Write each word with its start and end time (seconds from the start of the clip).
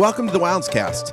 Welcome 0.00 0.28
to 0.28 0.32
the 0.32 0.38
WildesCast. 0.40 1.12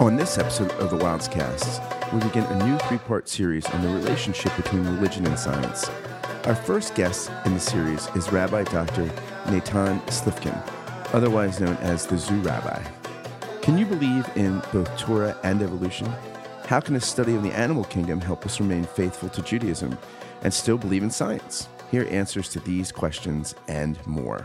On 0.00 0.16
this 0.16 0.36
episode 0.36 0.72
of 0.72 0.90
the 0.90 0.96
Wilds 0.96 1.28
WildesCast, 1.28 2.12
we 2.12 2.18
begin 2.18 2.42
a 2.42 2.66
new 2.66 2.76
three 2.88 2.98
part 2.98 3.28
series 3.28 3.64
on 3.66 3.82
the 3.82 3.88
relationship 3.88 4.56
between 4.56 4.84
religion 4.84 5.24
and 5.24 5.38
science. 5.38 5.88
Our 6.42 6.56
first 6.56 6.96
guest 6.96 7.30
in 7.44 7.54
the 7.54 7.60
series 7.60 8.08
is 8.16 8.32
Rabbi 8.32 8.64
Dr. 8.64 9.04
Natan 9.48 10.00
Slifkin, 10.08 10.60
otherwise 11.14 11.60
known 11.60 11.76
as 11.76 12.04
the 12.04 12.18
Zoo 12.18 12.40
Rabbi. 12.40 12.82
Can 13.62 13.78
you 13.78 13.86
believe 13.86 14.28
in 14.34 14.60
both 14.72 14.98
Torah 14.98 15.38
and 15.44 15.62
evolution? 15.62 16.12
How 16.66 16.80
can 16.80 16.96
a 16.96 17.00
study 17.00 17.36
of 17.36 17.44
the 17.44 17.52
animal 17.52 17.84
kingdom 17.84 18.20
help 18.20 18.44
us 18.44 18.58
remain 18.58 18.82
faithful 18.82 19.28
to 19.28 19.42
Judaism 19.42 19.96
and 20.42 20.52
still 20.52 20.78
believe 20.78 21.04
in 21.04 21.12
science? 21.12 21.68
Here 21.92 22.02
are 22.02 22.08
answers 22.08 22.48
to 22.48 22.58
these 22.58 22.90
questions 22.90 23.54
and 23.68 24.04
more. 24.04 24.44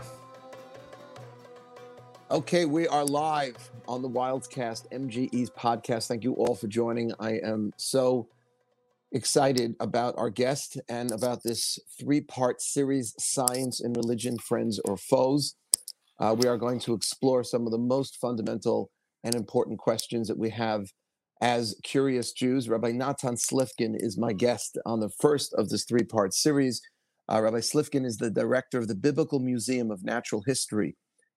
Okay, 2.32 2.64
we 2.64 2.86
are 2.86 3.04
live 3.04 3.56
on 3.88 4.02
the 4.02 4.08
WildesCast, 4.08 4.86
MGE's 4.92 5.50
podcast. 5.50 6.06
Thank 6.06 6.22
you 6.22 6.34
all 6.34 6.54
for 6.54 6.68
joining. 6.68 7.12
I 7.18 7.40
am 7.42 7.72
so 7.76 8.28
excited 9.10 9.74
about 9.80 10.14
our 10.16 10.30
guest 10.30 10.80
and 10.88 11.10
about 11.10 11.42
this 11.42 11.76
three 11.98 12.20
part 12.20 12.62
series 12.62 13.16
Science 13.18 13.80
and 13.80 13.96
Religion, 13.96 14.38
Friends 14.38 14.80
or 14.84 14.96
Foes. 14.96 15.56
Uh, 16.20 16.36
we 16.38 16.46
are 16.46 16.56
going 16.56 16.78
to 16.78 16.94
explore 16.94 17.42
some 17.42 17.66
of 17.66 17.72
the 17.72 17.78
most 17.78 18.16
fundamental 18.20 18.92
and 19.24 19.34
important 19.34 19.80
questions 19.80 20.28
that 20.28 20.38
we 20.38 20.50
have 20.50 20.86
as 21.40 21.74
curious 21.82 22.30
Jews. 22.30 22.68
Rabbi 22.68 22.92
Natan 22.92 23.34
Slifkin 23.34 23.96
is 23.96 24.16
my 24.16 24.32
guest 24.32 24.78
on 24.86 25.00
the 25.00 25.10
first 25.20 25.52
of 25.54 25.68
this 25.68 25.84
three 25.84 26.04
part 26.04 26.32
series. 26.32 26.80
Uh, 27.28 27.42
Rabbi 27.42 27.58
Slifkin 27.58 28.06
is 28.06 28.18
the 28.18 28.30
director 28.30 28.78
of 28.78 28.86
the 28.86 28.94
Biblical 28.94 29.40
Museum 29.40 29.90
of 29.90 30.04
Natural 30.04 30.44
History 30.46 30.94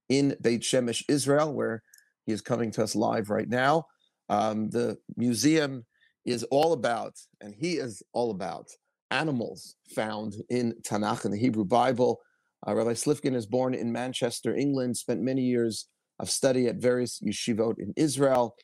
in 0.09 0.35
Beit 0.41 0.61
Shemesh, 0.61 1.03
Israel, 1.07 1.53
where 1.53 1.83
he 2.25 2.33
is 2.33 2.41
coming 2.41 2.71
to 2.71 2.83
us 2.83 2.95
live 2.95 3.29
right 3.29 3.49
now. 3.49 3.85
Um, 4.29 4.69
the 4.69 4.97
museum 5.17 5.85
is 6.25 6.43
all 6.43 6.73
about, 6.73 7.13
and 7.41 7.53
he 7.53 7.73
is 7.73 8.01
all 8.13 8.31
about, 8.31 8.67
animals 9.11 9.75
found 9.95 10.35
in 10.49 10.73
Tanakh, 10.81 11.25
in 11.25 11.31
the 11.31 11.37
Hebrew 11.37 11.65
Bible. 11.65 12.19
Uh, 12.65 12.73
Rabbi 12.73 12.93
Slifkin 12.93 13.35
is 13.35 13.45
born 13.45 13.73
in 13.73 13.91
Manchester, 13.91 14.55
England, 14.55 14.97
spent 14.97 15.21
many 15.21 15.41
years 15.41 15.87
of 16.19 16.29
study 16.29 16.67
at 16.67 16.77
various 16.77 17.19
yeshivot 17.19 17.75
in 17.79 17.93
Israel, 17.97 18.55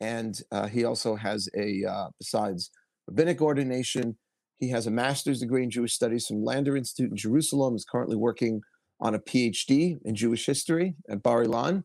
and 0.00 0.40
uh, 0.50 0.66
he 0.66 0.84
also 0.84 1.14
has 1.14 1.48
a, 1.56 1.84
uh, 1.84 2.08
besides 2.18 2.70
rabbinic 3.06 3.40
ordination, 3.42 4.16
he 4.58 4.70
has 4.70 4.86
a 4.86 4.90
master's 4.90 5.40
degree 5.40 5.64
in 5.64 5.70
Jewish 5.70 5.92
studies 5.92 6.26
from 6.26 6.44
Lander 6.44 6.76
Institute 6.76 7.10
in 7.10 7.16
Jerusalem, 7.16 7.74
is 7.74 7.84
currently 7.84 8.16
working 8.16 8.62
on 9.02 9.16
a 9.16 9.18
PhD 9.18 9.98
in 10.04 10.14
Jewish 10.14 10.46
history 10.46 10.94
at 11.10 11.22
Bar 11.22 11.44
Ilan. 11.44 11.82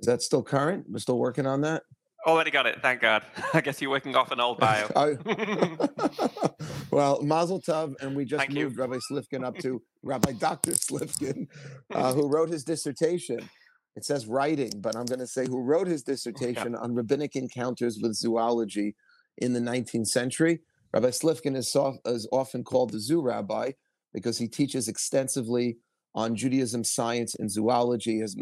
Is 0.00 0.06
that 0.06 0.20
still 0.20 0.42
current? 0.42 0.86
We're 0.88 0.98
still 0.98 1.18
working 1.18 1.46
on 1.46 1.60
that? 1.60 1.84
Already 2.26 2.50
got 2.50 2.66
it, 2.66 2.82
thank 2.82 3.00
God. 3.00 3.22
I 3.54 3.60
guess 3.60 3.80
you're 3.80 3.90
working 3.90 4.16
off 4.16 4.32
an 4.32 4.40
old 4.40 4.58
bio. 4.58 4.88
well, 6.90 7.22
Mazel 7.22 7.60
Tov, 7.60 7.94
and 8.00 8.16
we 8.16 8.24
just 8.24 8.40
Thank 8.40 8.52
moved 8.52 8.76
you. 8.76 8.82
Rabbi 8.82 8.98
Slifkin 9.10 9.44
up 9.44 9.56
to 9.58 9.80
Rabbi 10.02 10.32
Dr. 10.32 10.72
Slifkin, 10.72 11.46
uh, 11.94 12.12
who 12.12 12.28
wrote 12.28 12.50
his 12.50 12.64
dissertation. 12.64 13.48
It 13.94 14.04
says 14.04 14.26
writing, 14.26 14.72
but 14.78 14.96
I'm 14.96 15.04
going 15.04 15.20
to 15.20 15.26
say 15.26 15.46
who 15.46 15.60
wrote 15.62 15.86
his 15.86 16.02
dissertation 16.02 16.74
on 16.74 16.94
rabbinic 16.94 17.36
encounters 17.36 17.98
with 18.02 18.14
zoology 18.14 18.96
in 19.38 19.52
the 19.52 19.60
19th 19.60 20.08
century. 20.08 20.60
Rabbi 20.92 21.10
Slifkin 21.10 21.56
is, 21.56 21.70
soft, 21.70 21.98
is 22.06 22.26
often 22.32 22.64
called 22.64 22.90
the 22.90 23.00
zoo 23.00 23.20
rabbi 23.20 23.72
because 24.12 24.38
he 24.38 24.48
teaches 24.48 24.88
extensively 24.88 25.76
on 26.14 26.36
Judaism, 26.36 26.84
science, 26.84 27.34
and 27.34 27.50
zoology. 27.50 28.20
Has 28.20 28.36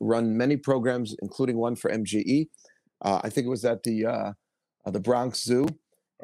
run, 0.00 0.36
many 0.36 0.56
programs, 0.56 1.14
including 1.22 1.58
one 1.58 1.76
for 1.76 1.90
MGE. 1.90 2.48
Uh, 3.02 3.20
I 3.22 3.30
think 3.30 3.46
it 3.46 3.50
was 3.50 3.64
at 3.64 3.82
the 3.82 4.06
uh, 4.06 4.32
uh, 4.84 4.90
the 4.90 5.00
Bronx 5.00 5.42
Zoo, 5.42 5.66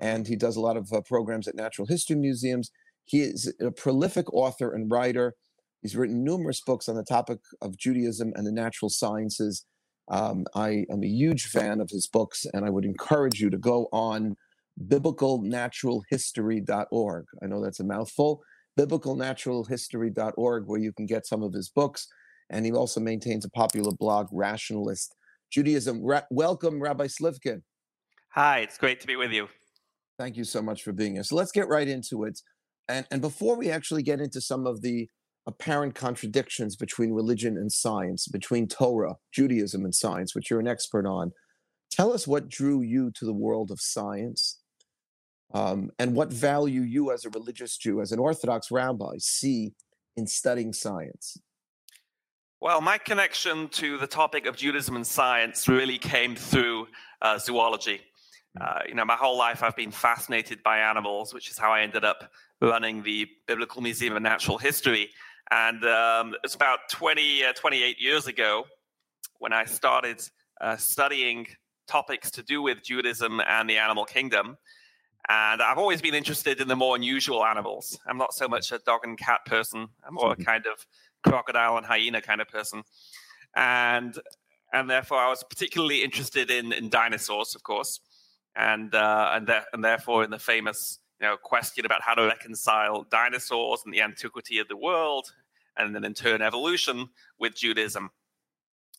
and 0.01 0.27
he 0.27 0.37
does 0.37 0.57
a 0.57 0.61
lot 0.61 0.77
of 0.77 0.93
uh, 0.93 1.01
programs 1.03 1.49
at 1.49 1.55
natural 1.55 1.87
history 1.87 2.17
museums. 2.17 2.71
He 3.05 3.21
is 3.21 3.53
a 3.61 3.71
prolific 3.71 4.33
author 4.33 4.73
and 4.73 4.91
writer. 4.91 5.35
He's 5.83 5.97
written 5.97 6.25
numerous 6.25 6.63
books 6.63 6.89
on 6.89 6.97
the 6.97 7.05
topic 7.05 7.41
of 7.61 7.77
Judaism 7.77 8.33
and 8.35 8.47
the 8.47 8.53
natural 8.53 8.89
sciences. 8.89 9.67
Um, 10.09 10.47
I 10.55 10.87
am 10.91 11.03
a 11.03 11.07
huge 11.07 11.45
fan 11.47 11.81
of 11.81 11.91
his 11.91 12.07
books, 12.07 12.47
and 12.53 12.65
I 12.65 12.71
would 12.71 12.87
encourage 12.87 13.41
you 13.41 13.51
to 13.51 13.59
go 13.59 13.89
on 13.93 14.37
biblicalnaturalhistory.org. 14.83 17.25
I 17.43 17.47
know 17.47 17.63
that's 17.63 17.81
a 17.81 17.85
mouthful 17.85 18.43
biblicalnaturalhistory.org, 18.79 20.65
where 20.67 20.81
you 20.81 20.93
can 20.93 21.07
get 21.07 21.27
some 21.27 21.43
of 21.43 21.53
his 21.53 21.69
books. 21.69 22.07
And 22.51 22.67
he 22.67 22.73
also 22.73 23.01
maintains 23.01 23.45
a 23.45 23.51
popular 23.51 23.93
blog, 23.93 24.29
Rationalist 24.33 25.15
Judaism. 25.51 26.03
Ra- 26.03 26.23
welcome, 26.31 26.81
Rabbi 26.81 27.07
Slifkin. 27.07 27.63
Hi, 28.33 28.61
it's 28.61 28.79
great 28.79 29.01
to 29.01 29.07
be 29.07 29.17
with 29.17 29.33
you. 29.33 29.49
Thank 30.19 30.37
you 30.37 30.45
so 30.45 30.61
much 30.61 30.83
for 30.83 30.93
being 30.93 31.15
here. 31.15 31.25
So 31.25 31.37
let's 31.37 31.53
get 31.53 31.69
right 31.69 31.89
into 31.89 32.25
it. 32.25 32.41
And, 32.89 33.07
and 33.11 33.21
before 33.21 33.57
we 33.57 33.71
actually 33.71 34.03
get 34.03 34.21
into 34.21 34.41
some 34.41 34.67
of 34.67 34.83
the 34.83 35.09
apparent 35.47 35.95
contradictions 35.95 36.77
between 36.77 37.13
religion 37.13 37.57
and 37.57 37.71
science, 37.71 38.29
between 38.29 38.67
Torah, 38.67 39.17
Judaism, 39.33 39.85
and 39.85 39.95
science, 39.95 40.35
which 40.35 40.51
you're 40.51 40.61
an 40.61 40.69
expert 40.69 41.07
on, 41.07 41.33
tell 41.91 42.13
us 42.13 42.27
what 42.27 42.49
drew 42.49 42.83
you 42.83 43.11
to 43.17 43.25
the 43.25 43.33
world 43.33 43.71
of 43.71 43.81
science 43.81 44.61
um, 45.55 45.91
and 46.01 46.15
what 46.15 46.33
value 46.33 46.83
you 46.83 47.13
as 47.13 47.25
a 47.25 47.31
religious 47.31 47.77
Jew, 47.77 48.01
as 48.01 48.11
an 48.13 48.19
Orthodox 48.19 48.71
rabbi, 48.71 49.15
see 49.19 49.73
in 50.17 50.27
studying 50.27 50.73
science? 50.73 51.39
Well, 52.61 52.81
my 52.81 52.99
connection 52.99 53.69
to 53.69 53.97
the 53.99 54.07
topic 54.07 54.47
of 54.47 54.57
Judaism 54.57 54.97
and 54.97 55.07
science 55.07 55.69
really 55.69 55.99
came 55.99 56.35
through 56.35 56.89
uh, 57.23 57.39
zoology. 57.39 58.01
Mm. 58.59 58.63
Uh, 58.63 58.81
you 58.89 58.95
know, 58.95 59.05
my 59.05 59.17
whole 59.17 59.39
life 59.39 59.63
I've 59.63 59.77
been 59.77 59.91
fascinated 59.93 60.63
by 60.63 60.79
animals, 60.79 61.33
which 61.33 61.51
is 61.51 61.59
how 61.59 61.73
I 61.73 61.83
ended 61.83 62.05
up 62.05 62.31
running 62.61 63.03
the 63.03 63.29
Biblical 63.47 63.81
Museum 63.81 64.17
of 64.17 64.23
Natural 64.23 64.59
History. 64.59 65.11
And 65.51 65.85
um, 65.85 66.35
it's 66.43 66.55
about 66.55 66.81
20, 66.91 67.45
uh, 67.45 67.53
28 67.53 68.01
years 68.01 68.27
ago 68.27 68.65
when 69.39 69.53
I 69.53 69.67
started 69.67 70.23
uh, 70.61 70.77
studying 70.77 71.47
topics 71.87 72.31
to 72.33 72.43
do 72.43 72.63
with 72.63 72.83
Judaism 72.83 73.41
and 73.47 73.69
the 73.69 73.77
animal 73.77 74.05
kingdom. 74.05 74.57
And 75.29 75.63
I've 75.63 75.79
always 75.79 76.03
been 76.03 76.15
interested 76.15 76.61
in 76.61 76.69
the 76.69 76.77
more 76.77 76.97
unusual 76.97 77.45
animals. 77.45 77.99
I'm 78.07 78.19
not 78.19 78.35
so 78.35 78.47
much 78.47 78.73
a 78.73 78.79
dog 78.79 79.01
and 79.05 79.17
cat 79.17 79.41
person. 79.47 79.89
I'm 80.07 80.15
more 80.15 80.33
a 80.33 80.37
kind 80.37 80.67
of 80.67 80.87
crocodile 81.23 81.79
and 81.79 81.87
hyena 81.87 82.21
kind 82.21 82.41
of 82.41 82.49
person. 82.49 82.83
And 83.57 84.19
and 84.73 84.91
therefore 84.91 85.19
I 85.19 85.29
was 85.29 85.43
particularly 85.45 86.03
interested 86.03 86.51
in, 86.51 86.73
in 86.73 86.91
dinosaurs, 86.91 87.55
of 87.55 87.63
course, 87.63 88.01
and 88.57 88.95
uh, 88.95 89.31
and 89.35 89.51
and 89.73 89.85
therefore 89.85 90.25
in 90.25 90.31
the 90.31 90.39
famous 90.39 90.99
you 91.21 91.27
know 91.27 91.37
question 91.37 91.87
about 91.87 92.03
how 92.03 92.15
to 92.15 92.27
reconcile 92.27 93.07
dinosaurs 93.11 93.83
and 93.85 93.95
the 93.95 94.03
antiquity 94.03 94.59
of 94.59 94.69
the 94.69 94.77
world, 94.77 95.33
and 95.77 95.95
then 95.95 96.05
in 96.05 96.13
turn 96.13 96.43
evolution 96.43 97.09
with 97.39 97.55
Judaism. 97.55 98.11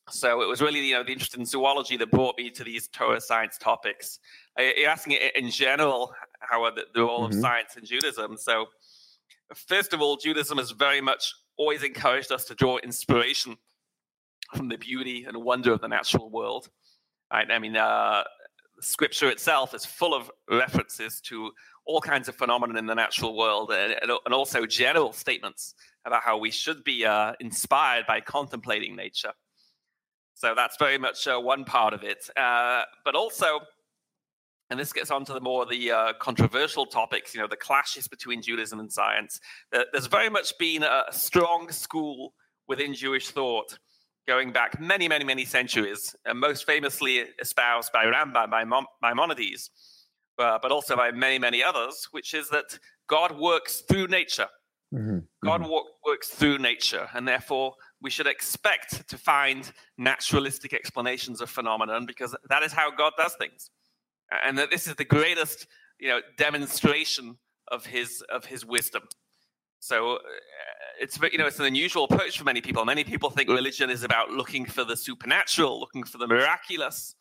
So 0.09 0.41
it 0.41 0.47
was 0.47 0.61
really 0.61 0.85
you 0.85 0.95
know 0.95 1.03
the 1.03 1.11
interest 1.11 1.35
in 1.35 1.45
zoology 1.45 1.97
that 1.97 2.11
brought 2.11 2.37
me 2.37 2.49
to 2.51 2.63
these 2.63 2.87
Torah 2.89 3.19
science 3.21 3.57
topics. 3.57 4.19
You're 4.57 4.89
asking 4.89 5.17
in 5.35 5.49
general 5.49 6.13
how 6.39 6.63
are 6.63 6.73
the, 6.73 6.85
the 6.93 7.01
role 7.01 7.23
mm-hmm. 7.23 7.37
of 7.37 7.41
science 7.41 7.75
in 7.75 7.85
Judaism. 7.85 8.37
So 8.37 8.67
first 9.55 9.93
of 9.93 10.01
all, 10.01 10.17
Judaism 10.17 10.57
has 10.59 10.71
very 10.71 11.01
much 11.01 11.33
always 11.57 11.83
encouraged 11.83 12.31
us 12.31 12.45
to 12.45 12.55
draw 12.55 12.77
inspiration 12.77 13.57
from 14.55 14.69
the 14.69 14.77
beauty 14.77 15.25
and 15.25 15.37
wonder 15.37 15.73
of 15.73 15.81
the 15.81 15.87
natural 15.87 16.29
world. 16.29 16.69
Right? 17.33 17.49
I 17.49 17.57
mean, 17.57 17.75
uh, 17.75 18.23
scripture 18.81 19.29
itself 19.29 19.73
is 19.73 19.85
full 19.85 20.13
of 20.13 20.29
references 20.49 21.19
to 21.21 21.51
all 21.85 22.01
kinds 22.01 22.27
of 22.27 22.35
phenomena 22.35 22.77
in 22.77 22.85
the 22.85 22.93
natural 22.93 23.35
world 23.35 23.71
and, 23.71 23.95
and 24.01 24.33
also 24.33 24.65
general 24.65 25.13
statements 25.13 25.75
about 26.05 26.21
how 26.23 26.37
we 26.37 26.51
should 26.51 26.83
be 26.83 27.05
uh, 27.05 27.33
inspired 27.39 28.05
by 28.07 28.19
contemplating 28.19 28.95
nature. 28.95 29.31
So 30.35 30.53
that's 30.55 30.75
very 30.77 30.97
much 30.97 31.27
uh, 31.27 31.39
one 31.39 31.63
part 31.63 31.93
of 31.93 32.03
it. 32.03 32.29
Uh, 32.37 32.83
but 33.03 33.15
also, 33.15 33.61
and 34.69 34.79
this 34.79 34.91
gets 34.91 35.09
onto 35.09 35.33
the 35.33 35.39
more 35.39 35.65
the 35.65 35.91
uh, 35.91 36.13
controversial 36.19 36.85
topics, 36.85 37.33
you 37.33 37.41
know, 37.41 37.47
the 37.47 37.55
clashes 37.55 38.07
between 38.07 38.41
Judaism 38.41 38.79
and 38.79 38.91
science. 38.91 39.39
There's 39.71 40.07
very 40.07 40.29
much 40.29 40.57
been 40.59 40.83
a 40.83 41.05
strong 41.11 41.71
school 41.71 42.33
within 42.67 42.93
Jewish 42.93 43.29
thought 43.29 43.77
going 44.27 44.51
back 44.51 44.79
many, 44.79 45.07
many, 45.07 45.23
many 45.23 45.45
centuries, 45.45 46.15
and 46.25 46.39
most 46.39 46.65
famously 46.65 47.23
espoused 47.39 47.91
by 47.93 48.05
Rambam, 48.05 48.49
by 48.49 48.65
Maimonides, 49.01 49.69
uh, 50.39 50.57
but 50.61 50.71
also 50.71 50.95
by 50.95 51.11
many, 51.11 51.39
many 51.39 51.63
others, 51.63 52.07
which 52.11 52.33
is 52.33 52.49
that 52.49 52.77
God 53.07 53.37
works 53.37 53.83
through 53.87 54.07
nature. 54.07 54.47
Mm-hmm. 54.93 55.19
God 55.43 55.61
mm-hmm. 55.61 55.71
works 56.05 56.29
through 56.29 56.57
nature, 56.57 57.07
and 57.13 57.27
therefore 57.27 57.75
we 58.01 58.09
should 58.09 58.27
expect 58.27 59.07
to 59.09 59.17
find 59.17 59.71
naturalistic 59.97 60.73
explanations 60.73 61.41
of 61.41 61.49
phenomenon 61.49 62.05
because 62.05 62.35
that 62.49 62.63
is 62.63 62.71
how 62.71 62.91
God 62.91 63.13
does 63.17 63.35
things, 63.35 63.69
and 64.43 64.57
that 64.57 64.69
this 64.69 64.87
is 64.87 64.95
the 64.95 65.05
greatest, 65.05 65.67
you 65.99 66.09
know, 66.09 66.19
demonstration 66.37 67.37
of 67.69 67.85
his 67.85 68.21
of 68.29 68.45
his 68.45 68.65
wisdom. 68.65 69.03
So 69.79 70.15
uh, 70.15 70.19
it's 70.99 71.19
you 71.31 71.37
know 71.37 71.47
it's 71.47 71.59
an 71.59 71.65
unusual 71.65 72.05
approach 72.05 72.37
for 72.37 72.43
many 72.43 72.61
people. 72.61 72.83
Many 72.85 73.03
people 73.03 73.29
think 73.29 73.49
religion 73.49 73.89
is 73.89 74.03
about 74.03 74.31
looking 74.31 74.65
for 74.65 74.83
the 74.83 74.97
supernatural, 74.97 75.79
looking 75.79 76.03
for 76.03 76.17
the 76.17 76.27
miraculous, 76.27 77.15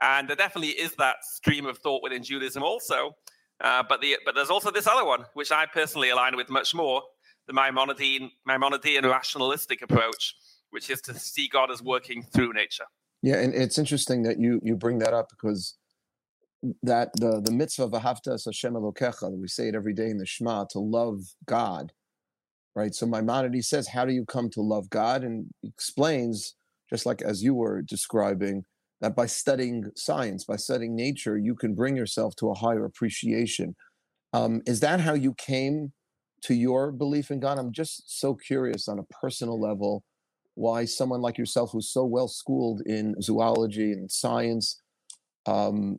and 0.00 0.28
there 0.28 0.36
definitely 0.36 0.70
is 0.70 0.94
that 0.96 1.16
stream 1.22 1.66
of 1.66 1.78
thought 1.78 2.02
within 2.02 2.22
Judaism 2.22 2.62
also. 2.62 3.16
Uh, 3.62 3.82
but 3.88 4.00
the 4.00 4.16
but 4.24 4.34
there's 4.34 4.50
also 4.50 4.70
this 4.70 4.86
other 4.86 5.04
one, 5.04 5.24
which 5.34 5.52
I 5.52 5.66
personally 5.66 6.10
align 6.10 6.36
with 6.36 6.48
much 6.48 6.74
more, 6.74 7.02
the 7.46 7.52
Maimonidean 7.52 8.30
Maimonidean 8.48 9.10
rationalistic 9.10 9.82
approach, 9.82 10.34
which 10.70 10.90
is 10.90 11.00
to 11.02 11.14
see 11.14 11.48
God 11.48 11.70
as 11.70 11.82
working 11.82 12.22
through 12.22 12.52
nature. 12.52 12.84
Yeah, 13.22 13.36
and 13.36 13.54
it's 13.54 13.78
interesting 13.78 14.22
that 14.22 14.38
you 14.38 14.60
you 14.62 14.76
bring 14.76 14.98
that 15.00 15.12
up 15.12 15.28
because 15.30 15.76
that 16.82 17.10
the 17.14 17.40
the 17.40 17.52
mitzvah 17.52 17.84
of 17.84 17.92
Hashem 17.92 18.74
Elokecha, 18.74 19.30
we 19.30 19.48
say 19.48 19.68
it 19.68 19.74
every 19.74 19.94
day 19.94 20.10
in 20.10 20.18
the 20.18 20.26
Shema, 20.26 20.64
to 20.70 20.78
love 20.78 21.20
God, 21.46 21.92
right? 22.74 22.94
So 22.94 23.06
Maimonides 23.06 23.68
says, 23.68 23.88
how 23.88 24.04
do 24.04 24.12
you 24.12 24.24
come 24.24 24.50
to 24.50 24.60
love 24.60 24.90
God? 24.90 25.24
And 25.24 25.46
explains, 25.62 26.54
just 26.88 27.06
like 27.06 27.22
as 27.22 27.42
you 27.42 27.54
were 27.54 27.82
describing, 27.82 28.64
that 29.00 29.16
by 29.16 29.26
studying 29.26 29.90
science, 29.96 30.44
by 30.44 30.56
studying 30.56 30.94
nature, 30.94 31.38
you 31.38 31.54
can 31.54 31.74
bring 31.74 31.96
yourself 31.96 32.36
to 32.36 32.50
a 32.50 32.54
higher 32.54 32.84
appreciation. 32.84 33.74
Um, 34.32 34.62
is 34.66 34.80
that 34.80 35.00
how 35.00 35.14
you 35.14 35.34
came 35.34 35.92
to 36.42 36.54
your 36.54 36.92
belief 36.92 37.30
in 37.30 37.40
God? 37.40 37.58
I'm 37.58 37.72
just 37.72 38.20
so 38.20 38.34
curious 38.34 38.88
on 38.88 38.98
a 38.98 39.04
personal 39.04 39.60
level 39.60 40.04
why 40.54 40.84
someone 40.84 41.22
like 41.22 41.38
yourself, 41.38 41.70
who's 41.72 41.90
so 41.90 42.04
well 42.04 42.28
schooled 42.28 42.82
in 42.82 43.14
zoology 43.22 43.92
and 43.92 44.10
science, 44.10 44.80
um, 45.46 45.98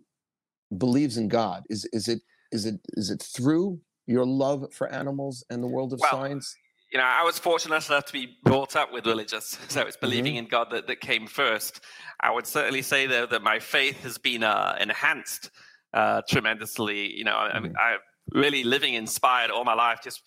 believes 0.77 1.17
in 1.17 1.27
God. 1.27 1.63
Is 1.69 1.85
is 1.93 2.07
it 2.07 2.21
is 2.51 2.65
it 2.65 2.79
is 2.93 3.09
it 3.09 3.21
through 3.21 3.79
your 4.07 4.25
love 4.25 4.65
for 4.73 4.91
animals 4.91 5.43
and 5.49 5.63
the 5.63 5.67
world 5.67 5.93
of 5.93 5.99
well, 5.99 6.11
science? 6.11 6.55
You 6.91 6.99
know, 6.99 7.05
I 7.05 7.23
was 7.23 7.39
fortunate 7.39 7.87
enough 7.87 8.05
to 8.05 8.13
be 8.13 8.37
brought 8.43 8.75
up 8.75 8.91
with 8.91 9.05
religious, 9.05 9.57
so 9.69 9.81
it's 9.81 9.97
believing 9.97 10.33
mm-hmm. 10.33 10.45
in 10.45 10.49
God 10.49 10.67
that, 10.71 10.87
that 10.87 11.01
came 11.01 11.27
first. 11.27 11.81
I 12.19 12.31
would 12.31 12.45
certainly 12.45 12.81
say 12.81 13.07
though 13.07 13.25
that 13.25 13.41
my 13.41 13.59
faith 13.59 14.03
has 14.03 14.17
been 14.17 14.43
uh, 14.43 14.77
enhanced 14.79 15.51
uh, 15.93 16.21
tremendously. 16.29 17.15
You 17.15 17.23
know, 17.23 17.31
mm-hmm. 17.31 17.57
I, 17.57 17.59
mean, 17.59 17.73
I 17.77 17.95
really 18.29 18.63
living 18.63 18.93
inspired 18.93 19.51
all 19.51 19.63
my 19.63 19.73
life. 19.73 19.99
Just 20.03 20.23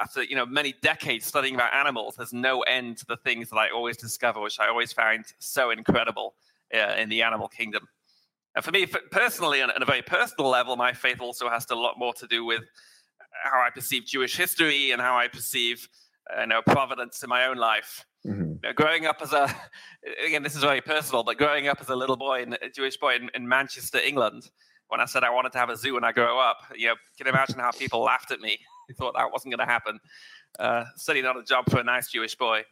after 0.00 0.22
you 0.22 0.36
know 0.36 0.46
many 0.46 0.74
decades 0.82 1.26
studying 1.26 1.54
about 1.54 1.74
animals, 1.74 2.14
there's 2.16 2.32
no 2.32 2.62
end 2.62 2.98
to 2.98 3.06
the 3.06 3.16
things 3.18 3.50
that 3.50 3.56
I 3.56 3.70
always 3.70 3.96
discover, 3.96 4.40
which 4.40 4.58
I 4.60 4.68
always 4.68 4.92
find 4.92 5.24
so 5.38 5.70
incredible 5.70 6.34
uh, 6.74 6.94
in 6.98 7.08
the 7.08 7.22
animal 7.22 7.48
kingdom. 7.48 7.88
And 8.54 8.64
for 8.64 8.70
me, 8.70 8.86
personally, 9.10 9.62
on 9.62 9.70
a 9.74 9.84
very 9.84 10.02
personal 10.02 10.50
level, 10.50 10.76
my 10.76 10.92
faith 10.92 11.20
also 11.20 11.48
has 11.48 11.66
a 11.70 11.74
lot 11.74 11.98
more 11.98 12.12
to 12.14 12.26
do 12.26 12.44
with 12.44 12.62
how 13.44 13.62
I 13.62 13.70
perceive 13.70 14.04
Jewish 14.04 14.36
history 14.36 14.90
and 14.90 15.00
how 15.00 15.16
I 15.16 15.28
perceive, 15.28 15.88
uh, 16.34 16.42
you 16.42 16.46
know, 16.48 16.62
providence 16.62 17.22
in 17.22 17.30
my 17.30 17.46
own 17.46 17.56
life. 17.56 18.04
Mm-hmm. 18.26 18.42
You 18.42 18.58
know, 18.62 18.72
growing 18.74 19.06
up 19.06 19.18
as 19.22 19.32
a, 19.32 19.54
again, 20.26 20.42
this 20.42 20.54
is 20.54 20.62
very 20.62 20.80
personal, 20.80 21.24
but 21.24 21.38
growing 21.38 21.68
up 21.68 21.80
as 21.80 21.88
a 21.88 21.96
little 21.96 22.16
boy, 22.16 22.44
a 22.60 22.68
Jewish 22.68 22.96
boy 22.98 23.16
in, 23.16 23.30
in, 23.34 23.48
Manchester, 23.48 23.98
England, 23.98 24.50
when 24.92 25.00
I 25.00 25.06
said 25.06 25.24
I 25.24 25.30
wanted 25.30 25.52
to 25.52 25.58
have 25.58 25.70
a 25.70 25.76
zoo 25.76 25.94
when 25.94 26.04
I 26.04 26.12
grow 26.12 26.38
up, 26.38 26.58
you 26.76 26.88
know, 26.88 26.94
can 27.16 27.26
you 27.26 27.32
imagine 27.32 27.58
how 27.58 27.70
people 27.70 28.00
laughed 28.02 28.30
at 28.30 28.40
me? 28.40 28.58
They 28.88 28.94
thought 28.94 29.14
that 29.16 29.30
wasn't 29.30 29.54
going 29.54 29.64
to 29.64 29.72
happen. 29.72 30.00
Uh, 30.58 30.84
certainly 30.96 31.22
not 31.22 31.38
a 31.38 31.44
job 31.44 31.70
for 31.70 31.78
a 31.78 31.84
nice 31.84 32.10
Jewish 32.10 32.34
boy. 32.34 32.64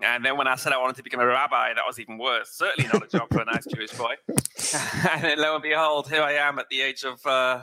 And 0.00 0.24
then 0.24 0.38
when 0.38 0.46
I 0.46 0.54
said 0.54 0.72
I 0.72 0.78
wanted 0.78 0.94
to 0.96 1.02
become 1.02 1.18
a 1.18 1.26
rabbi, 1.26 1.74
that 1.74 1.82
was 1.84 1.98
even 1.98 2.16
worse. 2.16 2.50
Certainly 2.52 2.88
not 2.92 3.02
a 3.02 3.08
job 3.08 3.28
for 3.28 3.40
a 3.40 3.44
nice 3.44 3.66
Jewish 3.66 3.90
boy. 3.90 4.14
and 5.10 5.24
then 5.24 5.38
lo 5.38 5.54
and 5.54 5.62
behold, 5.62 6.08
here 6.08 6.22
I 6.22 6.34
am 6.34 6.60
at 6.60 6.68
the 6.70 6.80
age 6.80 7.02
of 7.02 7.26
uh, 7.26 7.62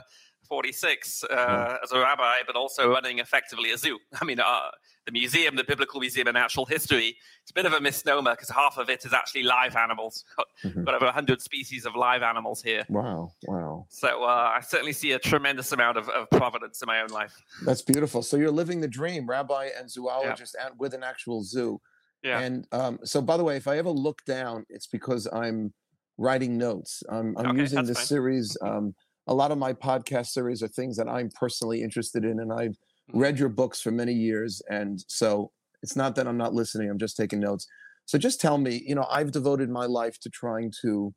46 0.50 1.24
uh, 1.24 1.36
mm. 1.36 1.78
as 1.84 1.94
a 1.94 2.00
rabbi, 2.00 2.36
but 2.46 2.58
also 2.58 2.92
running 2.92 3.20
effectively 3.20 3.72
a 3.72 3.78
zoo. 3.78 3.98
I 4.22 4.26
mean, 4.26 4.42
uh, 4.42 4.72
the 5.06 5.12
museum, 5.12 5.56
the 5.56 5.64
Biblical 5.64 6.00
Museum 6.00 6.28
of 6.28 6.34
Natural 6.34 6.66
History, 6.66 7.16
it's 7.42 7.52
a 7.52 7.54
bit 7.54 7.66
of 7.66 7.74
a 7.74 7.80
misnomer 7.80 8.32
because 8.32 8.50
half 8.50 8.78
of 8.78 8.90
it 8.90 9.06
is 9.06 9.14
actually 9.14 9.44
live 9.44 9.76
animals. 9.76 10.24
Mm-hmm. 10.64 10.84
Got 10.86 10.96
over 10.96 11.06
100 11.06 11.42
species 11.42 11.86
of 11.86 11.96
live 11.96 12.24
animals 12.24 12.62
here. 12.64 12.86
Wow, 12.90 13.34
wow. 13.44 13.86
So 13.90 14.24
uh, 14.24 14.54
I 14.56 14.62
certainly 14.62 14.94
see 14.94 15.12
a 15.12 15.20
tremendous 15.20 15.74
amount 15.74 15.98
of, 15.98 16.08
of, 16.10 16.30
providence 16.30 16.82
in 16.82 16.88
my 16.88 17.02
own 17.02 17.10
life. 17.10 17.36
That's 17.66 17.82
beautiful. 17.82 18.24
So 18.24 18.38
you're 18.38 18.52
living 18.52 18.80
the 18.80 18.88
dream, 18.88 19.28
rabbi 19.28 19.70
and 19.78 19.92
zoologist, 19.92 20.56
yeah. 20.58 20.68
and 20.68 20.80
with 20.80 20.94
an 20.94 21.04
actual 21.04 21.44
zoo. 21.44 21.82
Yeah. 22.24 22.40
And 22.40 22.66
um, 22.72 23.00
so, 23.04 23.22
by 23.22 23.38
the 23.38 23.44
way, 23.44 23.58
if 23.58 23.68
I 23.68 23.78
ever 23.78 23.90
look 23.90 24.24
down, 24.26 24.66
it's 24.70 24.88
because 24.88 25.28
I'm 25.32 25.74
writing 26.18 26.58
notes. 26.58 27.04
I'm, 27.10 27.38
I'm 27.38 27.48
okay, 27.48 27.60
using 27.60 27.86
this 27.86 27.98
fine. 27.98 28.06
series. 28.06 28.58
Um, 28.64 28.96
a 29.28 29.34
lot 29.34 29.52
of 29.52 29.58
my 29.58 29.74
podcast 29.74 30.28
series 30.28 30.64
are 30.64 30.68
things 30.70 30.98
that 30.98 31.08
I'm 31.08 31.30
personally 31.36 31.84
interested 31.84 32.24
in, 32.24 32.40
and 32.40 32.52
I've 32.52 32.72
mm-hmm. 32.72 32.95
Read 33.14 33.40
your 33.40 33.50
books 33.50 33.82
for 33.82 33.92
many 33.92 34.14
years. 34.14 34.62
And 34.70 35.04
so, 35.08 35.52
it's 35.84 35.96
not 35.96 36.16
that 36.16 36.28
I'm 36.28 36.38
not 36.38 36.54
listening; 36.54 36.90
I'm 36.90 37.00
just 37.00 37.18
taking 37.18 37.40
notes. 37.40 37.68
So, 38.06 38.18
just 38.18 38.42
tell 38.42 38.58
me, 38.58 38.84
you 38.86 38.96
know, 38.96 39.08
I've 39.10 39.32
devoted 39.32 39.70
my 39.70 39.86
life 39.86 40.20
to 40.22 40.30
trying 40.30 40.72
to 40.82 41.14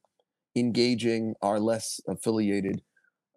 engaging 0.56 1.34
our 1.42 1.60
less 1.60 2.00
affiliated 2.08 2.82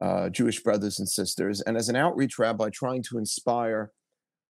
uh, 0.01 0.29
Jewish 0.29 0.61
brothers 0.61 0.99
and 0.99 1.07
sisters, 1.07 1.61
and 1.61 1.77
as 1.77 1.89
an 1.89 1.95
outreach 1.95 2.39
rabbi, 2.39 2.69
trying 2.73 3.03
to 3.09 3.17
inspire 3.17 3.91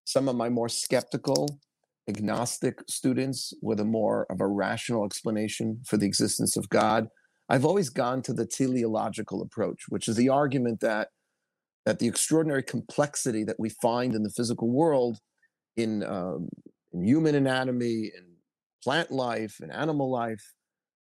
some 0.05 0.27
of 0.27 0.35
my 0.35 0.49
more 0.49 0.69
skeptical 0.69 1.59
agnostic 2.07 2.79
students 2.89 3.53
with 3.61 3.79
a 3.79 3.85
more 3.85 4.25
of 4.29 4.41
a 4.41 4.47
rational 4.47 5.05
explanation 5.05 5.81
for 5.85 5.97
the 5.97 6.05
existence 6.05 6.57
of 6.57 6.69
God. 6.69 7.07
I've 7.49 7.65
always 7.65 7.89
gone 7.89 8.21
to 8.23 8.33
the 8.33 8.45
teleological 8.45 9.41
approach, 9.41 9.83
which 9.89 10.07
is 10.07 10.15
the 10.15 10.29
argument 10.29 10.79
that 10.81 11.09
that 11.85 11.99
the 11.99 12.07
extraordinary 12.07 12.63
complexity 12.63 13.43
that 13.43 13.59
we 13.59 13.69
find 13.69 14.13
in 14.13 14.23
the 14.23 14.29
physical 14.29 14.69
world, 14.69 15.17
in, 15.77 16.03
um, 16.03 16.49
in 16.93 17.03
human 17.03 17.35
anatomy, 17.35 18.11
in 18.15 18.25
plant 18.83 19.11
life, 19.11 19.59
in 19.61 19.71
animal 19.71 20.09
life, 20.09 20.43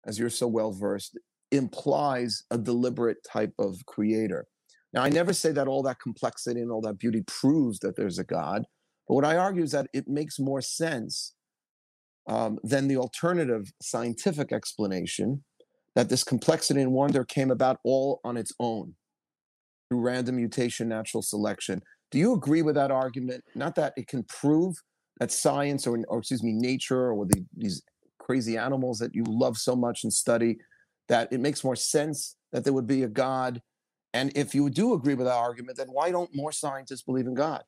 as 0.06 0.20
you're 0.20 0.30
so 0.30 0.48
well 0.48 0.72
versed, 0.72 1.18
implies 1.52 2.44
a 2.52 2.58
deliberate 2.58 3.18
type 3.24 3.54
of 3.60 3.86
creator. 3.86 4.46
Now, 4.94 5.04
I 5.04 5.10
never 5.10 5.34
say 5.34 5.52
that 5.52 5.68
all 5.68 5.84
that 5.84 6.00
complexity 6.00 6.62
and 6.62 6.72
all 6.72 6.82
that 6.82 7.00
beauty 7.00 7.24
proves 7.28 7.80
that 7.80 7.96
there's 7.96 8.20
a 8.20 8.24
God. 8.24 8.64
But 9.08 9.16
what 9.16 9.26
I 9.26 9.38
argue 9.38 9.64
is 9.64 9.72
that 9.72 9.88
it 9.94 10.08
makes 10.08 10.40
more 10.40 10.62
sense 10.62 11.34
um, 12.28 12.60
than 12.64 12.88
the 12.88 12.98
alternative 12.98 13.72
scientific 13.82 14.52
explanation 14.52 15.44
that 15.96 16.10
this 16.10 16.24
complexity 16.24 16.82
and 16.82 16.92
wonder 16.92 17.24
came 17.24 17.52
about 17.52 17.80
all 17.84 18.20
on 18.24 18.38
its 18.38 18.52
own 18.60 18.94
through 19.90 20.02
random 20.02 20.36
mutation, 20.36 20.90
natural 20.90 21.22
selection. 21.22 21.82
Do 22.12 22.18
you 22.18 22.34
agree 22.34 22.62
with 22.62 22.76
that 22.76 22.92
argument? 22.92 23.44
Not 23.56 23.76
that 23.76 23.94
it 23.98 24.08
can 24.08 24.24
prove 24.24 24.76
that 25.20 25.32
science 25.32 25.88
or, 25.88 26.00
or 26.08 26.20
excuse 26.20 26.44
me, 26.44 26.54
nature 26.54 27.12
or 27.12 27.26
the, 27.26 27.46
these 27.56 27.82
crazy 28.20 28.58
animals 28.58 29.00
that 29.00 29.16
you 29.16 29.24
love 29.28 29.58
so 29.58 29.76
much 29.76 30.04
and 30.04 30.14
study, 30.14 30.58
that 31.08 31.32
it 31.32 31.40
makes 31.40 31.64
more 31.64 31.76
sense 31.76 32.36
that 32.52 32.64
there 32.64 32.74
would 32.74 32.88
be 32.88 33.04
a 33.04 33.08
God. 33.08 33.62
And 34.14 34.32
if 34.36 34.54
you 34.54 34.70
do 34.70 34.94
agree 34.94 35.16
with 35.16 35.28
that 35.28 35.36
argument, 35.36 35.78
then 35.78 35.88
why 35.88 36.12
don't 36.12 36.30
more 36.36 36.52
scientists 36.52 37.02
believe 37.02 37.28
in 37.28 37.34
God? 37.34 37.64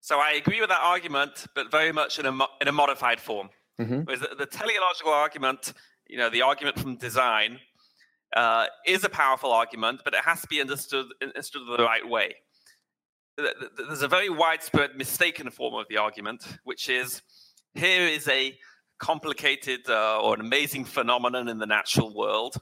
So 0.00 0.18
I 0.18 0.32
agree 0.32 0.60
with 0.60 0.68
that 0.68 0.82
argument, 0.82 1.46
but 1.54 1.70
very 1.70 1.92
much 1.92 2.18
in 2.18 2.26
a, 2.26 2.32
in 2.60 2.68
a 2.68 2.72
modified 2.72 3.20
form. 3.20 3.48
Mm-hmm. 3.80 4.02
Whereas 4.02 4.20
the, 4.20 4.36
the, 4.38 4.46
teleological 4.46 5.12
argument, 5.12 5.72
you 6.06 6.16
know, 6.16 6.30
the 6.30 6.42
argument 6.42 6.78
from 6.78 6.96
design, 6.96 7.58
uh, 8.34 8.66
is 8.86 9.04
a 9.04 9.08
powerful 9.08 9.52
argument, 9.52 10.00
but 10.04 10.14
it 10.14 10.20
has 10.20 10.40
to 10.40 10.46
be 10.48 10.60
understood, 10.60 11.06
understood 11.22 11.62
the 11.66 11.82
right 11.82 12.06
way. 12.06 12.34
There's 13.36 14.02
a 14.02 14.08
very 14.08 14.30
widespread 14.30 14.96
mistaken 14.96 15.50
form 15.50 15.74
of 15.74 15.86
the 15.88 15.98
argument, 15.98 16.46
which 16.64 16.88
is 16.88 17.22
here 17.74 18.06
is 18.06 18.26
a 18.28 18.56
complicated 18.98 19.80
uh, 19.88 20.20
or 20.22 20.34
an 20.34 20.40
amazing 20.40 20.86
phenomenon 20.86 21.48
in 21.48 21.58
the 21.58 21.66
natural 21.66 22.14
world, 22.14 22.56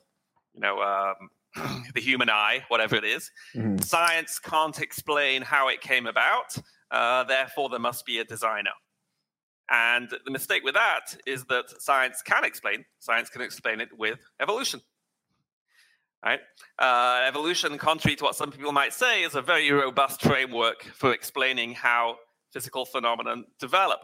you 0.52 0.60
know, 0.60 0.80
um, 0.80 1.84
the 1.94 2.00
human 2.00 2.28
eye, 2.28 2.64
whatever 2.68 2.96
it 2.96 3.04
is. 3.04 3.30
Mm-hmm. 3.54 3.78
Science 3.78 4.40
can't 4.40 4.80
explain 4.80 5.42
how 5.42 5.68
it 5.68 5.80
came 5.80 6.06
about, 6.06 6.56
uh, 6.90 7.24
therefore, 7.24 7.68
there 7.68 7.78
must 7.78 8.04
be 8.04 8.18
a 8.18 8.24
designer. 8.24 8.70
And 9.70 10.10
the 10.24 10.30
mistake 10.30 10.62
with 10.62 10.74
that 10.74 11.16
is 11.26 11.44
that 11.44 11.80
science 11.80 12.20
can 12.22 12.44
explain. 12.44 12.84
Science 12.98 13.30
can 13.30 13.40
explain 13.40 13.80
it 13.80 13.88
with 13.96 14.18
evolution. 14.40 14.80
Right? 16.24 16.40
Uh, 16.78 17.22
evolution, 17.26 17.76
contrary 17.76 18.16
to 18.16 18.24
what 18.24 18.34
some 18.34 18.50
people 18.50 18.72
might 18.72 18.94
say, 18.94 19.24
is 19.24 19.34
a 19.34 19.42
very 19.42 19.70
robust 19.70 20.22
framework 20.22 20.82
for 20.84 21.12
explaining 21.12 21.74
how 21.74 22.16
physical 22.50 22.86
phenomena 22.86 23.42
develop. 23.60 24.00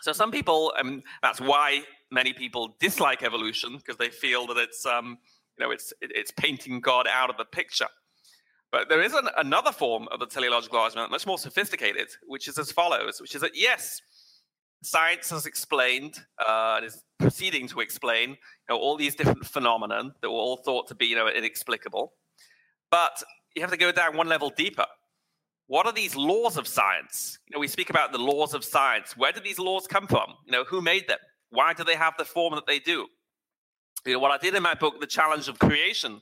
So 0.00 0.12
some 0.12 0.30
people, 0.30 0.72
and 0.78 1.02
that's 1.22 1.40
why 1.40 1.82
many 2.10 2.32
people 2.32 2.76
dislike 2.80 3.22
evolution 3.22 3.76
because 3.76 3.96
they 3.98 4.08
feel 4.08 4.46
that 4.46 4.56
it's, 4.56 4.86
um, 4.86 5.18
you 5.58 5.66
know, 5.66 5.70
it's 5.70 5.92
it's 6.00 6.30
painting 6.30 6.80
God 6.80 7.06
out 7.06 7.30
of 7.30 7.36
the 7.36 7.44
picture. 7.44 7.88
But 8.70 8.88
there 8.88 9.02
is 9.02 9.12
an, 9.14 9.28
another 9.36 9.72
form 9.72 10.08
of 10.12 10.20
the 10.20 10.26
teleological 10.26 10.78
argument, 10.78 11.10
much 11.10 11.26
more 11.26 11.38
sophisticated, 11.38 12.08
which 12.26 12.48
is 12.48 12.58
as 12.58 12.70
follows, 12.70 13.20
which 13.20 13.34
is 13.34 13.40
that 13.40 13.52
yes, 13.54 14.00
science 14.82 15.30
has 15.30 15.46
explained 15.46 16.18
uh, 16.46 16.74
and 16.76 16.86
is 16.86 17.02
proceeding 17.18 17.66
to 17.68 17.80
explain 17.80 18.30
you 18.30 18.36
know, 18.68 18.76
all 18.76 18.96
these 18.96 19.14
different 19.14 19.46
phenomena 19.46 20.14
that 20.20 20.30
were 20.30 20.36
all 20.36 20.58
thought 20.58 20.86
to 20.88 20.94
be 20.94 21.06
you 21.06 21.16
know, 21.16 21.28
inexplicable. 21.28 22.12
But 22.90 23.22
you 23.54 23.62
have 23.62 23.70
to 23.70 23.76
go 23.76 23.92
down 23.92 24.16
one 24.16 24.28
level 24.28 24.50
deeper. 24.50 24.86
what 25.66 25.86
are 25.86 25.92
these 25.92 26.16
laws 26.16 26.56
of 26.56 26.66
science? 26.66 27.38
You 27.48 27.54
know, 27.54 27.60
we 27.60 27.68
speak 27.68 27.90
about 27.90 28.12
the 28.12 28.18
laws 28.18 28.54
of 28.54 28.64
science. 28.64 29.16
Where 29.16 29.32
do 29.32 29.40
these 29.40 29.58
laws 29.58 29.86
come 29.86 30.06
from? 30.06 30.34
You 30.46 30.52
know, 30.52 30.64
who 30.64 30.80
made 30.80 31.08
them? 31.08 31.18
Why 31.50 31.72
do 31.74 31.84
they 31.84 31.96
have 31.96 32.14
the 32.16 32.24
form 32.24 32.54
that 32.54 32.66
they 32.66 32.78
do? 32.78 33.06
You 34.06 34.14
know, 34.14 34.18
what 34.20 34.30
I 34.30 34.38
did 34.38 34.54
in 34.54 34.62
my 34.62 34.74
book, 34.74 35.00
The 35.00 35.06
Challenge 35.06 35.48
of 35.48 35.58
Creation, 35.58 36.20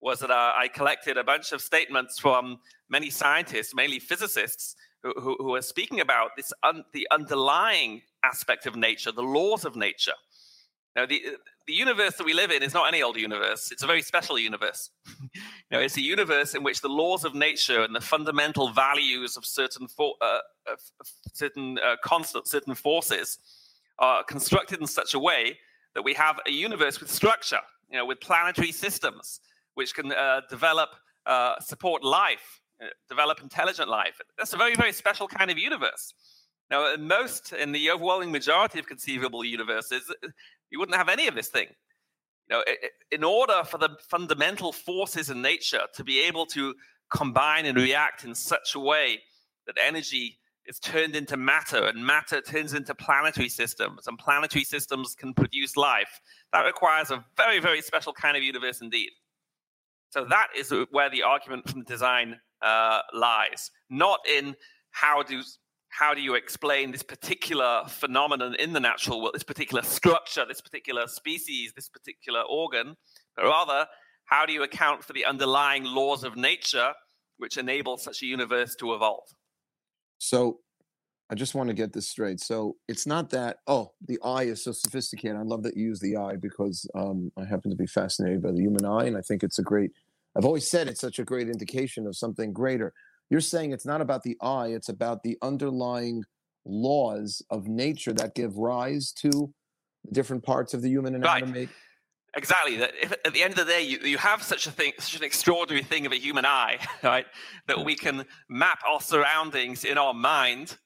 was 0.00 0.20
that 0.20 0.30
uh, 0.30 0.52
I 0.56 0.68
collected 0.68 1.16
a 1.16 1.24
bunch 1.24 1.52
of 1.52 1.60
statements 1.60 2.18
from 2.18 2.58
many 2.88 3.10
scientists, 3.10 3.74
mainly 3.74 3.98
physicists, 3.98 4.76
who, 5.02 5.36
who, 5.38 5.54
are 5.54 5.62
speaking 5.62 6.00
about 6.00 6.30
this 6.36 6.52
un, 6.62 6.84
the 6.92 7.06
underlying 7.10 8.02
aspect 8.24 8.66
of 8.66 8.76
nature, 8.76 9.12
the 9.12 9.22
laws 9.22 9.64
of 9.64 9.76
nature. 9.76 10.12
Now, 10.96 11.06
the, 11.06 11.22
the 11.66 11.72
universe 11.74 12.16
that 12.16 12.24
we 12.24 12.34
live 12.34 12.50
in 12.50 12.62
is 12.62 12.74
not 12.74 12.88
any 12.88 13.02
old 13.02 13.16
universe. 13.16 13.70
It's 13.70 13.82
a 13.82 13.86
very 13.86 14.02
special 14.02 14.38
universe. 14.38 14.90
you 15.32 15.40
know, 15.70 15.78
it's 15.78 15.96
a 15.96 16.02
universe 16.02 16.54
in 16.54 16.64
which 16.64 16.80
the 16.80 16.88
laws 16.88 17.24
of 17.24 17.34
nature 17.34 17.82
and 17.82 17.94
the 17.94 18.00
fundamental 18.00 18.70
values 18.70 19.36
of 19.36 19.46
certain 19.46 19.86
for, 19.86 20.14
uh, 20.20 20.40
of 20.66 20.80
certain 21.32 21.78
uh, 21.78 21.96
certain 22.44 22.74
forces 22.74 23.38
are 23.98 24.24
constructed 24.24 24.80
in 24.80 24.86
such 24.86 25.14
a 25.14 25.18
way 25.18 25.58
that 25.94 26.02
we 26.02 26.14
have 26.14 26.40
a 26.46 26.50
universe 26.50 27.00
with 27.00 27.10
structure, 27.10 27.60
you 27.90 27.98
know, 27.98 28.06
with 28.06 28.20
planetary 28.20 28.72
systems 28.72 29.40
which 29.74 29.94
can 29.94 30.10
uh, 30.10 30.40
develop, 30.50 30.90
uh, 31.26 31.54
support 31.60 32.02
life, 32.02 32.60
uh, 32.66 32.67
develop 33.08 33.40
intelligent 33.42 33.88
life. 33.88 34.20
That's 34.36 34.52
a 34.52 34.56
very, 34.56 34.74
very 34.74 34.92
special 34.92 35.28
kind 35.28 35.50
of 35.50 35.58
universe. 35.58 36.12
Now, 36.70 36.92
in 36.92 37.06
most, 37.06 37.52
in 37.52 37.72
the 37.72 37.90
overwhelming 37.90 38.30
majority 38.30 38.78
of 38.78 38.86
conceivable 38.86 39.44
universes, 39.44 40.12
you 40.70 40.78
wouldn't 40.78 40.96
have 40.96 41.08
any 41.08 41.26
of 41.26 41.34
this 41.34 41.48
thing. 41.48 41.68
You 42.50 42.56
know, 42.56 42.64
in 43.10 43.24
order 43.24 43.62
for 43.64 43.78
the 43.78 43.90
fundamental 44.08 44.72
forces 44.72 45.30
in 45.30 45.42
nature 45.42 45.82
to 45.94 46.04
be 46.04 46.20
able 46.20 46.46
to 46.46 46.74
combine 47.10 47.66
and 47.66 47.76
react 47.76 48.24
in 48.24 48.34
such 48.34 48.74
a 48.74 48.80
way 48.80 49.20
that 49.66 49.76
energy 49.84 50.38
is 50.66 50.78
turned 50.78 51.16
into 51.16 51.36
matter 51.36 51.86
and 51.86 52.04
matter 52.04 52.42
turns 52.42 52.74
into 52.74 52.94
planetary 52.94 53.48
systems 53.48 54.06
and 54.06 54.18
planetary 54.18 54.64
systems 54.64 55.14
can 55.14 55.32
produce 55.32 55.76
life, 55.76 56.20
that 56.52 56.60
requires 56.66 57.10
a 57.10 57.24
very, 57.36 57.58
very 57.58 57.80
special 57.80 58.12
kind 58.12 58.36
of 58.36 58.42
universe 58.42 58.82
indeed. 58.82 59.10
So 60.10 60.26
that 60.26 60.48
is 60.56 60.72
where 60.90 61.10
the 61.10 61.22
argument 61.22 61.68
from 61.68 61.84
design 61.84 62.38
uh, 62.62 63.00
lies, 63.12 63.70
not 63.90 64.20
in 64.28 64.56
how 64.90 65.22
do 65.22 65.42
how 65.90 66.12
do 66.12 66.20
you 66.20 66.34
explain 66.34 66.92
this 66.92 67.02
particular 67.02 67.82
phenomenon 67.88 68.54
in 68.56 68.72
the 68.72 68.80
natural 68.80 69.22
world, 69.22 69.34
this 69.34 69.42
particular 69.42 69.82
structure, 69.82 70.44
this 70.46 70.60
particular 70.60 71.06
species, 71.06 71.72
this 71.74 71.88
particular 71.88 72.42
organ, 72.42 72.94
but 73.34 73.44
rather 73.44 73.86
how 74.26 74.44
do 74.44 74.52
you 74.52 74.62
account 74.62 75.02
for 75.02 75.14
the 75.14 75.24
underlying 75.24 75.84
laws 75.84 76.24
of 76.24 76.36
nature 76.36 76.92
which 77.38 77.56
enable 77.56 77.96
such 77.96 78.22
a 78.22 78.26
universe 78.26 78.74
to 78.76 78.94
evolve? 78.94 79.28
So 80.18 80.58
I 81.30 81.34
just 81.34 81.54
want 81.54 81.68
to 81.68 81.74
get 81.74 81.92
this 81.92 82.08
straight. 82.08 82.40
So 82.40 82.76
it's 82.88 83.06
not 83.06 83.30
that, 83.30 83.58
oh, 83.66 83.92
the 84.06 84.18
eye 84.24 84.44
is 84.44 84.64
so 84.64 84.72
sophisticated. 84.72 85.36
I 85.36 85.42
love 85.42 85.62
that 85.62 85.76
you 85.76 85.84
use 85.84 86.00
the 86.00 86.16
eye 86.16 86.36
because 86.36 86.86
um, 86.94 87.30
I 87.38 87.44
happen 87.44 87.70
to 87.70 87.76
be 87.76 87.86
fascinated 87.86 88.42
by 88.42 88.52
the 88.52 88.60
human 88.60 88.84
eye. 88.84 89.04
And 89.04 89.16
I 89.16 89.20
think 89.20 89.42
it's 89.42 89.58
a 89.58 89.62
great, 89.62 89.92
I've 90.38 90.44
always 90.44 90.68
said 90.68 90.88
it's 90.88 91.00
such 91.00 91.18
a 91.18 91.24
great 91.24 91.48
indication 91.48 92.06
of 92.06 92.16
something 92.16 92.52
greater. 92.52 92.92
You're 93.28 93.40
saying 93.40 93.72
it's 93.72 93.86
not 93.86 94.00
about 94.00 94.22
the 94.22 94.36
eye, 94.40 94.68
it's 94.68 94.88
about 94.88 95.22
the 95.22 95.36
underlying 95.42 96.22
laws 96.64 97.42
of 97.50 97.66
nature 97.66 98.12
that 98.14 98.34
give 98.34 98.56
rise 98.56 99.12
to 99.12 99.52
different 100.12 100.44
parts 100.44 100.74
of 100.74 100.82
the 100.82 100.88
human 100.88 101.14
anatomy. 101.14 101.60
Right. 101.60 101.68
Exactly. 102.36 102.76
That 102.76 102.92
if, 103.02 103.12
at 103.24 103.32
the 103.32 103.42
end 103.42 103.58
of 103.58 103.66
the 103.66 103.72
day, 103.72 103.82
you, 103.82 103.98
you 103.98 104.18
have 104.18 104.42
such 104.42 104.66
a 104.66 104.70
thing, 104.70 104.92
such 104.98 105.16
an 105.16 105.24
extraordinary 105.24 105.82
thing 105.82 106.06
of 106.06 106.12
a 106.12 106.18
human 106.18 106.44
eye, 106.44 106.78
right? 107.02 107.26
That 107.66 107.84
we 107.84 107.96
can 107.96 108.24
map 108.48 108.80
our 108.88 109.00
surroundings 109.00 109.84
in 109.84 109.98
our 109.98 110.14
mind 110.14 110.76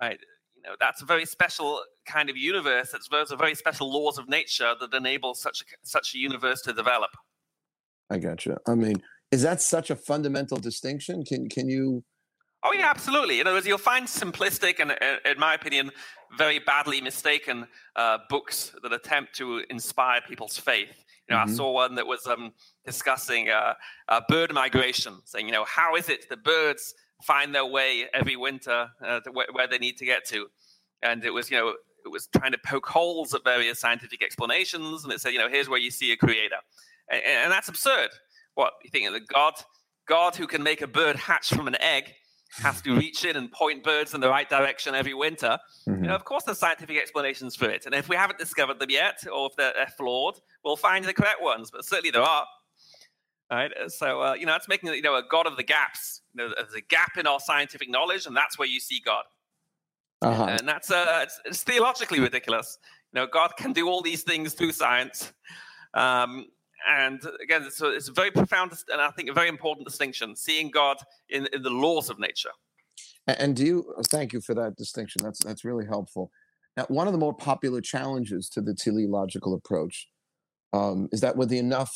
Right? 0.00 0.18
You 0.56 0.62
know, 0.62 0.76
that's 0.80 1.02
a 1.02 1.04
very 1.04 1.26
special 1.26 1.82
kind 2.06 2.30
of 2.30 2.36
universe. 2.36 2.94
It's 2.94 3.08
those 3.08 3.32
are 3.32 3.36
very 3.36 3.54
special 3.54 3.92
laws 3.92 4.18
of 4.18 4.28
nature 4.28 4.74
that 4.78 4.94
enable 4.94 5.34
such 5.34 5.62
a, 5.62 5.64
such 5.82 6.14
a 6.14 6.18
universe 6.18 6.62
to 6.62 6.72
develop. 6.72 7.10
I 8.10 8.18
gotcha. 8.18 8.58
I 8.66 8.74
mean, 8.74 9.02
is 9.30 9.42
that 9.42 9.62
such 9.62 9.90
a 9.90 9.96
fundamental 9.96 10.58
distinction? 10.58 11.24
Can 11.24 11.48
can 11.48 11.68
you? 11.68 12.04
Oh 12.62 12.72
yeah, 12.72 12.90
absolutely. 12.90 13.40
In 13.40 13.46
other 13.46 13.56
words, 13.56 13.66
you'll 13.66 13.78
find 13.78 14.06
simplistic 14.06 14.80
and, 14.80 14.92
in 15.24 15.38
my 15.38 15.54
opinion, 15.54 15.90
very 16.36 16.58
badly 16.58 17.00
mistaken 17.00 17.66
uh, 17.96 18.18
books 18.28 18.74
that 18.82 18.92
attempt 18.92 19.34
to 19.36 19.62
inspire 19.70 20.20
people's 20.20 20.58
faith. 20.58 20.90
You 21.28 21.36
know, 21.36 21.42
mm-hmm. 21.42 21.52
I 21.52 21.54
saw 21.54 21.72
one 21.72 21.94
that 21.94 22.06
was 22.06 22.26
um, 22.26 22.52
discussing 22.84 23.48
uh, 23.48 23.74
uh, 24.08 24.20
bird 24.28 24.52
migration, 24.52 25.20
saying, 25.24 25.46
you 25.46 25.52
know, 25.52 25.64
how 25.64 25.96
is 25.96 26.10
it 26.10 26.28
the 26.28 26.36
birds 26.36 26.94
find 27.22 27.54
their 27.54 27.66
way 27.66 28.06
every 28.14 28.36
winter 28.36 28.88
uh, 29.04 29.20
where, 29.32 29.46
where, 29.52 29.68
they 29.68 29.78
need 29.78 29.96
to 29.98 30.04
get 30.04 30.24
to. 30.26 30.46
And 31.02 31.24
it 31.24 31.30
was, 31.30 31.50
you 31.50 31.56
know, 31.56 31.74
it 32.04 32.08
was 32.10 32.28
trying 32.36 32.52
to 32.52 32.58
poke 32.64 32.86
holes 32.86 33.34
at 33.34 33.44
various 33.44 33.78
scientific 33.78 34.22
explanations. 34.22 35.04
And 35.04 35.12
it 35.12 35.20
said, 35.20 35.32
you 35.32 35.38
know, 35.38 35.48
here's 35.48 35.68
where 35.68 35.78
you 35.78 35.90
see 35.90 36.12
a 36.12 36.16
creator. 36.16 36.56
And, 37.10 37.22
and 37.24 37.52
that's 37.52 37.68
absurd. 37.68 38.10
What 38.54 38.72
you 38.84 38.90
think 38.90 39.10
that 39.12 39.26
God, 39.26 39.54
God 40.06 40.36
who 40.36 40.46
can 40.46 40.62
make 40.62 40.82
a 40.82 40.86
bird 40.86 41.16
hatch 41.16 41.48
from 41.48 41.68
an 41.68 41.80
egg 41.80 42.12
has 42.58 42.82
to 42.82 42.96
reach 42.96 43.24
in 43.24 43.36
and 43.36 43.50
point 43.52 43.84
birds 43.84 44.12
in 44.12 44.20
the 44.20 44.28
right 44.28 44.48
direction 44.48 44.94
every 44.94 45.14
winter. 45.14 45.58
Mm-hmm. 45.88 46.02
You 46.02 46.08
know, 46.08 46.16
of 46.16 46.24
course, 46.24 46.44
there's 46.44 46.58
scientific 46.58 46.98
explanations 46.98 47.54
for 47.54 47.70
it. 47.70 47.86
And 47.86 47.94
if 47.94 48.08
we 48.08 48.16
haven't 48.16 48.38
discovered 48.38 48.80
them 48.80 48.90
yet, 48.90 49.24
or 49.32 49.46
if 49.46 49.56
they're, 49.56 49.72
they're 49.74 49.92
flawed, 49.96 50.40
we'll 50.64 50.76
find 50.76 51.04
the 51.04 51.14
correct 51.14 51.40
ones. 51.40 51.70
But 51.70 51.84
certainly 51.84 52.10
there 52.10 52.22
are. 52.22 52.46
Right. 53.50 53.72
So, 53.88 54.20
uh, 54.20 54.34
you 54.34 54.46
know, 54.46 54.52
that's 54.52 54.68
making, 54.68 54.92
you 54.94 55.02
know, 55.02 55.16
a 55.16 55.22
God 55.28 55.46
of 55.46 55.56
the 55.56 55.64
gaps. 55.64 56.22
You 56.34 56.44
know, 56.44 56.54
there's 56.56 56.74
a 56.74 56.80
gap 56.80 57.16
in 57.16 57.26
our 57.26 57.40
scientific 57.40 57.90
knowledge, 57.90 58.26
and 58.26 58.36
that's 58.36 58.58
where 58.58 58.68
you 58.68 58.78
see 58.78 59.00
God. 59.04 59.24
Uh-huh. 60.22 60.44
And 60.44 60.68
that's, 60.68 60.90
uh, 60.90 61.20
it's, 61.22 61.40
it's, 61.44 61.62
theologically 61.62 62.20
ridiculous. 62.20 62.78
You 63.12 63.20
know, 63.20 63.26
God 63.26 63.52
can 63.56 63.72
do 63.72 63.88
all 63.88 64.02
these 64.02 64.22
things 64.22 64.54
through 64.54 64.72
science. 64.72 65.32
Um, 65.94 66.46
and 66.88 67.20
again, 67.42 67.62
it's 67.64 67.80
a, 67.80 67.88
it's 67.90 68.08
a 68.08 68.12
very 68.12 68.30
profound 68.30 68.72
and 68.90 69.00
I 69.00 69.10
think 69.10 69.28
a 69.28 69.32
very 69.32 69.48
important 69.48 69.86
distinction, 69.86 70.36
seeing 70.36 70.70
God 70.70 70.96
in, 71.28 71.48
in 71.52 71.62
the 71.62 71.70
laws 71.70 72.10
of 72.10 72.18
nature. 72.18 72.50
And 73.26 73.54
do 73.54 73.64
you, 73.64 73.94
thank 74.06 74.32
you 74.32 74.40
for 74.40 74.54
that 74.54 74.76
distinction. 74.76 75.22
That's, 75.22 75.44
that's 75.44 75.64
really 75.64 75.86
helpful. 75.86 76.30
Now, 76.76 76.86
one 76.88 77.06
of 77.06 77.12
the 77.12 77.18
more 77.18 77.34
popular 77.34 77.80
challenges 77.80 78.48
to 78.50 78.60
the 78.60 78.74
teleological 78.74 79.54
approach 79.54 80.08
um, 80.72 81.08
is 81.12 81.20
that 81.20 81.36
with 81.36 81.52
enough 81.52 81.94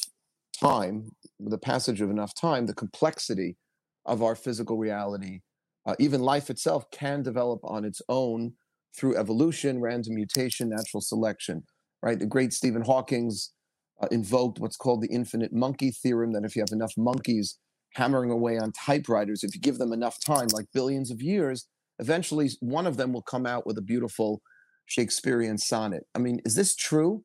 time, 0.60 1.10
with 1.38 1.50
the 1.50 1.58
passage 1.58 2.00
of 2.00 2.10
enough 2.10 2.34
time, 2.34 2.66
the 2.66 2.74
complexity 2.74 3.56
of 4.04 4.22
our 4.22 4.34
physical 4.34 4.76
reality, 4.76 5.40
uh, 5.86 5.94
even 5.98 6.20
life 6.20 6.50
itself, 6.50 6.90
can 6.90 7.22
develop 7.22 7.60
on 7.64 7.84
its 7.84 8.02
own 8.08 8.52
through 8.96 9.16
evolution, 9.16 9.80
random 9.80 10.14
mutation, 10.14 10.68
natural 10.68 11.00
selection. 11.00 11.64
Right? 12.02 12.18
The 12.18 12.26
great 12.26 12.52
Stephen 12.52 12.82
Hawking's 12.82 13.52
uh, 14.00 14.08
invoked 14.10 14.58
what's 14.58 14.76
called 14.76 15.02
the 15.02 15.08
infinite 15.08 15.52
monkey 15.52 15.90
theorem 15.90 16.32
that 16.32 16.44
if 16.44 16.56
you 16.56 16.62
have 16.62 16.72
enough 16.72 16.92
monkeys 16.96 17.58
hammering 17.94 18.30
away 18.30 18.58
on 18.58 18.72
typewriters, 18.72 19.44
if 19.44 19.54
you 19.54 19.60
give 19.60 19.78
them 19.78 19.92
enough 19.92 20.18
time, 20.24 20.48
like 20.52 20.66
billions 20.72 21.10
of 21.10 21.22
years, 21.22 21.66
eventually 21.98 22.50
one 22.60 22.86
of 22.86 22.96
them 22.96 23.12
will 23.12 23.22
come 23.22 23.46
out 23.46 23.66
with 23.66 23.78
a 23.78 23.82
beautiful 23.82 24.42
Shakespearean 24.86 25.58
sonnet. 25.58 26.04
I 26.14 26.18
mean, 26.18 26.40
is 26.44 26.54
this 26.54 26.74
true? 26.74 27.24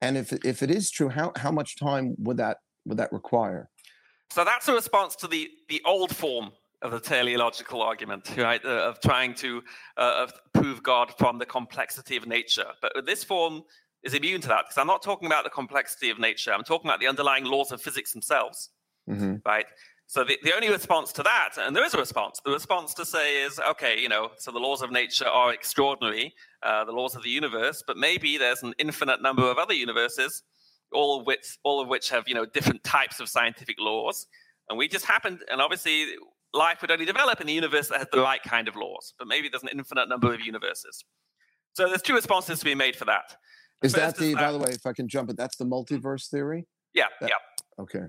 And 0.00 0.16
if 0.16 0.32
if 0.44 0.62
it 0.62 0.70
is 0.70 0.90
true, 0.90 1.08
how 1.08 1.32
how 1.36 1.50
much 1.50 1.78
time 1.78 2.14
would 2.18 2.36
that 2.36 2.58
would 2.84 2.98
that 2.98 3.12
require? 3.12 3.68
So 4.30 4.44
that's 4.44 4.68
a 4.68 4.74
response 4.74 5.16
to 5.16 5.28
the 5.28 5.48
the 5.68 5.80
old 5.84 6.14
form 6.14 6.52
of 6.82 6.90
the 6.90 7.00
teleological 7.00 7.80
argument, 7.80 8.28
right? 8.36 8.64
Uh, 8.64 8.88
of 8.88 9.00
trying 9.00 9.34
to 9.34 9.62
uh, 9.96 10.24
of 10.24 10.32
prove 10.52 10.82
God 10.82 11.12
from 11.18 11.38
the 11.38 11.46
complexity 11.46 12.16
of 12.16 12.26
nature. 12.26 12.66
But 12.80 12.92
with 12.94 13.06
this 13.06 13.24
form 13.24 13.62
is 14.04 14.14
immune 14.14 14.40
to 14.42 14.48
that 14.48 14.64
because 14.64 14.78
I'm 14.78 14.86
not 14.86 15.02
talking 15.02 15.26
about 15.26 15.44
the 15.44 15.50
complexity 15.50 16.10
of 16.10 16.18
nature. 16.18 16.52
I'm 16.52 16.64
talking 16.64 16.88
about 16.88 17.00
the 17.00 17.06
underlying 17.06 17.44
laws 17.44 17.72
of 17.72 17.80
physics 17.80 18.12
themselves, 18.12 18.70
mm-hmm. 19.08 19.36
right? 19.46 19.66
So 20.06 20.24
the, 20.24 20.38
the 20.42 20.54
only 20.54 20.68
response 20.68 21.12
to 21.12 21.22
that, 21.22 21.52
and 21.58 21.74
there 21.74 21.84
is 21.84 21.94
a 21.94 21.98
response, 21.98 22.38
the 22.44 22.50
response 22.50 22.92
to 22.94 23.06
say 23.06 23.42
is, 23.42 23.58
okay, 23.70 23.98
you 23.98 24.08
know, 24.08 24.30
so 24.36 24.50
the 24.50 24.58
laws 24.58 24.82
of 24.82 24.90
nature 24.90 25.26
are 25.26 25.54
extraordinary, 25.54 26.34
uh, 26.62 26.84
the 26.84 26.92
laws 26.92 27.16
of 27.16 27.22
the 27.22 27.30
universe, 27.30 27.82
but 27.86 27.96
maybe 27.96 28.36
there's 28.36 28.62
an 28.62 28.74
infinite 28.78 29.22
number 29.22 29.50
of 29.50 29.56
other 29.56 29.72
universes, 29.72 30.42
all 30.92 31.18
of 31.18 31.26
which 31.26 31.58
all 31.62 31.80
of 31.80 31.88
which 31.88 32.10
have 32.10 32.28
you 32.28 32.34
know 32.34 32.44
different 32.44 32.84
types 32.84 33.20
of 33.20 33.28
scientific 33.28 33.76
laws, 33.78 34.26
and 34.68 34.76
we 34.76 34.86
just 34.86 35.06
happened, 35.06 35.40
and 35.50 35.62
obviously 35.62 36.06
life 36.52 36.82
would 36.82 36.90
only 36.90 37.06
develop 37.06 37.40
in 37.40 37.48
a 37.48 37.52
universe 37.52 37.88
that 37.88 37.98
has 37.98 38.08
the 38.12 38.20
right 38.20 38.42
kind 38.42 38.68
of 38.68 38.76
laws, 38.76 39.14
but 39.18 39.26
maybe 39.26 39.48
there's 39.48 39.62
an 39.62 39.70
infinite 39.72 40.08
number 40.08 40.34
of 40.34 40.40
universes. 40.40 41.04
So 41.72 41.88
there's 41.88 42.02
two 42.02 42.14
responses 42.14 42.58
to 42.58 42.64
be 42.66 42.74
made 42.74 42.96
for 42.96 43.06
that. 43.06 43.36
Is 43.82 43.92
that 43.94 44.16
the, 44.16 44.34
by 44.34 44.52
the 44.52 44.58
way, 44.58 44.70
if 44.70 44.86
I 44.86 44.92
can 44.92 45.08
jump 45.08 45.30
in, 45.30 45.36
that's 45.36 45.56
the 45.56 45.64
multiverse 45.64 46.28
theory? 46.28 46.66
Yeah, 46.94 47.06
that, 47.20 47.30
yeah. 47.30 47.82
Okay 47.82 48.06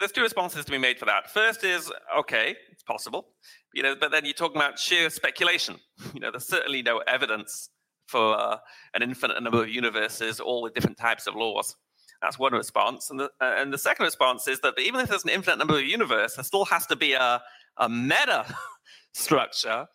there's 0.00 0.12
two 0.12 0.22
responses 0.22 0.64
to 0.64 0.70
be 0.70 0.78
made 0.78 0.98
for 0.98 1.06
that. 1.06 1.30
First 1.30 1.64
is 1.64 1.90
okay, 2.18 2.56
it's 2.70 2.82
possible, 2.82 3.28
you 3.72 3.82
know, 3.82 3.94
but 3.98 4.10
then 4.10 4.24
you're 4.24 4.34
talking 4.34 4.56
about 4.56 4.78
sheer 4.78 5.10
speculation. 5.10 5.76
You 6.14 6.20
know, 6.20 6.30
there's 6.30 6.46
certainly 6.46 6.82
no 6.82 6.98
evidence 6.98 7.70
for 8.08 8.38
uh, 8.38 8.58
an 8.92 9.02
infinite 9.02 9.42
number 9.42 9.62
of 9.62 9.68
universes, 9.70 10.40
all 10.40 10.62
with 10.62 10.74
different 10.74 10.98
types 10.98 11.26
of 11.26 11.34
laws. 11.34 11.74
That's 12.20 12.38
one 12.38 12.52
response, 12.52 13.10
and 13.10 13.18
the 13.18 13.30
uh, 13.40 13.54
and 13.56 13.72
the 13.72 13.78
second 13.78 14.04
response 14.04 14.46
is 14.46 14.60
that 14.60 14.74
even 14.78 15.00
if 15.00 15.08
there's 15.08 15.24
an 15.24 15.30
infinite 15.30 15.56
number 15.56 15.78
of 15.78 15.84
universes, 15.84 16.36
there 16.36 16.44
still 16.44 16.64
has 16.66 16.86
to 16.86 16.96
be 16.96 17.14
a 17.14 17.42
a 17.78 17.88
meta 17.88 18.44
structure 19.14 19.86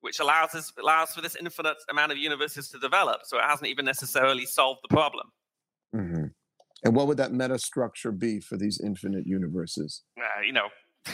which 0.00 0.20
allows 0.20 0.54
us 0.54 0.72
allows 0.80 1.14
for 1.14 1.20
this 1.20 1.36
infinite 1.36 1.76
amount 1.90 2.12
of 2.12 2.18
universes 2.18 2.68
to 2.70 2.78
develop. 2.78 3.20
So 3.24 3.38
it 3.38 3.44
hasn't 3.44 3.68
even 3.68 3.84
necessarily 3.84 4.46
solved 4.46 4.80
the 4.82 4.94
problem. 4.94 5.28
Mm-hmm. 5.94 6.24
And 6.84 6.96
what 6.96 7.06
would 7.08 7.18
that 7.18 7.32
meta 7.32 7.58
structure 7.58 8.12
be 8.12 8.40
for 8.40 8.56
these 8.56 8.80
infinite 8.80 9.26
universes? 9.26 10.02
Uh, 10.18 10.40
you 10.42 10.52
know, 10.52 10.68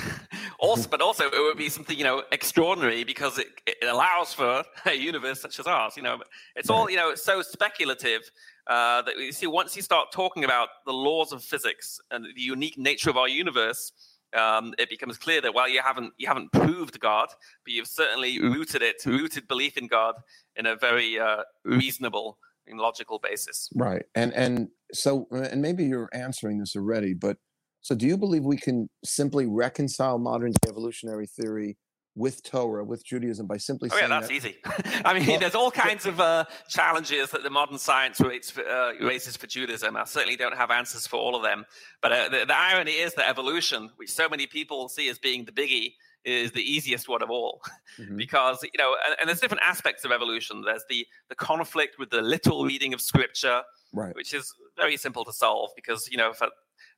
also, 0.59 0.89
but 0.89 1.01
also 1.01 1.27
it 1.27 1.39
would 1.39 1.57
be 1.57 1.69
something 1.69 1.97
you 1.97 2.05
know 2.05 2.23
extraordinary 2.33 3.05
because 3.05 3.39
it, 3.39 3.49
it 3.67 3.77
allows 3.87 4.33
for 4.33 4.65
a 4.87 4.95
universe 4.95 5.41
such 5.41 5.59
as 5.59 5.67
ours. 5.67 5.97
You 5.97 6.03
know, 6.03 6.19
it's 6.55 6.71
all 6.71 6.91
you 6.91 6.97
know. 6.97 7.11
It's 7.11 7.25
so 7.25 7.43
speculative 7.43 8.31
uh, 8.67 9.03
that 9.03 9.19
you 9.19 9.33
see 9.33 9.47
once 9.47 9.77
you 9.77 9.83
start 9.83 10.13
talking 10.13 10.45
about 10.45 10.69
the 10.85 10.93
laws 10.93 11.33
of 11.33 11.43
physics 11.43 12.01
and 12.11 12.25
the 12.25 12.41
unique 12.41 12.79
nature 12.79 13.11
of 13.11 13.17
our 13.17 13.29
universe. 13.29 13.93
Um, 14.37 14.75
it 14.79 14.91
becomes 14.91 15.17
clear 15.17 15.41
that 15.41 15.55
while 15.55 15.69
you 15.69 15.81
haven't 15.81 16.13
you 16.19 16.29
haven't 16.29 16.53
proved 16.53 17.01
God, 17.01 17.29
but 17.65 17.73
you've 17.73 17.87
certainly 17.87 18.41
rooted 18.41 18.83
it, 18.83 18.97
rooted 19.05 19.49
belief 19.49 19.77
in 19.77 19.87
God 19.87 20.17
in 20.57 20.67
a 20.67 20.77
very 20.77 21.19
uh, 21.19 21.43
reasonable 21.65 22.39
and 22.67 22.79
logical 22.79 23.19
basis. 23.19 23.71
Right, 23.75 24.05
and 24.15 24.33
and 24.35 24.69
so 24.93 25.27
and 25.31 25.63
maybe 25.63 25.85
you're 25.85 26.11
answering 26.13 26.59
this 26.59 26.77
already, 26.77 27.15
but 27.15 27.39
so, 27.87 27.95
do 27.95 28.05
you 28.05 28.17
believe 28.17 28.45
we 28.45 28.57
can 28.57 28.91
simply 29.05 29.47
reconcile 29.47 30.19
modern 30.19 30.53
evolutionary 30.69 31.29
theory 31.29 31.77
with 32.17 32.43
Torah, 32.43 32.83
with 32.83 33.05
Judaism, 33.05 33.47
by 33.47 33.59
simply 33.59 33.91
oh, 33.93 33.97
saying 33.97 34.11
yeah, 34.11 34.21
that's 34.21 34.29
that, 34.29 34.35
easy. 34.35 34.57
I 35.05 35.17
mean, 35.17 35.29
well, 35.29 35.39
there's 35.39 35.55
all 35.55 35.71
kinds 35.71 36.07
of 36.07 36.19
uh, 36.19 36.47
challenges 36.69 37.31
that 37.31 37.43
the 37.43 37.51
modern 37.51 37.79
science 37.79 38.21
for, 38.51 38.67
uh, 38.67 38.93
raises 39.01 39.37
for 39.37 39.47
Judaism. 39.47 39.97
I 39.97 40.05
certainly 40.05 40.37
don't 40.37 40.57
have 40.57 40.71
answers 40.71 41.07
for 41.07 41.19
all 41.19 41.37
of 41.37 41.43
them. 41.43 41.67
But 42.01 42.13
uh, 42.13 42.29
the, 42.31 42.45
the, 42.47 42.57
irony 42.57 42.93
is 42.93 43.15
that 43.15 43.29
evolution, 43.29 43.91
which 43.97 44.11
so 44.11 44.29
many 44.29 44.47
people 44.47 44.89
see 44.89 45.09
as 45.09 45.19
being 45.19 45.45
the 45.45 45.53
biggie, 45.53 45.93
is 46.25 46.51
the 46.53 46.63
easiest 46.63 47.09
one 47.09 47.23
of 47.23 47.31
all, 47.31 47.61
mm-hmm. 48.01 48.17
because 48.17 48.63
you 48.63 48.79
know, 48.79 48.97
and, 49.07 49.17
and, 49.21 49.29
there's 49.29 49.41
different 49.41 49.63
aspects 49.65 50.05
of 50.05 50.11
evolution. 50.11 50.63
There's 50.63 50.85
the 50.89 51.07
the 51.29 51.37
conflict 51.37 51.99
with 51.99 52.11
the 52.11 52.23
literal 52.23 52.65
reading 52.65 52.93
of 52.95 53.01
scripture, 53.01 53.63
right. 53.93 54.15
which 54.17 54.35
is 54.35 54.53
very 54.77 54.97
simple 54.97 55.25
to 55.25 55.33
solve 55.33 55.71
because 55.77 56.09
you 56.11 56.17
know, 56.17 56.33
for 56.33 56.49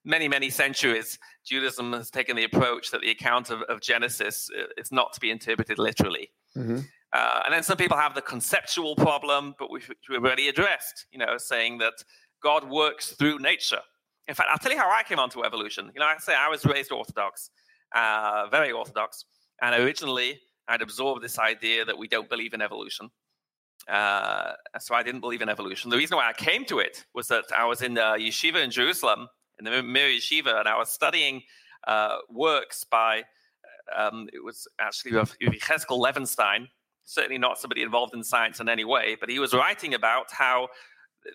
many, 0.04 0.28
many 0.28 0.50
centuries, 0.50 1.18
Judaism 1.44 1.92
has 1.92 2.10
taken 2.10 2.36
the 2.36 2.44
approach 2.44 2.90
that 2.90 3.00
the 3.00 3.10
account 3.10 3.50
of, 3.50 3.62
of 3.62 3.80
Genesis 3.80 4.50
uh, 4.56 4.64
is 4.76 4.92
not 4.92 5.12
to 5.14 5.20
be 5.20 5.30
interpreted 5.30 5.78
literally. 5.78 6.30
Mm-hmm. 6.56 6.80
Uh, 7.12 7.40
and 7.44 7.54
then 7.54 7.62
some 7.62 7.76
people 7.76 7.96
have 7.96 8.14
the 8.14 8.22
conceptual 8.22 8.94
problem, 8.94 9.54
but 9.58 9.70
which 9.70 9.88
we've 10.10 10.24
already 10.24 10.48
addressed, 10.48 11.06
you 11.10 11.18
know, 11.18 11.38
saying 11.38 11.78
that 11.78 11.94
God 12.42 12.68
works 12.68 13.12
through 13.12 13.38
nature. 13.38 13.80
In 14.28 14.34
fact, 14.34 14.50
I'll 14.52 14.58
tell 14.58 14.72
you 14.72 14.78
how 14.78 14.90
I 14.90 15.02
came 15.02 15.18
onto 15.18 15.44
evolution. 15.44 15.90
You 15.94 16.00
know, 16.00 16.06
I 16.06 16.16
say 16.18 16.34
I 16.34 16.48
was 16.48 16.66
raised 16.66 16.92
Orthodox, 16.92 17.50
uh, 17.94 18.46
very 18.50 18.72
Orthodox, 18.72 19.24
and 19.62 19.74
originally 19.82 20.38
I'd 20.68 20.82
absorbed 20.82 21.22
this 21.22 21.38
idea 21.38 21.84
that 21.86 21.96
we 21.96 22.08
don't 22.08 22.28
believe 22.28 22.52
in 22.52 22.60
evolution. 22.60 23.08
Uh, 23.88 24.52
so 24.78 24.94
I 24.94 25.02
didn't 25.02 25.20
believe 25.20 25.40
in 25.40 25.48
evolution. 25.48 25.88
The 25.88 25.96
reason 25.96 26.18
why 26.18 26.28
I 26.28 26.34
came 26.34 26.66
to 26.66 26.78
it 26.78 27.06
was 27.14 27.28
that 27.28 27.44
I 27.56 27.64
was 27.64 27.80
in 27.80 27.96
uh, 27.96 28.14
yeshiva 28.14 28.62
in 28.62 28.70
Jerusalem, 28.70 29.28
in 29.58 29.64
the 29.64 29.82
Mir 29.82 30.08
Yeshiva, 30.08 30.58
and 30.58 30.68
I 30.68 30.76
was 30.78 30.88
studying 30.88 31.42
uh, 31.86 32.18
works 32.30 32.84
by, 32.84 33.24
um, 33.96 34.28
it 34.32 34.44
was 34.44 34.66
actually 34.78 35.12
Yechezkel 35.12 35.98
Levenstein, 35.98 36.68
certainly 37.04 37.38
not 37.38 37.58
somebody 37.58 37.82
involved 37.82 38.14
in 38.14 38.22
science 38.22 38.60
in 38.60 38.68
any 38.68 38.84
way, 38.84 39.16
but 39.18 39.28
he 39.28 39.38
was 39.38 39.54
writing 39.54 39.94
about 39.94 40.26
how 40.30 40.68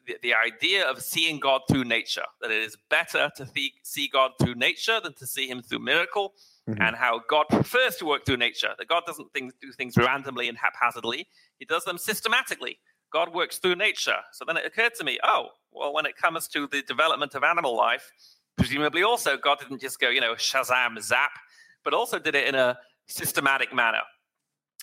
the, 0.08 0.15
the 0.22 0.34
idea 0.34 0.89
of 0.89 1.01
seeing 1.01 1.39
God 1.39 1.62
through 1.70 1.84
nature, 1.84 2.25
that 2.42 2.51
it 2.51 2.62
is 2.62 2.77
better 2.89 3.32
to 3.36 3.46
th- 3.46 3.74
see 3.84 4.08
God 4.08 4.32
through 4.39 4.56
nature 4.56 5.00
than 5.03 5.13
to 5.15 5.27
see 5.27 5.48
him 5.48 5.62
through 5.62 5.80
miracle, 5.80 6.34
mm-hmm. 6.70 6.82
and 6.82 6.96
how 6.96 7.22
God 7.30 7.46
prefers 7.50 7.98
to 7.98 8.06
work 8.06 8.25
through 8.25 8.38
nature, 8.38 8.74
that 8.77 8.88
God 8.88 9.03
doesn't 9.06 9.34
do 9.34 9.51
things 9.77 9.98
randomly 9.98 10.48
and 10.48 10.58
haphazardly, 10.58 11.27
he 11.60 11.65
does 11.65 11.84
them 11.86 11.98
systematically. 11.98 12.80
God 13.13 13.34
works 13.34 13.60
through 13.60 13.75
nature. 13.75 14.17
So 14.32 14.43
then 14.43 14.58
it 14.58 14.65
occurred 14.65 14.96
to 14.96 15.03
me, 15.03 15.20
oh, 15.24 15.50
well, 15.72 15.93
when 15.93 16.05
it 16.05 16.17
comes 16.17 16.48
to 16.50 16.67
the 16.67 16.82
development 16.82 17.36
of 17.36 17.43
animal 17.43 17.77
life, 17.77 18.12
presumably 18.58 19.04
also 19.04 19.38
God 19.38 19.60
didn't 19.60 19.80
just 19.80 19.99
go, 19.99 20.10
you 20.10 20.19
know, 20.19 20.34
Shazam, 20.34 20.99
zap, 20.99 21.32
but 21.84 21.93
also 21.93 22.17
did 22.19 22.36
it 22.36 22.47
in 22.47 22.56
a 22.56 22.78
systematic 23.08 23.73
manner. 23.73 24.02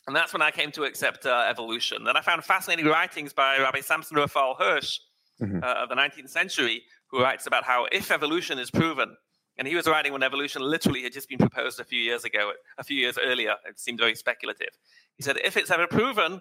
And 0.07 0.17
that's 0.17 0.33
when 0.33 0.43
I 0.43 0.51
came 0.51 0.71
to 0.73 0.85
accept 0.85 1.27
uh, 1.27 1.47
evolution. 1.49 2.05
Then 2.05 2.17
I 2.17 2.23
found 2.23 2.45
fascinating 2.45 2.87
writings 2.87 3.33
by 3.33 3.59
Rabbi 3.59 3.81
Samson 3.81 4.17
Raphael 4.17 4.57
Hirsch 4.59 4.99
mm-hmm. 5.43 5.63
uh, 5.63 5.83
of 5.83 5.89
the 5.89 5.95
19th 5.95 6.31
century, 6.31 6.83
who 7.09 7.21
writes 7.21 7.47
about 7.47 7.65
how 7.65 7.87
if 7.93 8.11
evolution 8.11 8.59
is 8.59 8.71
proven, 8.71 9.17
and 9.59 9.69
he 9.69 9.75
was 9.75 9.87
writing 9.87 10.13
when 10.13 10.23
evolution 10.23 10.63
literally 10.63 11.03
had 11.03 11.13
just 11.13 11.29
been 11.29 11.39
proposed 11.39 11.81
a 11.81 11.85
few 11.85 12.01
years 12.01 12.25
ago, 12.25 12.53
a 12.79 12.85
few 12.85 12.97
years 12.97 13.19
earlier. 13.23 13.57
It 13.69 13.79
seemed 13.79 13.99
very 13.99 14.15
speculative. 14.15 14.71
He 15.17 15.23
said, 15.23 15.37
if 15.45 15.57
it's 15.57 15.71
ever 15.71 15.87
proven, 15.87 16.41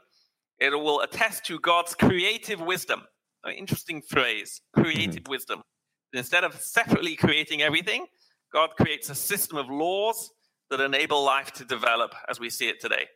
it 0.60 0.72
will 0.72 1.02
attest 1.02 1.46
to 1.46 1.60
God's 1.60 1.96
creative 1.96 2.60
wisdom. 2.62 3.04
An 3.44 3.54
interesting 3.54 4.02
phrase, 4.02 4.62
creative 4.74 5.24
mm-hmm. 5.24 5.32
wisdom. 5.32 5.62
Instead 6.14 6.44
of 6.44 6.60
separately 6.60 7.16
creating 7.16 7.62
everything, 7.62 8.06
God 8.52 8.72
creates 8.76 9.10
a 9.10 9.16
system 9.16 9.58
of 9.58 9.70
laws 9.70 10.32
that 10.70 10.82
enable 10.82 11.24
life 11.24 11.52
to 11.54 11.66
develop 11.66 12.14
as 12.28 12.40
we 12.40 12.50
see 12.50 12.68
it 12.68 12.82
today. 12.82 13.08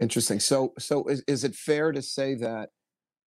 Interesting. 0.00 0.40
So, 0.40 0.72
so 0.78 1.04
is, 1.04 1.22
is 1.28 1.44
it 1.44 1.54
fair 1.54 1.92
to 1.92 2.02
say 2.02 2.34
that 2.36 2.70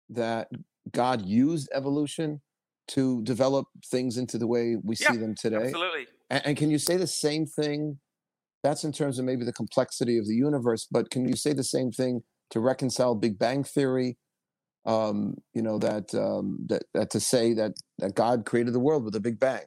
that 0.08 0.48
God 0.92 1.26
used 1.26 1.68
evolution 1.74 2.40
to 2.88 3.20
develop 3.22 3.66
things 3.90 4.16
into 4.16 4.38
the 4.38 4.46
way 4.46 4.76
we 4.82 4.96
yeah, 5.00 5.12
see 5.12 5.18
them 5.18 5.34
today? 5.34 5.66
Absolutely. 5.66 6.06
And, 6.30 6.46
and 6.46 6.56
can 6.56 6.70
you 6.70 6.78
say 6.78 6.96
the 6.96 7.06
same 7.06 7.44
thing? 7.44 7.98
That's 8.62 8.84
in 8.84 8.92
terms 8.92 9.18
of 9.18 9.24
maybe 9.24 9.44
the 9.44 9.52
complexity 9.52 10.18
of 10.18 10.26
the 10.26 10.34
universe, 10.34 10.86
but 10.90 11.10
can 11.10 11.28
you 11.28 11.36
say 11.36 11.52
the 11.52 11.64
same 11.64 11.92
thing 11.92 12.22
to 12.50 12.60
reconcile 12.60 13.14
Big 13.14 13.38
Bang 13.38 13.64
Theory? 13.64 14.18
Um, 14.84 15.34
you 15.52 15.62
know 15.62 15.78
that 15.78 16.14
um, 16.14 16.58
that 16.68 16.84
that 16.94 17.10
to 17.10 17.20
say 17.20 17.54
that 17.54 17.72
that 17.98 18.14
God 18.14 18.44
created 18.44 18.72
the 18.72 18.80
world 18.80 19.04
with 19.04 19.16
a 19.16 19.20
Big 19.20 19.40
Bang. 19.40 19.62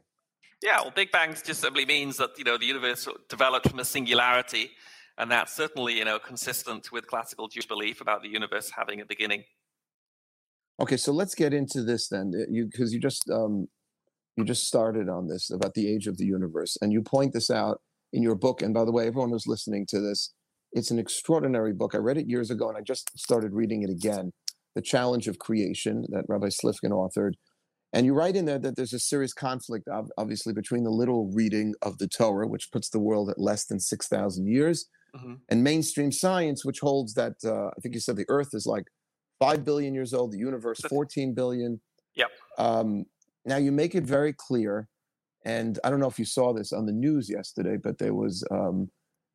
Yeah, 0.61 0.81
well, 0.81 0.91
Big 0.91 1.11
Bang 1.11 1.35
just 1.45 1.61
simply 1.61 1.85
means 1.85 2.17
that 2.17 2.37
you 2.37 2.43
know 2.43 2.57
the 2.57 2.65
universe 2.65 3.07
developed 3.29 3.69
from 3.69 3.79
a 3.79 3.85
singularity, 3.85 4.71
and 5.17 5.29
that's 5.29 5.53
certainly 5.53 5.97
you 5.97 6.05
know 6.05 6.19
consistent 6.19 6.91
with 6.91 7.07
classical 7.07 7.47
Jewish 7.47 7.67
belief 7.67 8.01
about 8.01 8.23
the 8.23 8.29
universe 8.29 8.71
having 8.75 9.01
a 9.01 9.05
beginning. 9.05 9.43
Okay, 10.79 10.95
so 10.95 11.11
let's 11.11 11.35
get 11.35 11.53
into 11.53 11.83
this 11.83 12.07
then, 12.07 12.31
uh, 12.33 12.45
you 12.49 12.65
because 12.65 12.93
you 12.93 12.99
just 12.99 13.29
um, 13.29 13.67
you 14.37 14.45
just 14.45 14.67
started 14.67 15.09
on 15.09 15.27
this 15.27 15.49
about 15.49 15.73
the 15.73 15.93
age 15.93 16.07
of 16.07 16.17
the 16.17 16.25
universe, 16.25 16.77
and 16.81 16.93
you 16.93 17.01
point 17.01 17.33
this 17.33 17.49
out 17.49 17.81
in 18.13 18.23
your 18.23 18.35
book. 18.35 18.61
And 18.61 18.73
by 18.73 18.85
the 18.85 18.91
way, 18.91 19.07
everyone 19.07 19.31
who's 19.31 19.47
listening 19.47 19.85
to 19.87 19.99
this, 19.99 20.33
it's 20.71 20.91
an 20.91 20.99
extraordinary 20.99 21.73
book. 21.73 21.95
I 21.95 21.97
read 21.97 22.17
it 22.17 22.27
years 22.27 22.51
ago, 22.51 22.69
and 22.69 22.77
I 22.77 22.81
just 22.81 23.17
started 23.17 23.53
reading 23.53 23.83
it 23.83 23.89
again. 23.89 24.31
The 24.75 24.81
Challenge 24.81 25.27
of 25.27 25.39
Creation 25.39 26.05
that 26.09 26.25
Rabbi 26.27 26.47
Slifkin 26.47 26.91
authored. 26.91 27.33
And 27.91 28.05
you 28.05 28.13
write 28.13 28.35
in 28.35 28.45
there 28.45 28.59
that 28.59 28.75
there's 28.75 28.93
a 28.93 28.99
serious 28.99 29.33
conflict, 29.33 29.87
obviously, 30.17 30.53
between 30.53 30.83
the 30.83 30.91
literal 30.91 31.31
reading 31.33 31.73
of 31.81 31.97
the 31.97 32.07
Torah, 32.07 32.47
which 32.47 32.71
puts 32.71 32.89
the 32.89 32.99
world 32.99 33.29
at 33.29 33.39
less 33.39 33.65
than 33.65 33.79
6,000 33.79 34.45
years, 34.45 34.87
mm-hmm. 35.15 35.35
and 35.49 35.63
mainstream 35.63 36.11
science, 36.11 36.63
which 36.63 36.81
holds 36.81 37.15
that, 37.15 37.33
uh, 37.43 37.67
I 37.67 37.79
think 37.81 37.95
you 37.95 38.01
said 38.01 38.15
the 38.15 38.25
Earth 38.29 38.49
is 38.53 38.67
like 38.67 38.85
5 39.39 39.65
billion 39.65 39.95
years 39.95 40.13
old, 40.13 40.33
the 40.33 40.37
universe 40.37 40.81
14 40.87 41.33
billion. 41.33 41.81
Yep. 42.15 42.27
Um, 42.59 43.05
now, 43.43 43.57
you 43.57 43.71
make 43.71 43.95
it 43.95 44.03
very 44.03 44.33
clear, 44.33 44.87
and 45.43 45.79
I 45.83 45.89
don't 45.89 45.99
know 45.99 46.07
if 46.09 46.19
you 46.19 46.25
saw 46.25 46.53
this 46.53 46.71
on 46.71 46.85
the 46.85 46.91
news 46.91 47.27
yesterday, 47.27 47.77
but 47.81 47.97
there 47.97 48.13
was 48.13 48.43
um, 48.51 48.91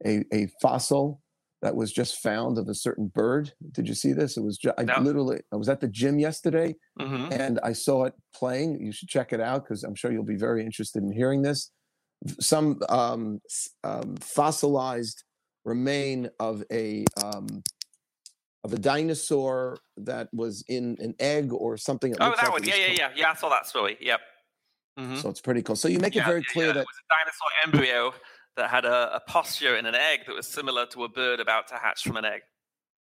a, 0.07 0.25
a 0.33 0.47
fossil 0.63 1.21
that 1.65 1.75
was 1.75 1.91
just 1.91 2.19
found 2.19 2.59
of 2.59 2.69
a 2.69 2.75
certain 2.75 3.07
bird. 3.07 3.51
Did 3.73 3.89
you 3.89 3.95
see 3.95 4.13
this? 4.13 4.37
It 4.37 4.43
was 4.43 4.59
just, 4.59 4.77
no. 4.79 4.93
I 4.93 5.01
literally 5.01 5.41
I 5.51 5.57
was 5.57 5.71
at 5.71 5.81
the 5.81 5.89
gym 5.89 6.19
yesterday 6.19 6.75
mm-hmm. 7.01 7.33
and 7.33 7.59
I 7.65 7.73
saw 7.73 8.05
it 8.05 8.13
playing. 8.35 8.79
You 8.83 8.93
should 8.93 9.09
check 9.09 9.33
it 9.33 9.41
out 9.41 9.65
because 9.65 9.83
I'm 9.83 9.95
sure 9.95 10.13
you'll 10.13 10.25
be 10.25 10.37
very 10.37 10.63
interested 10.63 11.03
in 11.03 11.11
hearing 11.11 11.41
this. 11.41 11.71
Some 12.39 12.81
um, 12.91 13.41
um, 13.83 14.15
fossilized 14.17 15.25
remain 15.65 16.29
of 16.39 16.63
a 16.71 17.07
um, 17.25 17.63
of 18.63 18.75
a 18.75 18.79
dinosaur 18.79 19.79
that 19.97 20.29
was 20.35 20.65
in 20.69 20.99
an 21.01 21.15
egg 21.19 21.51
or 21.51 21.79
something. 21.79 22.13
That 22.13 22.21
oh, 22.21 22.31
that 22.37 22.43
like 22.43 22.53
one. 22.53 22.65
Yeah, 22.65 22.77
yeah, 22.77 22.93
yeah, 22.93 23.09
yeah. 23.17 23.31
I 23.31 23.35
saw 23.37 23.49
that 23.49 23.67
story. 23.67 23.97
Yep. 24.03 24.21
Mm-hmm. 25.01 25.17
So 25.17 25.31
it's 25.31 25.41
pretty 25.41 25.63
cool. 25.63 25.77
So 25.77 25.89
you 25.89 25.99
make 25.99 26.15
yeah, 26.15 26.25
it 26.25 26.27
very 26.27 26.45
clear 26.45 26.67
yeah. 26.67 26.73
that 26.75 26.81
it 26.81 26.87
was 26.87 27.01
a 27.01 27.09
dinosaur 27.15 27.51
embryo 27.65 28.15
that 28.57 28.71
had 28.71 28.85
a, 28.85 29.17
a, 29.17 29.21
posture 29.21 29.77
in 29.77 29.87
an 29.87 29.95
egg 29.95 30.21
that 30.27 30.35
was 30.35 30.47
similar 30.47 30.87
to 30.87 31.05
a 31.05 31.09
bird 31.09 31.41
about 31.41 31.69
to 31.69 31.75
hatch 31.75 32.03
from 32.03 32.17
an 32.17 32.25
egg. 32.25 32.43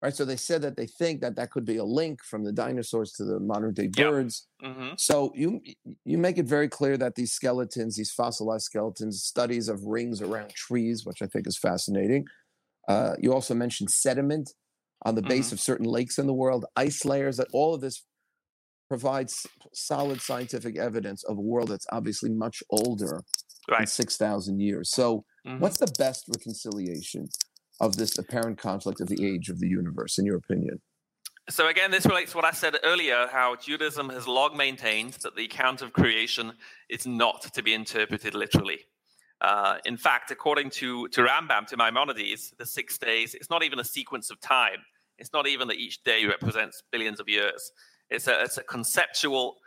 Right. 0.01 0.15
So 0.15 0.25
they 0.25 0.35
said 0.35 0.61
that 0.61 0.75
they 0.77 0.85
think 0.85 1.21
that 1.21 1.35
that 1.37 1.51
could 1.51 1.65
be 1.65 1.77
a 1.77 1.83
link 1.83 2.23
from 2.23 2.43
the 2.43 2.51
dinosaurs 2.51 3.11
to 3.13 3.23
the 3.23 3.39
modern 3.39 3.73
day 3.73 3.87
birds. 3.87 4.47
Yep. 4.61 4.71
Mm-hmm. 4.71 4.89
So 4.97 5.31
you 5.33 5.61
you 6.03 6.17
make 6.17 6.37
it 6.37 6.45
very 6.45 6.67
clear 6.67 6.97
that 6.97 7.15
these 7.15 7.31
skeletons, 7.31 7.95
these 7.95 8.11
fossilized 8.11 8.65
skeletons, 8.65 9.23
studies 9.23 9.69
of 9.69 9.83
rings 9.83 10.21
around 10.21 10.51
trees, 10.51 11.05
which 11.05 11.21
I 11.21 11.27
think 11.27 11.47
is 11.47 11.57
fascinating. 11.57 12.25
Uh, 12.87 13.15
you 13.19 13.33
also 13.33 13.55
mentioned 13.55 13.89
sediment 13.89 14.53
on 15.05 15.15
the 15.15 15.21
base 15.21 15.47
mm-hmm. 15.47 15.55
of 15.55 15.59
certain 15.59 15.87
lakes 15.87 16.19
in 16.19 16.27
the 16.27 16.33
world, 16.33 16.65
ice 16.75 17.03
layers. 17.05 17.37
That 17.37 17.47
all 17.51 17.73
of 17.73 17.81
this 17.81 18.03
provides 18.89 19.47
solid 19.73 20.21
scientific 20.21 20.77
evidence 20.77 21.23
of 21.23 21.37
a 21.37 21.41
world 21.41 21.69
that's 21.69 21.87
obviously 21.91 22.29
much 22.29 22.61
older 22.69 23.23
right. 23.71 23.79
than 23.79 23.87
six 23.87 24.17
thousand 24.17 24.59
years. 24.59 24.91
So 24.91 25.25
Mm-hmm. 25.45 25.59
What's 25.59 25.77
the 25.77 25.93
best 25.97 26.25
reconciliation 26.27 27.29
of 27.79 27.97
this 27.97 28.17
apparent 28.17 28.57
conflict 28.57 29.01
of 29.01 29.07
the 29.07 29.25
age 29.25 29.49
of 29.49 29.59
the 29.59 29.67
universe, 29.67 30.17
in 30.17 30.25
your 30.25 30.37
opinion? 30.37 30.81
So 31.49 31.67
again, 31.67 31.91
this 31.91 32.05
relates 32.07 32.31
to 32.31 32.37
what 32.37 32.45
I 32.45 32.51
said 32.51 32.75
earlier, 32.83 33.27
how 33.31 33.55
Judaism 33.55 34.09
has 34.09 34.27
long 34.27 34.57
maintained 34.57 35.13
that 35.21 35.35
the 35.35 35.45
account 35.45 35.83
of 35.83 35.93
creation 35.93 36.53
is 36.89 37.05
not 37.05 37.53
to 37.53 37.61
be 37.61 37.73
interpreted 37.73 38.33
literally. 38.33 38.79
Uh, 39.41 39.77
in 39.85 39.97
fact, 39.97 40.31
according 40.31 40.71
to, 40.71 41.07
to 41.09 41.21
Rambam, 41.21 41.67
to 41.67 41.77
Maimonides, 41.77 42.53
the 42.57 42.65
six 42.65 42.97
days, 42.97 43.35
it's 43.35 43.49
not 43.49 43.63
even 43.63 43.79
a 43.79 43.83
sequence 43.83 44.31
of 44.31 44.39
time. 44.39 44.79
It's 45.19 45.33
not 45.33 45.45
even 45.45 45.67
that 45.67 45.77
each 45.77 46.03
day 46.03 46.25
represents 46.25 46.81
billions 46.91 47.19
of 47.19 47.29
years. 47.29 47.71
It's 48.09 48.27
a, 48.27 48.41
it's 48.43 48.57
a 48.57 48.63
conceptual, 48.63 49.57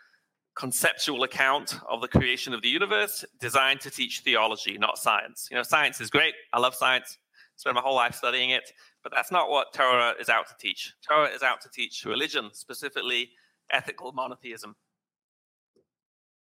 conceptual 0.59 1.23
account 1.23 1.79
of 1.89 2.01
the 2.01 2.09
creation 2.09 2.53
of 2.53 2.63
the 2.63 2.69
universe 2.69 3.25
designed 3.41 3.81
to 3.81 3.91
teach 3.91 4.21
theology, 4.21 4.77
not 4.77 4.99
science. 4.99 5.49
You 5.51 5.57
know, 5.57 5.63
science 5.63 6.01
is 6.01 6.11
great. 6.11 6.35
I 6.53 6.59
love 6.59 6.75
science. 6.75 7.19
Spent 7.57 7.75
my 7.75 7.81
whole 7.81 7.95
life 7.95 8.15
studying 8.15 8.51
it. 8.51 8.73
But 9.03 9.13
that's 9.15 9.31
not 9.31 9.49
what 9.51 9.73
Torah 9.73 10.15
is 10.21 10.29
out 10.29 10.49
to 10.49 10.55
teach. 10.59 10.95
Torah 11.07 11.29
is 11.29 11.43
out 11.43 11.61
to 11.63 11.69
teach 11.71 12.05
religion, 12.05 12.51
specifically 12.53 13.31
ethical 13.71 14.13
monotheism. 14.13 14.75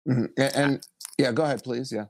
Mm-hmm. 0.08 0.24
And, 0.36 0.56
and, 0.56 0.88
yeah, 1.18 1.32
go 1.32 1.44
ahead, 1.44 1.64
please. 1.64 1.90
Yeah. 1.90 2.04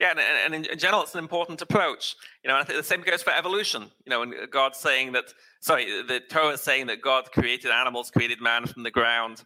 Yeah, 0.00 0.10
and, 0.10 0.54
and, 0.54 0.66
in 0.66 0.78
general, 0.78 1.02
it's 1.02 1.14
an 1.14 1.20
important 1.20 1.62
approach. 1.62 2.16
You 2.42 2.48
know, 2.48 2.56
I 2.56 2.64
think 2.64 2.76
the 2.76 2.84
same 2.84 3.02
goes 3.02 3.22
for 3.22 3.32
evolution. 3.32 3.82
You 4.04 4.10
know, 4.10 4.20
when 4.20 4.34
God's 4.50 4.78
saying 4.78 5.12
that, 5.12 5.32
sorry, 5.60 6.02
the 6.02 6.20
Torah 6.28 6.54
is 6.54 6.60
saying 6.60 6.88
that 6.88 7.00
God 7.00 7.30
created 7.30 7.70
animals, 7.70 8.10
created 8.10 8.40
man 8.40 8.66
from 8.66 8.82
the 8.82 8.90
ground. 8.90 9.44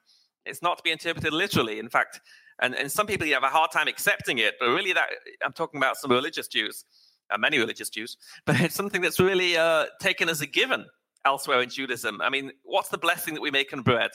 It's 0.49 0.63
not 0.63 0.79
to 0.79 0.83
be 0.83 0.91
interpreted 0.91 1.33
literally. 1.33 1.79
In 1.79 1.89
fact, 1.89 2.21
and, 2.61 2.75
and 2.75 2.91
some 2.91 3.07
people 3.07 3.27
have 3.29 3.45
a 3.45 3.49
hard 3.49 3.71
time 3.71 3.87
accepting 3.87 4.39
it, 4.39 4.55
but 4.59 4.69
really, 4.69 4.93
that 4.93 5.09
I'm 5.45 5.53
talking 5.53 5.79
about 5.79 5.97
some 5.97 6.11
religious 6.11 6.49
Jews 6.49 6.85
uh, 7.31 7.39
many 7.39 7.59
religious 7.59 7.91
Jews, 7.91 8.17
but 8.47 8.61
it's 8.61 8.75
something 8.75 9.01
that's 9.01 9.21
really 9.21 9.57
uh, 9.57 9.87
taken 10.01 10.29
as 10.29 10.41
a 10.41 10.47
given 10.47 10.87
elsewhere 11.25 11.61
in 11.63 11.69
Judaism. 11.69 12.21
I 12.21 12.31
mean, 12.31 12.53
what's 12.63 12.89
the 12.89 12.99
blessing 12.99 13.35
that 13.35 13.41
we 13.41 13.51
make 13.51 13.73
in 13.73 13.83
bread? 13.83 14.11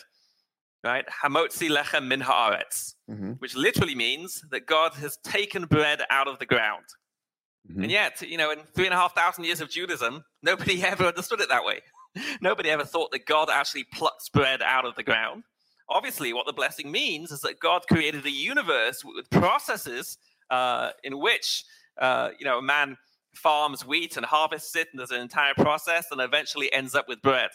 Right? 0.83 1.05
Hamotzi 1.23 1.69
lechem 1.69 2.07
min 2.07 2.21
haaretz, 2.21 2.95
mm-hmm. 3.09 3.31
which 3.33 3.55
literally 3.55 3.95
means 3.95 4.43
that 4.51 4.65
God 4.65 4.93
has 4.95 5.17
taken 5.23 5.65
bread 5.65 6.01
out 6.09 6.27
of 6.27 6.39
the 6.39 6.45
ground. 6.45 6.83
Mm-hmm. 7.71 7.83
And 7.83 7.91
yet, 7.91 8.21
you 8.21 8.37
know, 8.37 8.51
in 8.51 8.59
three 8.75 8.85
and 8.85 8.93
a 8.93 8.97
half 8.97 9.15
thousand 9.15 9.45
years 9.45 9.61
of 9.61 9.69
Judaism, 9.69 10.25
nobody 10.41 10.83
ever 10.83 11.05
understood 11.05 11.39
it 11.39 11.47
that 11.49 11.63
way. 11.63 11.79
nobody 12.41 12.69
ever 12.69 12.83
thought 12.83 13.11
that 13.11 13.25
God 13.25 13.49
actually 13.49 13.85
plucks 13.93 14.27
bread 14.27 14.61
out 14.61 14.85
of 14.85 14.95
the 14.95 15.03
ground. 15.03 15.43
Obviously, 15.93 16.33
what 16.33 16.45
the 16.45 16.53
blessing 16.53 16.91
means 16.91 17.31
is 17.31 17.41
that 17.41 17.59
God 17.59 17.83
created 17.87 18.25
a 18.25 18.31
universe 18.31 19.03
with 19.05 19.29
processes 19.29 20.17
uh, 20.49 20.89
in 21.03 21.19
which 21.19 21.63
uh, 21.99 22.29
you 22.39 22.45
know, 22.45 22.59
a 22.59 22.61
man 22.61 22.97
farms 23.35 23.85
wheat 23.85 24.17
and 24.17 24.25
harvests 24.25 24.75
it, 24.75 24.87
and 24.91 24.99
there's 24.99 25.11
an 25.11 25.21
entire 25.21 25.53
process, 25.55 26.07
and 26.11 26.21
eventually 26.21 26.71
ends 26.73 26.95
up 26.95 27.07
with 27.07 27.21
bread. 27.21 27.49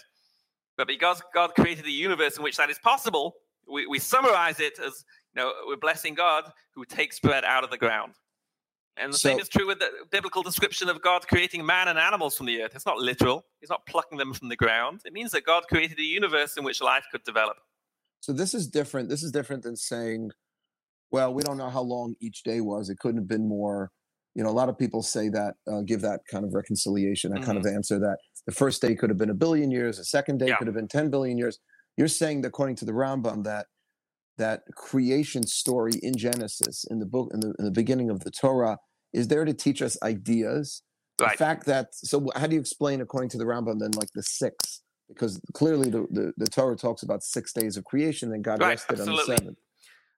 But 0.76 0.86
because 0.86 1.22
God 1.34 1.54
created 1.54 1.86
a 1.86 1.90
universe 1.90 2.36
in 2.36 2.42
which 2.42 2.56
that 2.56 2.70
is 2.70 2.78
possible, 2.78 3.34
we, 3.70 3.86
we 3.86 3.98
summarize 3.98 4.60
it 4.60 4.78
as, 4.78 5.04
you 5.34 5.42
know, 5.42 5.52
we're 5.66 5.76
blessing 5.76 6.14
God 6.14 6.44
who 6.74 6.84
takes 6.84 7.18
bread 7.18 7.44
out 7.44 7.64
of 7.64 7.70
the 7.70 7.76
ground. 7.76 8.14
And 8.96 9.12
the 9.12 9.18
so, 9.18 9.30
same 9.30 9.38
is 9.38 9.48
true 9.48 9.66
with 9.66 9.78
the 9.78 9.90
biblical 10.10 10.42
description 10.42 10.88
of 10.88 11.00
God 11.02 11.26
creating 11.28 11.64
man 11.64 11.88
and 11.88 11.98
animals 11.98 12.36
from 12.36 12.46
the 12.46 12.62
earth. 12.62 12.72
It's 12.74 12.86
not 12.86 12.98
literal. 12.98 13.44
He's 13.60 13.70
not 13.70 13.86
plucking 13.86 14.18
them 14.18 14.34
from 14.34 14.48
the 14.48 14.56
ground. 14.56 15.02
It 15.04 15.12
means 15.12 15.30
that 15.32 15.44
God 15.44 15.64
created 15.68 15.98
a 15.98 16.02
universe 16.02 16.56
in 16.56 16.64
which 16.64 16.80
life 16.80 17.04
could 17.12 17.22
develop. 17.22 17.56
So 18.20 18.32
this 18.32 18.54
is 18.54 18.68
different. 18.68 19.08
This 19.08 19.22
is 19.22 19.32
different 19.32 19.62
than 19.62 19.76
saying, 19.76 20.30
well, 21.10 21.32
we 21.32 21.42
don't 21.42 21.56
know 21.56 21.70
how 21.70 21.82
long 21.82 22.14
each 22.20 22.42
day 22.42 22.60
was. 22.60 22.90
It 22.90 22.98
couldn't 22.98 23.20
have 23.20 23.28
been 23.28 23.48
more 23.48 23.90
you 24.38 24.44
know 24.44 24.50
a 24.50 24.58
lot 24.62 24.68
of 24.68 24.78
people 24.78 25.02
say 25.02 25.28
that 25.28 25.54
uh, 25.70 25.80
give 25.80 26.00
that 26.00 26.20
kind 26.30 26.44
of 26.44 26.54
reconciliation 26.54 27.32
that 27.32 27.40
mm-hmm. 27.40 27.46
kind 27.46 27.58
of 27.58 27.66
answer 27.66 27.98
that 27.98 28.18
the 28.46 28.52
first 28.52 28.80
day 28.80 28.94
could 28.94 29.10
have 29.10 29.18
been 29.18 29.30
a 29.30 29.34
billion 29.34 29.70
years 29.70 29.98
the 29.98 30.04
second 30.04 30.38
day 30.38 30.46
yeah. 30.46 30.56
could 30.56 30.68
have 30.68 30.76
been 30.76 30.88
10 30.88 31.10
billion 31.10 31.36
years 31.36 31.58
you're 31.96 32.08
saying 32.08 32.42
that 32.42 32.48
according 32.48 32.76
to 32.76 32.84
the 32.84 32.92
rambam 32.92 33.44
that 33.44 33.66
that 34.38 34.62
creation 34.76 35.44
story 35.44 35.94
in 36.02 36.16
genesis 36.16 36.84
in 36.88 37.00
the 37.00 37.06
book 37.06 37.30
in 37.34 37.40
the, 37.40 37.52
in 37.58 37.64
the 37.64 37.72
beginning 37.72 38.10
of 38.10 38.20
the 38.20 38.30
torah 38.30 38.78
is 39.12 39.26
there 39.26 39.44
to 39.44 39.52
teach 39.52 39.82
us 39.82 39.98
ideas 40.04 40.82
right. 41.20 41.32
the 41.32 41.36
fact 41.36 41.66
that 41.66 41.88
so 41.92 42.28
how 42.36 42.46
do 42.46 42.54
you 42.54 42.60
explain 42.60 43.00
according 43.00 43.28
to 43.28 43.38
the 43.38 43.44
rambam 43.44 43.80
then 43.80 43.90
like 43.92 44.10
the 44.14 44.22
six 44.22 44.82
because 45.08 45.40
clearly 45.52 45.90
the, 45.90 46.06
the, 46.10 46.32
the 46.36 46.46
torah 46.46 46.76
talks 46.76 47.02
about 47.02 47.22
six 47.22 47.52
days 47.52 47.76
of 47.76 47.84
creation 47.84 48.32
and 48.32 48.44
god 48.44 48.60
right. 48.60 48.70
rested 48.70 48.98
Absolutely. 48.98 49.20
on 49.20 49.26
the 49.28 49.36
seventh 49.36 49.58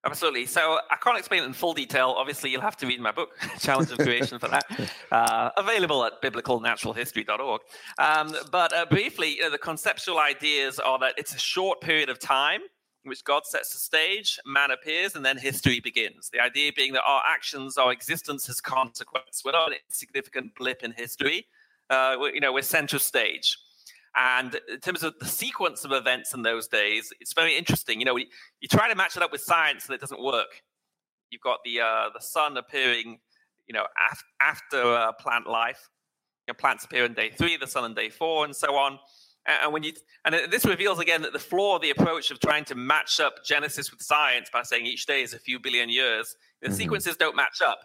Absolutely. 0.05 0.46
So 0.46 0.79
I 0.90 0.96
can't 0.96 1.18
explain 1.18 1.42
it 1.42 1.46
in 1.46 1.53
full 1.53 1.74
detail. 1.74 2.14
Obviously, 2.16 2.50
you'll 2.50 2.62
have 2.62 2.76
to 2.79 2.87
read 2.87 3.00
my 3.00 3.12
book, 3.12 3.38
Challenge 3.59 3.90
of 3.90 3.98
Creation, 3.98 4.38
for 4.38 4.48
that. 4.48 4.64
Uh, 5.12 5.50
available 5.57 6.05
at 6.05 6.22
biblicalnaturalhistory.org. 6.22 7.61
Um, 7.98 8.35
but 8.53 8.72
uh, 8.72 8.87
briefly, 8.88 9.37
you 9.37 9.42
know, 9.42 9.50
the 9.50 9.59
conceptual 9.59 10.18
ideas 10.20 10.79
are 10.79 10.98
that 11.00 11.14
it's 11.18 11.35
a 11.35 11.38
short 11.38 11.81
period 11.81 12.09
of 12.09 12.20
time 12.20 12.61
in 13.05 13.09
which 13.09 13.24
God 13.24 13.44
sets 13.44 13.72
the 13.72 13.79
stage, 13.79 14.38
man 14.46 14.70
appears, 14.70 15.16
and 15.16 15.24
then 15.24 15.37
history 15.37 15.81
begins. 15.81 16.31
The 16.33 16.40
idea 16.40 16.70
being 16.74 16.92
that 16.92 17.03
our 17.05 17.22
actions, 17.29 17.76
our 17.76 17.92
existence 17.92 18.46
has 18.46 18.61
consequence. 18.61 19.42
We're 19.44 19.53
not 19.53 19.72
a 19.72 19.76
significant 19.88 20.55
blip 20.55 20.85
in 20.85 20.92
history. 20.92 21.46
Uh, 21.88 22.16
you 22.33 22.40
know, 22.40 22.53
we're 22.53 22.62
center 22.62 23.00
stage. 23.00 23.59
And 24.16 24.59
in 24.68 24.81
terms 24.81 25.03
of 25.03 25.14
the 25.20 25.27
sequence 25.27 25.85
of 25.85 25.92
events 25.92 26.35
in 26.35 26.42
those 26.42 26.66
days, 26.66 27.12
it's 27.20 27.33
very 27.33 27.57
interesting. 27.57 28.01
You 28.01 28.07
know, 28.07 28.16
you 28.16 28.68
try 28.68 28.88
to 28.88 28.94
match 28.96 29.16
it 29.16 29.23
up 29.23 29.31
with 29.31 29.40
science, 29.40 29.87
and 29.87 29.94
it 29.94 30.01
doesn't 30.01 30.23
work. 30.23 30.62
You've 31.31 31.42
got 31.42 31.61
the 31.64 31.81
uh, 31.81 32.11
the 32.12 32.20
sun 32.20 32.57
appearing, 32.57 33.20
you 33.68 33.73
know, 33.73 33.85
af- 34.11 34.25
after 34.40 34.83
uh, 34.83 35.12
plant 35.12 35.46
life. 35.46 35.88
You 36.46 36.53
know, 36.53 36.57
plants 36.57 36.85
appear 36.85 37.05
in 37.05 37.14
day 37.14 37.31
three, 37.31 37.57
the 37.57 37.68
sun 37.68 37.85
in 37.85 37.94
day 37.94 38.09
four, 38.09 38.44
and 38.44 38.55
so 38.55 38.75
on. 38.75 38.99
And 39.46 39.73
when 39.73 39.83
you 39.83 39.92
and 40.25 40.35
this 40.51 40.66
reveals 40.66 40.99
again 40.99 41.23
that 41.23 41.33
the 41.33 41.38
flaw 41.38 41.77
of 41.77 41.83
the 41.83 41.90
approach 41.90 42.31
of 42.31 42.40
trying 42.40 42.64
to 42.66 42.75
match 42.75 43.20
up 43.20 43.44
Genesis 43.44 43.90
with 43.90 44.03
science 44.03 44.51
by 44.53 44.62
saying 44.62 44.87
each 44.87 45.07
day 45.07 45.23
is 45.23 45.33
a 45.33 45.38
few 45.38 45.59
billion 45.59 45.88
years, 45.88 46.37
the 46.61 46.68
mm-hmm. 46.68 46.77
sequences 46.77 47.16
don't 47.16 47.37
match 47.37 47.62
up 47.64 47.79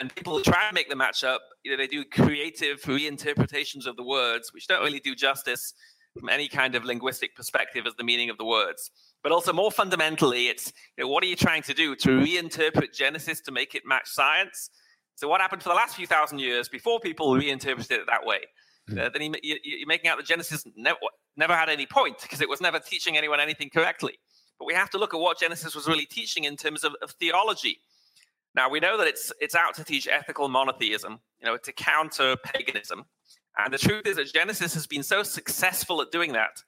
and 0.00 0.14
people 0.14 0.40
try 0.40 0.68
to 0.68 0.74
make 0.74 0.88
the 0.88 0.96
match 0.96 1.24
up. 1.24 1.42
You 1.62 1.72
know, 1.72 1.76
they 1.76 1.86
do 1.86 2.04
creative 2.04 2.80
reinterpretations 2.82 3.86
of 3.86 3.96
the 3.96 4.02
words, 4.02 4.52
which 4.52 4.66
don't 4.66 4.82
really 4.82 5.00
do 5.00 5.14
justice 5.14 5.74
from 6.18 6.28
any 6.28 6.48
kind 6.48 6.74
of 6.74 6.84
linguistic 6.84 7.34
perspective 7.34 7.86
as 7.86 7.94
the 7.96 8.04
meaning 8.04 8.30
of 8.30 8.38
the 8.38 8.44
words. 8.44 8.90
But 9.22 9.32
also 9.32 9.52
more 9.52 9.70
fundamentally, 9.70 10.48
it's 10.48 10.72
you 10.96 11.04
know, 11.04 11.10
what 11.10 11.24
are 11.24 11.26
you 11.26 11.36
trying 11.36 11.62
to 11.62 11.74
do 11.74 11.96
to 11.96 12.08
reinterpret 12.08 12.94
Genesis 12.94 13.40
to 13.42 13.52
make 13.52 13.74
it 13.74 13.82
match 13.84 14.08
science? 14.08 14.70
So 15.16 15.28
what 15.28 15.40
happened 15.40 15.62
for 15.62 15.68
the 15.68 15.74
last 15.74 15.96
few 15.96 16.06
thousand 16.06 16.40
years 16.40 16.68
before 16.68 17.00
people 17.00 17.34
reinterpreted 17.36 18.00
it 18.00 18.06
that 18.06 18.24
way? 18.24 18.40
Mm-hmm. 18.90 18.98
Uh, 18.98 19.08
then 19.10 19.34
you, 19.42 19.56
you're 19.62 19.88
making 19.88 20.10
out 20.10 20.18
that 20.18 20.26
Genesis 20.26 20.64
never, 20.76 20.98
never 21.36 21.54
had 21.54 21.68
any 21.68 21.86
point 21.86 22.20
because 22.20 22.40
it 22.40 22.48
was 22.48 22.60
never 22.60 22.78
teaching 22.78 23.16
anyone 23.16 23.40
anything 23.40 23.70
correctly. 23.70 24.18
But 24.58 24.66
we 24.66 24.74
have 24.74 24.90
to 24.90 24.98
look 24.98 25.14
at 25.14 25.20
what 25.20 25.38
Genesis 25.38 25.74
was 25.74 25.86
really 25.86 26.06
teaching 26.06 26.44
in 26.44 26.56
terms 26.56 26.84
of, 26.84 26.94
of 27.02 27.12
theology. 27.12 27.78
Now 28.54 28.68
we 28.68 28.80
know 28.80 28.96
that 28.98 29.06
it's 29.06 29.32
it's 29.40 29.54
out 29.54 29.74
to 29.74 29.84
teach 29.84 30.06
ethical 30.06 30.48
monotheism, 30.48 31.18
you 31.40 31.46
know, 31.46 31.56
to 31.56 31.72
counter 31.72 32.36
paganism. 32.36 33.04
And 33.58 33.72
the 33.72 33.78
truth 33.78 34.06
is 34.06 34.16
that 34.16 34.32
Genesis 34.32 34.74
has 34.74 34.86
been 34.86 35.02
so 35.02 35.22
successful 35.22 36.00
at 36.02 36.10
doing 36.10 36.32
that, 36.32 36.62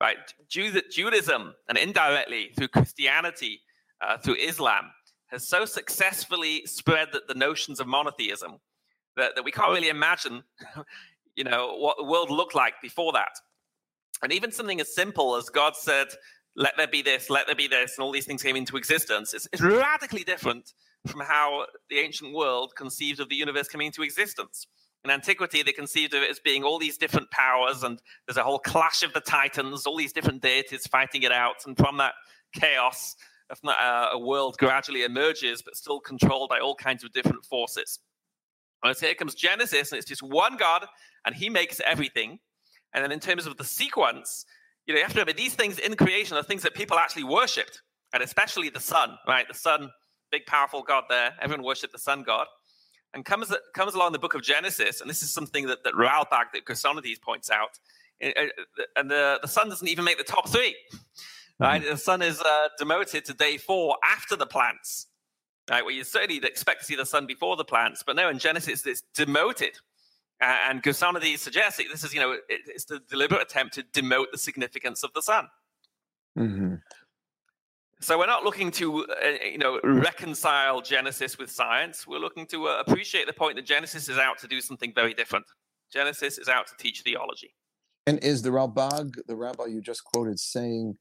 right? 0.00 0.16
Judaism 0.48 1.54
and 1.68 1.78
indirectly 1.78 2.50
through 2.56 2.68
Christianity, 2.68 3.60
uh, 4.00 4.18
through 4.18 4.36
Islam, 4.36 4.90
has 5.28 5.48
so 5.48 5.64
successfully 5.64 6.62
spread 6.66 7.08
the, 7.12 7.22
the 7.28 7.34
notions 7.34 7.78
of 7.78 7.86
monotheism 7.86 8.58
that, 9.16 9.36
that 9.36 9.44
we 9.44 9.52
can't 9.52 9.72
really 9.72 9.90
imagine, 9.90 10.42
you 11.36 11.44
know, 11.44 11.76
what 11.76 11.96
the 11.98 12.04
world 12.04 12.30
looked 12.30 12.54
like 12.54 12.74
before 12.82 13.12
that. 13.12 13.32
And 14.22 14.32
even 14.32 14.50
something 14.50 14.80
as 14.80 14.94
simple 14.94 15.36
as 15.36 15.48
God 15.48 15.76
said, 15.76 16.08
"Let 16.56 16.76
there 16.76 16.88
be 16.88 17.02
this, 17.02 17.30
let 17.30 17.46
there 17.46 17.56
be 17.56 17.68
this," 17.68 17.96
and 17.96 18.04
all 18.04 18.12
these 18.12 18.26
things 18.26 18.42
came 18.42 18.56
into 18.56 18.76
existence. 18.76 19.34
It's 19.34 19.60
radically 19.60 20.24
different 20.24 20.72
from 21.06 21.20
how 21.20 21.66
the 21.90 21.98
ancient 21.98 22.34
world 22.34 22.72
conceived 22.76 23.20
of 23.20 23.28
the 23.28 23.34
universe 23.34 23.68
coming 23.68 23.86
into 23.86 24.02
existence. 24.02 24.66
In 25.04 25.10
antiquity, 25.10 25.62
they 25.62 25.72
conceived 25.72 26.14
of 26.14 26.22
it 26.22 26.30
as 26.30 26.40
being 26.40 26.64
all 26.64 26.78
these 26.78 26.96
different 26.96 27.30
powers, 27.30 27.82
and 27.82 28.00
there's 28.26 28.38
a 28.38 28.42
whole 28.42 28.58
clash 28.58 29.02
of 29.02 29.12
the 29.12 29.20
titans, 29.20 29.86
all 29.86 29.98
these 29.98 30.14
different 30.14 30.40
deities 30.40 30.86
fighting 30.86 31.22
it 31.24 31.32
out. 31.32 31.56
And 31.66 31.76
from 31.76 31.98
that 31.98 32.14
chaos, 32.54 33.14
uh, 33.50 34.08
a 34.12 34.18
world 34.18 34.56
gradually 34.58 35.04
emerges, 35.04 35.60
but 35.60 35.76
still 35.76 36.00
controlled 36.00 36.48
by 36.48 36.58
all 36.58 36.74
kinds 36.74 37.04
of 37.04 37.12
different 37.12 37.44
forces. 37.44 37.98
And 38.82 38.96
so 38.96 39.06
here 39.06 39.14
comes 39.14 39.34
Genesis, 39.34 39.92
and 39.92 39.98
it's 39.98 40.08
just 40.08 40.22
one 40.22 40.56
God, 40.56 40.86
and 41.26 41.34
He 41.34 41.50
makes 41.50 41.80
everything. 41.84 42.38
And 42.94 43.04
then, 43.04 43.12
in 43.12 43.20
terms 43.20 43.46
of 43.46 43.56
the 43.58 43.64
sequence, 43.64 44.46
you 44.86 44.94
know, 44.94 44.98
you 44.98 45.04
have 45.04 45.12
to 45.12 45.18
remember 45.18 45.36
these 45.36 45.54
things 45.54 45.78
in 45.78 45.96
creation 45.96 46.36
are 46.36 46.42
things 46.42 46.62
that 46.62 46.74
people 46.74 46.98
actually 46.98 47.24
worshipped, 47.24 47.82
and 48.12 48.22
especially 48.22 48.70
the 48.70 48.80
sun, 48.80 49.16
right? 49.26 49.46
The 49.48 49.54
sun 49.54 49.90
big, 50.30 50.46
powerful 50.46 50.82
God 50.82 51.04
there. 51.08 51.34
Everyone 51.40 51.64
worshiped 51.64 51.92
the 51.92 51.98
sun 51.98 52.22
god. 52.22 52.46
And 53.12 53.24
comes, 53.24 53.52
comes 53.74 53.94
along 53.94 54.12
the 54.12 54.18
book 54.18 54.34
of 54.34 54.42
Genesis, 54.42 55.00
and 55.00 55.08
this 55.08 55.22
is 55.22 55.32
something 55.32 55.66
that, 55.66 55.84
that 55.84 55.94
Ralbag, 55.94 56.46
that 56.52 56.64
Gersonides 56.64 57.20
points 57.20 57.48
out. 57.48 57.78
Eh, 58.20 58.32
eh, 58.34 58.48
and 58.96 59.10
the, 59.10 59.38
the 59.40 59.48
sun 59.48 59.68
doesn't 59.68 59.86
even 59.86 60.04
make 60.04 60.18
the 60.18 60.24
top 60.24 60.48
three. 60.48 60.74
Right? 61.60 61.80
Mm-hmm. 61.80 61.90
The 61.92 61.96
sun 61.96 62.22
is 62.22 62.40
uh, 62.40 62.68
demoted 62.78 63.24
to 63.26 63.34
day 63.34 63.56
four 63.56 63.96
after 64.04 64.34
the 64.34 64.46
plants. 64.46 65.06
Right, 65.70 65.82
well, 65.82 65.94
you 65.94 66.04
certainly 66.04 66.44
expect 66.44 66.80
to 66.80 66.86
see 66.86 66.96
the 66.96 67.06
sun 67.06 67.26
before 67.26 67.56
the 67.56 67.64
plants, 67.64 68.02
but 68.04 68.16
no, 68.16 68.28
in 68.28 68.38
Genesis 68.38 68.86
it's 68.86 69.02
demoted. 69.14 69.78
Uh, 70.40 70.56
and 70.68 70.82
Gersonides 70.82 71.38
suggests 71.38 71.78
that 71.78 71.86
this 71.90 72.04
is, 72.04 72.12
you 72.12 72.20
know, 72.20 72.32
it, 72.32 72.42
it's 72.48 72.84
the 72.84 73.00
deliberate 73.08 73.40
attempt 73.40 73.74
to 73.74 73.82
demote 73.82 74.26
the 74.30 74.36
significance 74.36 75.02
of 75.02 75.12
the 75.14 75.22
sun. 75.22 75.48
Mm-hmm. 76.38 76.74
So 78.04 78.18
we're 78.18 78.26
not 78.26 78.44
looking 78.44 78.70
to, 78.72 79.06
uh, 79.06 79.28
you 79.50 79.56
know, 79.56 79.80
reconcile 79.82 80.82
Genesis 80.82 81.38
with 81.38 81.50
science. 81.50 82.06
We're 82.06 82.18
looking 82.18 82.46
to 82.48 82.68
uh, 82.68 82.82
appreciate 82.86 83.26
the 83.26 83.32
point 83.32 83.56
that 83.56 83.64
Genesis 83.64 84.10
is 84.10 84.18
out 84.18 84.36
to 84.40 84.46
do 84.46 84.60
something 84.60 84.92
very 84.94 85.14
different. 85.14 85.46
Genesis 85.90 86.36
is 86.36 86.46
out 86.46 86.66
to 86.66 86.74
teach 86.78 87.00
theology. 87.00 87.54
And 88.06 88.22
is 88.22 88.42
the 88.42 88.50
Ralbag, 88.50 89.14
the 89.26 89.34
rabbi 89.34 89.68
you 89.68 89.80
just 89.80 90.04
quoted, 90.04 90.38
saying 90.38 90.98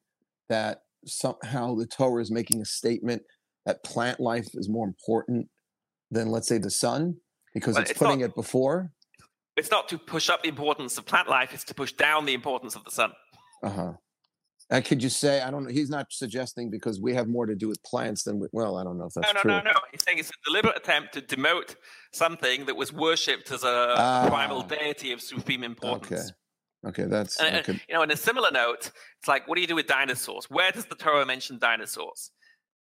that 0.47 0.83
somehow 1.05 1.75
the 1.75 1.85
Torah 1.85 2.21
is 2.21 2.31
making 2.31 2.61
a 2.61 2.65
statement 2.65 3.23
that 3.65 3.83
plant 3.83 4.21
life 4.21 4.47
is 4.53 4.69
more 4.69 4.87
important 4.87 5.49
than, 6.09 6.29
let's 6.29 6.47
say, 6.47 6.57
the 6.57 6.71
sun 6.71 7.17
because 7.53 7.73
well, 7.73 7.81
it's, 7.81 7.91
it's, 7.91 7.99
putting 7.99 8.21
not, 8.21 8.29
it 8.29 8.35
before? 8.35 8.93
It's 9.57 9.69
not 9.69 9.89
to 9.89 9.97
push 9.97 10.29
up 10.29 10.41
the 10.41 10.47
importance 10.47 10.97
of 10.97 11.05
plant 11.05 11.27
life; 11.27 11.53
it's 11.53 11.65
to 11.65 11.73
push 11.73 11.91
down 11.91 12.23
the 12.23 12.33
importance 12.33 12.77
of 12.77 12.85
the 12.85 12.91
sun. 12.91 13.11
Uh 13.61 13.69
huh. 13.69 13.93
And 14.69 14.84
could 14.84 15.04
you 15.04 15.10
say, 15.10 15.41
I 15.41 15.52
don't 15.52 15.65
know, 15.65 15.69
he's 15.69 15.89
not 15.89 16.08
suggesting 16.12 16.69
because 16.69 16.99
we 16.99 17.13
have 17.13 17.28
more 17.28 17.45
to 17.45 17.56
do 17.56 17.67
with 17.67 17.82
plants 17.84 18.23
than 18.23 18.39
with, 18.39 18.49
well, 18.54 18.78
I 18.78 18.84
don't 18.84 18.97
know 18.97 19.06
if 19.06 19.13
that's 19.13 19.28
no, 19.28 19.34
no, 19.34 19.41
true. 19.41 19.52
No, 19.52 19.58
no, 19.60 19.71
no. 19.71 19.80
He's 19.91 20.04
saying 20.04 20.19
it's 20.19 20.30
a 20.30 20.34
deliberate 20.45 20.78
attempt 20.78 21.13
to 21.13 21.21
demote 21.21 21.76
something 22.12 22.65
that 22.65 22.76
was 22.76 22.93
worshipped 22.93 23.52
as 23.52 23.63
a 23.63 23.95
ah. 23.97 24.26
primal 24.28 24.63
deity 24.63 25.12
of 25.12 25.21
supreme 25.21 25.63
importance. 25.63 26.21
Okay. 26.21 26.30
Okay, 26.86 27.04
that's 27.04 27.39
and, 27.39 27.56
okay. 27.58 27.80
you 27.88 27.95
know. 27.95 28.02
In 28.02 28.12
a 28.12 28.17
similar 28.17 28.52
note, 28.52 28.91
it's 29.19 29.28
like, 29.28 29.47
what 29.47 29.56
do 29.56 29.62
you 29.62 29.67
do 29.67 29.76
with 29.76 29.88
dinosaurs? 29.88 30.49
Where 30.49 30.69
does 30.69 30.86
the 30.86 30.95
Torah 30.95 31.26
mention 31.26 31.58
dinosaurs? 31.58 32.32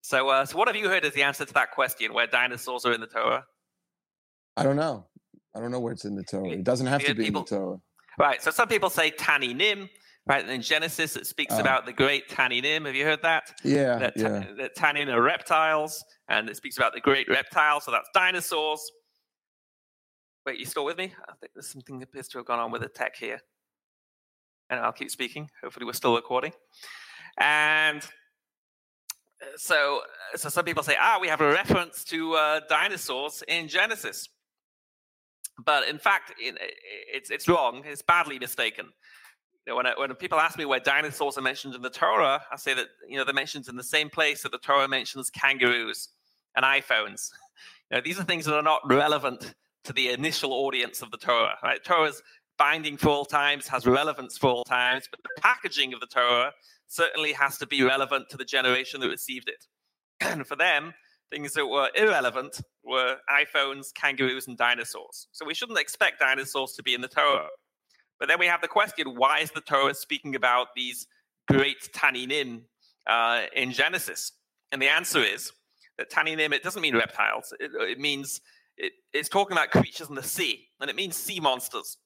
So, 0.03 0.29
uh, 0.29 0.45
so 0.45 0.57
what 0.57 0.69
have 0.69 0.77
you 0.77 0.88
heard 0.88 1.05
as 1.05 1.14
the 1.14 1.25
answer 1.25 1.45
to 1.45 1.55
that 1.55 1.73
question? 1.73 2.14
Where 2.14 2.29
dinosaurs 2.29 2.87
are 2.87 2.93
in 2.93 3.01
the 3.01 3.09
Torah? 3.09 3.45
I 4.57 4.62
don't 4.62 4.77
know. 4.77 5.07
I 5.55 5.61
don't 5.61 5.73
know 5.73 5.81
where 5.81 5.93
it's 5.93 6.05
in 6.05 6.14
the 6.14 6.23
Torah. 6.23 6.51
It 6.51 6.62
doesn't 6.62 6.87
have 6.87 7.05
to 7.07 7.14
be 7.14 7.25
people, 7.25 7.41
in 7.41 7.45
the 7.47 7.57
Torah. 7.57 7.77
Right. 8.19 8.41
So 8.41 8.53
some 8.53 8.69
people 8.69 8.91
say 8.91 9.11
Taninim. 9.11 9.88
Right. 10.29 10.43
And 10.43 10.53
in 10.53 10.62
Genesis, 10.62 11.17
it 11.17 11.27
speaks 11.27 11.55
uh, 11.55 11.61
about 11.61 11.87
the 11.87 11.93
great 11.93 12.29
Taninim. 12.29 12.87
Have 12.87 12.95
you 12.95 13.05
heard 13.05 13.23
that? 13.23 13.55
Yeah. 13.64 13.99
That, 13.99 14.17
yeah. 14.17 14.45
that 14.59 14.77
Taninim 14.77 15.09
are 15.09 15.23
reptiles, 15.23 16.05
and 16.29 16.49
it 16.49 16.57
speaks 16.57 16.77
about 16.77 16.93
the 16.93 17.01
great 17.01 17.29
reptiles. 17.29 17.85
So 17.85 17.91
that's 17.91 18.09
dinosaurs. 18.14 18.81
Wait, 20.45 20.59
you 20.59 20.67
still 20.67 20.85
with 20.85 20.99
me? 20.99 21.12
I 21.29 21.33
think 21.41 21.53
there's 21.55 21.71
something 21.71 21.99
that 21.99 22.09
appears 22.09 22.29
to 22.29 22.38
have 22.38 22.47
gone 22.47 22.59
on 22.59 22.71
with 22.71 22.83
the 22.83 22.88
tech 22.88 23.17
here 23.17 23.41
and 24.71 24.81
I'll 24.81 24.93
keep 24.93 25.11
speaking. 25.11 25.51
Hopefully, 25.62 25.87
we're 25.87 25.93
still 25.93 26.14
recording. 26.14 26.53
And 27.38 28.03
uh, 28.03 29.47
so, 29.57 30.03
so 30.37 30.49
some 30.49 30.64
people 30.64 30.83
say, 30.83 30.97
ah, 30.99 31.19
we 31.21 31.29
have 31.29 31.41
a 31.41 31.49
reference 31.49 32.05
to 32.05 32.35
uh, 32.35 32.61
dinosaurs 32.69 33.43
in 33.49 33.69
Genesis. 33.69 34.29
But 35.64 35.88
in 35.88 35.99
fact, 35.99 36.35
it's, 36.38 37.31
it's 37.31 37.49
wrong. 37.49 37.83
It's 37.85 38.03
badly 38.03 38.38
mistaken. 38.38 38.87
Know, 39.68 39.76
when, 39.76 39.87
I, 39.87 39.92
when 39.96 40.14
people 40.14 40.40
ask 40.40 40.57
me 40.57 40.64
where 40.64 40.81
dinosaurs 40.81 41.37
are 41.37 41.42
mentioned 41.42 41.74
in 41.74 41.83
the 41.83 41.90
Torah, 41.90 42.40
I 42.50 42.57
say 42.57 42.74
that 42.74 42.87
you 43.07 43.18
know 43.18 43.24
they're 43.24 43.35
mentioned 43.35 43.68
in 43.68 43.76
the 43.76 43.83
same 43.83 44.09
place 44.09 44.42
that 44.42 44.52
the 44.52 44.59
Torah 44.59 44.88
mentions 44.88 45.31
kangaroos 45.31 46.09
and 46.57 46.64
iPhones. 46.64 47.31
You 47.90 47.96
know, 47.96 48.02
these 48.02 48.20
are 48.20 48.24
things 48.24 48.44
that 48.44 48.54
are 48.54 48.62
not 48.62 48.83
relevant 48.85 49.54
to 49.85 49.94
the 49.94 50.11
initial 50.11 50.52
audience 50.52 51.00
of 51.00 51.11
the 51.11 51.16
Torah. 51.16 51.57
Right? 51.62 51.83
Torah's 51.83 52.22
binding 52.59 52.98
for 52.98 53.09
all 53.09 53.24
times, 53.24 53.66
has 53.68 53.87
relevance 53.87 54.37
for 54.37 54.50
all 54.50 54.64
times, 54.64 55.09
but 55.11 55.20
the 55.22 55.40
packaging 55.40 55.94
of 55.94 56.00
the 56.00 56.07
Torah 56.07 56.52
certainly 56.87 57.33
has 57.33 57.57
to 57.59 57.66
be 57.66 57.83
relevant 57.83 58.28
to 58.28 58.37
the 58.37 58.44
generation 58.44 59.00
that 59.00 59.09
received 59.09 59.48
it. 59.48 59.64
and 60.20 60.46
for 60.46 60.54
them, 60.54 60.92
things 61.31 61.54
that 61.54 61.66
were 61.66 61.88
irrelevant 61.94 62.61
were 62.85 63.16
iPhones, 63.31 63.94
kangaroos, 63.94 64.48
and 64.48 64.59
dinosaurs. 64.59 65.28
So 65.33 65.46
we 65.46 65.54
shouldn't 65.54 65.78
expect 65.78 66.20
dinosaurs 66.20 66.74
to 66.74 66.83
be 66.83 66.92
in 66.92 67.00
the 67.00 67.09
Torah. 67.09 67.48
But 68.18 68.28
then 68.28 68.38
we 68.38 68.46
have 68.46 68.61
the 68.61 68.68
question 68.68 69.14
why 69.16 69.40
is 69.40 69.50
the 69.50 69.61
Torah 69.61 69.94
speaking 69.94 70.35
about 70.35 70.68
these 70.74 71.07
great 71.46 71.78
Taninim 71.94 72.62
uh, 73.07 73.42
in 73.54 73.72
Genesis? 73.72 74.33
And 74.72 74.83
the 74.83 74.88
answer 74.88 75.22
is 75.22 75.52
that 75.96 76.11
Taninim, 76.11 76.52
it 76.52 76.62
doesn't 76.62 76.83
mean 76.83 76.96
reptiles, 76.96 77.52
it, 77.61 77.70
it 77.74 77.98
means 77.98 78.40
it, 78.76 78.92
it's 79.12 79.28
talking 79.28 79.57
about 79.57 79.70
creatures 79.70 80.09
in 80.09 80.14
the 80.14 80.22
sea, 80.22 80.68
and 80.81 80.88
it 80.88 80.96
means 80.96 81.16
sea 81.16 81.40
monsters. 81.40 81.98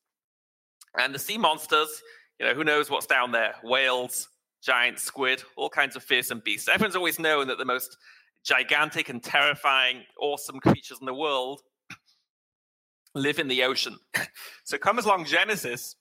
And 0.98 1.14
the 1.14 1.18
sea 1.18 1.38
monsters, 1.38 2.02
you 2.38 2.46
know, 2.46 2.54
who 2.54 2.64
knows 2.64 2.90
what's 2.90 3.06
down 3.06 3.32
there? 3.32 3.54
Whales, 3.62 4.28
giant 4.62 4.98
squid, 4.98 5.42
all 5.56 5.68
kinds 5.68 5.96
of 5.96 6.02
fearsome 6.02 6.42
beasts. 6.44 6.68
Everyone's 6.68 6.96
always 6.96 7.18
known 7.18 7.48
that 7.48 7.58
the 7.58 7.64
most 7.64 7.96
gigantic 8.44 9.08
and 9.08 9.22
terrifying, 9.22 10.02
awesome 10.20 10.60
creatures 10.60 10.98
in 11.00 11.06
the 11.06 11.14
world 11.14 11.62
live 13.14 13.38
in 13.38 13.48
the 13.48 13.64
ocean. 13.64 13.98
so 14.64 14.78
comes 14.78 15.04
along 15.04 15.24
Genesis, 15.24 15.96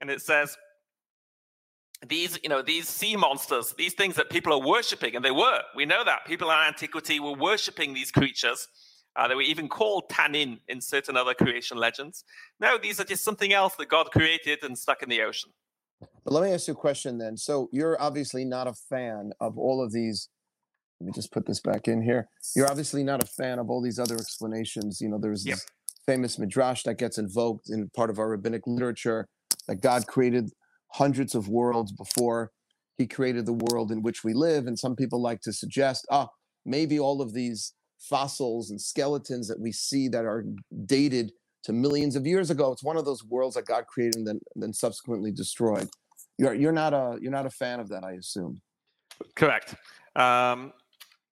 and 0.00 0.10
it 0.10 0.20
says 0.20 0.56
these, 2.06 2.38
you 2.42 2.48
know, 2.48 2.62
these 2.62 2.88
sea 2.88 3.16
monsters, 3.16 3.74
these 3.78 3.94
things 3.94 4.16
that 4.16 4.30
people 4.30 4.52
are 4.52 4.66
worshiping, 4.66 5.16
and 5.16 5.24
they 5.24 5.30
were. 5.30 5.60
We 5.74 5.86
know 5.86 6.04
that 6.04 6.26
people 6.26 6.50
in 6.50 6.56
antiquity 6.56 7.20
were 7.20 7.34
worshiping 7.34 7.94
these 7.94 8.10
creatures 8.10 8.68
uh, 9.16 9.26
they 9.26 9.34
were 9.34 9.42
even 9.42 9.68
called 9.68 10.08
tannin 10.10 10.60
in 10.68 10.80
certain 10.80 11.16
other 11.16 11.34
creation 11.34 11.78
legends. 11.78 12.24
No, 12.60 12.76
these 12.76 13.00
are 13.00 13.04
just 13.04 13.24
something 13.24 13.52
else 13.52 13.74
that 13.76 13.88
God 13.88 14.10
created 14.10 14.62
and 14.62 14.76
stuck 14.76 15.02
in 15.02 15.08
the 15.08 15.22
ocean. 15.22 15.50
But 16.24 16.34
let 16.34 16.44
me 16.44 16.52
ask 16.52 16.68
you 16.68 16.74
a 16.74 16.76
question 16.76 17.16
then. 17.16 17.36
So 17.36 17.68
you're 17.72 18.00
obviously 18.00 18.44
not 18.44 18.66
a 18.66 18.74
fan 18.74 19.32
of 19.40 19.56
all 19.56 19.82
of 19.82 19.92
these. 19.92 20.28
Let 21.00 21.06
me 21.06 21.12
just 21.14 21.32
put 21.32 21.46
this 21.46 21.60
back 21.60 21.88
in 21.88 22.02
here. 22.02 22.28
You're 22.54 22.70
obviously 22.70 23.04
not 23.04 23.22
a 23.22 23.26
fan 23.26 23.58
of 23.58 23.70
all 23.70 23.82
these 23.82 23.98
other 23.98 24.16
explanations. 24.16 25.00
You 25.00 25.08
know, 25.08 25.18
there's 25.18 25.46
yep. 25.46 25.56
this 25.56 25.66
famous 26.06 26.38
midrash 26.38 26.82
that 26.82 26.98
gets 26.98 27.16
invoked 27.16 27.70
in 27.70 27.88
part 27.96 28.10
of 28.10 28.18
our 28.18 28.28
rabbinic 28.28 28.66
literature 28.66 29.28
that 29.68 29.80
God 29.80 30.06
created 30.06 30.50
hundreds 30.92 31.34
of 31.34 31.48
worlds 31.48 31.92
before 31.92 32.52
he 32.96 33.06
created 33.06 33.46
the 33.46 33.52
world 33.52 33.92
in 33.92 34.02
which 34.02 34.24
we 34.24 34.32
live. 34.32 34.66
And 34.66 34.78
some 34.78 34.96
people 34.96 35.20
like 35.20 35.40
to 35.42 35.52
suggest, 35.52 36.06
ah, 36.10 36.28
maybe 36.64 36.98
all 36.98 37.20
of 37.20 37.34
these 37.34 37.74
fossils 37.98 38.70
and 38.70 38.80
skeletons 38.80 39.48
that 39.48 39.60
we 39.60 39.72
see 39.72 40.08
that 40.08 40.24
are 40.24 40.44
dated 40.86 41.32
to 41.64 41.72
millions 41.72 42.16
of 42.16 42.26
years 42.26 42.50
ago. 42.50 42.72
It's 42.72 42.84
one 42.84 42.96
of 42.96 43.04
those 43.04 43.24
worlds 43.24 43.56
that 43.56 43.66
God 43.66 43.86
created 43.86 44.16
and 44.16 44.26
then, 44.26 44.40
then 44.54 44.72
subsequently 44.72 45.32
destroyed. 45.32 45.88
You're 46.38 46.54
you're 46.54 46.72
not 46.72 46.92
a 46.92 47.18
you're 47.20 47.32
not 47.32 47.46
a 47.46 47.50
fan 47.50 47.80
of 47.80 47.88
that, 47.88 48.04
I 48.04 48.12
assume. 48.12 48.60
Correct. 49.34 49.74
Um, 50.14 50.72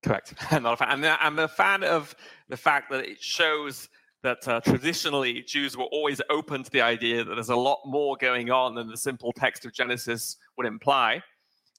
correct. 0.02 0.34
I'm 0.50 0.62
not 0.64 0.74
a 0.74 0.76
fan. 0.78 1.04
I'm, 1.04 1.16
I'm 1.20 1.38
a 1.38 1.48
fan 1.48 1.84
of 1.84 2.14
the 2.48 2.56
fact 2.56 2.90
that 2.90 3.04
it 3.04 3.22
shows 3.22 3.88
that 4.24 4.48
uh, 4.48 4.60
traditionally 4.60 5.42
Jews 5.42 5.76
were 5.76 5.84
always 5.84 6.20
open 6.30 6.64
to 6.64 6.70
the 6.70 6.80
idea 6.80 7.22
that 7.22 7.34
there's 7.34 7.50
a 7.50 7.56
lot 7.56 7.80
more 7.84 8.16
going 8.16 8.50
on 8.50 8.74
than 8.74 8.88
the 8.88 8.96
simple 8.96 9.32
text 9.36 9.64
of 9.64 9.72
Genesis 9.72 10.36
would 10.56 10.66
imply. 10.66 11.22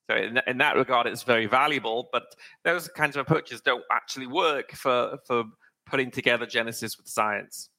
So 0.09 0.15
in, 0.15 0.39
in 0.47 0.59
that 0.59 0.77
regard, 0.77 1.07
it's 1.07 1.23
very 1.23 1.47
valuable. 1.47 2.07
But 2.13 2.23
those 2.63 2.87
kinds 2.87 3.17
of 3.17 3.21
approaches 3.21 3.59
don't 3.61 3.83
actually 3.91 4.27
work 4.27 4.71
for 4.73 5.17
for 5.25 5.43
putting 5.85 6.11
together 6.11 6.45
Genesis 6.45 6.97
with 6.97 7.07
science. 7.07 7.69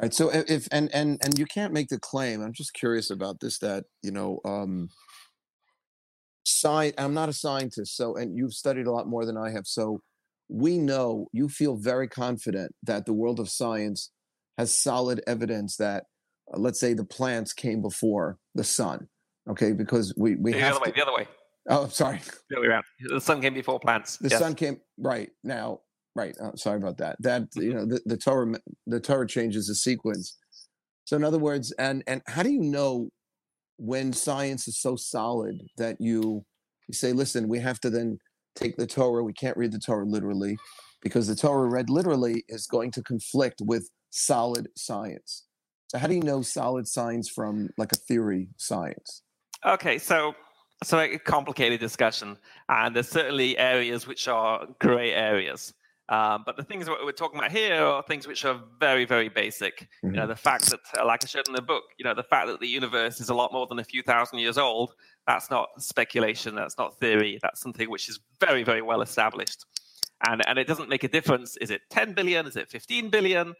Right. 0.00 0.12
So 0.12 0.30
if 0.30 0.68
and 0.70 0.94
and 0.94 1.18
and 1.24 1.38
you 1.38 1.46
can't 1.46 1.72
make 1.72 1.88
the 1.88 1.98
claim. 1.98 2.42
I'm 2.42 2.52
just 2.52 2.74
curious 2.74 3.10
about 3.10 3.40
this. 3.40 3.58
That 3.58 3.84
you 4.02 4.10
know, 4.10 4.40
um, 4.44 4.90
science. 6.44 6.94
I'm 6.98 7.14
not 7.14 7.30
a 7.30 7.32
scientist, 7.32 7.96
so 7.96 8.14
and 8.16 8.36
you've 8.36 8.52
studied 8.52 8.86
a 8.86 8.92
lot 8.92 9.08
more 9.08 9.24
than 9.24 9.38
I 9.38 9.50
have. 9.52 9.66
So 9.66 10.02
we 10.48 10.78
know 10.78 11.28
you 11.32 11.48
feel 11.48 11.76
very 11.76 12.08
confident 12.08 12.74
that 12.82 13.06
the 13.06 13.12
world 13.12 13.40
of 13.40 13.48
science 13.48 14.10
has 14.58 14.76
solid 14.76 15.22
evidence 15.26 15.76
that, 15.76 16.04
uh, 16.52 16.58
let's 16.58 16.80
say, 16.80 16.94
the 16.94 17.04
plants 17.04 17.52
came 17.52 17.82
before 17.82 18.38
the 18.54 18.64
sun. 18.64 19.08
Okay, 19.48 19.72
because 19.72 20.12
we 20.16 20.36
we 20.36 20.52
the 20.52 20.60
have 20.60 20.76
other 20.76 20.84
to, 20.84 20.90
way. 20.90 20.94
The 20.96 21.02
other 21.02 21.14
way. 21.16 21.28
Oh, 21.68 21.88
sorry. 21.88 22.20
The 22.50 22.56
other 22.56 22.62
way 22.62 22.68
around. 22.68 22.84
The 23.00 23.20
sun 23.20 23.40
came 23.40 23.54
before 23.54 23.78
plants. 23.80 24.16
The 24.18 24.28
yes. 24.28 24.38
sun 24.38 24.54
came 24.54 24.80
right 24.98 25.30
now. 25.44 25.80
Right. 26.14 26.36
Oh, 26.40 26.52
sorry 26.54 26.78
about 26.78 26.98
that. 26.98 27.16
That 27.20 27.48
you 27.54 27.74
know 27.74 27.84
the, 27.84 28.00
the 28.06 28.16
Torah 28.16 28.54
the 28.86 29.00
Torah 29.00 29.26
changes 29.26 29.68
the 29.68 29.74
sequence. 29.74 30.36
So 31.04 31.16
in 31.16 31.24
other 31.24 31.38
words, 31.38 31.72
and 31.72 32.02
and 32.06 32.22
how 32.26 32.42
do 32.42 32.50
you 32.50 32.60
know 32.60 33.10
when 33.76 34.12
science 34.12 34.66
is 34.66 34.80
so 34.80 34.96
solid 34.96 35.60
that 35.76 36.00
you 36.00 36.44
you 36.88 36.94
say, 36.94 37.12
listen, 37.12 37.48
we 37.48 37.58
have 37.58 37.80
to 37.80 37.90
then 37.90 38.18
take 38.56 38.76
the 38.76 38.86
Torah. 38.86 39.22
We 39.22 39.32
can't 39.32 39.56
read 39.56 39.72
the 39.72 39.78
Torah 39.78 40.06
literally 40.06 40.56
because 41.02 41.26
the 41.26 41.36
Torah 41.36 41.68
read 41.68 41.90
literally 41.90 42.44
is 42.48 42.66
going 42.66 42.90
to 42.92 43.02
conflict 43.02 43.60
with 43.64 43.88
solid 44.10 44.68
science. 44.76 45.44
So 45.88 45.98
how 45.98 46.08
do 46.08 46.14
you 46.14 46.22
know 46.22 46.42
solid 46.42 46.88
science 46.88 47.28
from 47.28 47.70
like 47.78 47.92
a 47.92 47.96
theory 47.96 48.48
science? 48.56 49.22
Okay, 49.64 49.98
so 49.98 50.34
so 50.84 50.98
a 50.98 51.18
complicated 51.18 51.80
discussion, 51.80 52.36
and 52.68 52.94
there's 52.94 53.08
certainly 53.08 53.56
areas 53.56 54.06
which 54.06 54.28
are 54.28 54.66
grey 54.80 55.12
areas. 55.12 55.72
Um, 56.08 56.44
but 56.46 56.56
the 56.56 56.62
things 56.62 56.86
that 56.86 56.96
we're 57.04 57.10
talking 57.10 57.38
about 57.38 57.50
here 57.50 57.82
are 57.82 58.02
things 58.02 58.28
which 58.28 58.44
are 58.44 58.60
very, 58.78 59.04
very 59.04 59.28
basic. 59.28 59.80
Mm-hmm. 59.80 60.06
You 60.08 60.12
know, 60.12 60.22
mm-hmm. 60.22 60.28
the 60.30 60.36
fact 60.36 60.70
that, 60.70 60.80
uh, 60.98 61.04
like 61.04 61.24
I 61.24 61.26
showed 61.26 61.48
in 61.48 61.54
the 61.54 61.62
book, 61.62 61.84
you 61.98 62.04
know, 62.04 62.14
the 62.14 62.22
fact 62.22 62.46
that 62.46 62.60
the 62.60 62.68
universe 62.68 63.20
is 63.20 63.28
a 63.28 63.34
lot 63.34 63.52
more 63.52 63.66
than 63.66 63.78
a 63.78 63.84
few 63.84 64.02
thousand 64.02 64.38
years 64.38 64.56
old, 64.56 64.94
that's 65.26 65.50
not 65.50 65.68
speculation, 65.78 66.54
that's 66.54 66.78
not 66.78 66.98
theory, 67.00 67.40
that's 67.42 67.60
something 67.60 67.90
which 67.90 68.08
is 68.08 68.20
very, 68.40 68.62
very 68.62 68.82
well 68.82 69.02
established. 69.02 69.64
And, 70.26 70.46
and 70.46 70.58
it 70.58 70.66
doesn't 70.66 70.88
make 70.88 71.02
a 71.02 71.08
difference. 71.08 71.56
Is 71.56 71.70
it 71.70 71.82
10 71.90 72.14
billion? 72.14 72.46
Is 72.46 72.56
it 72.56 72.70
15 72.70 73.10
billion? 73.10 73.54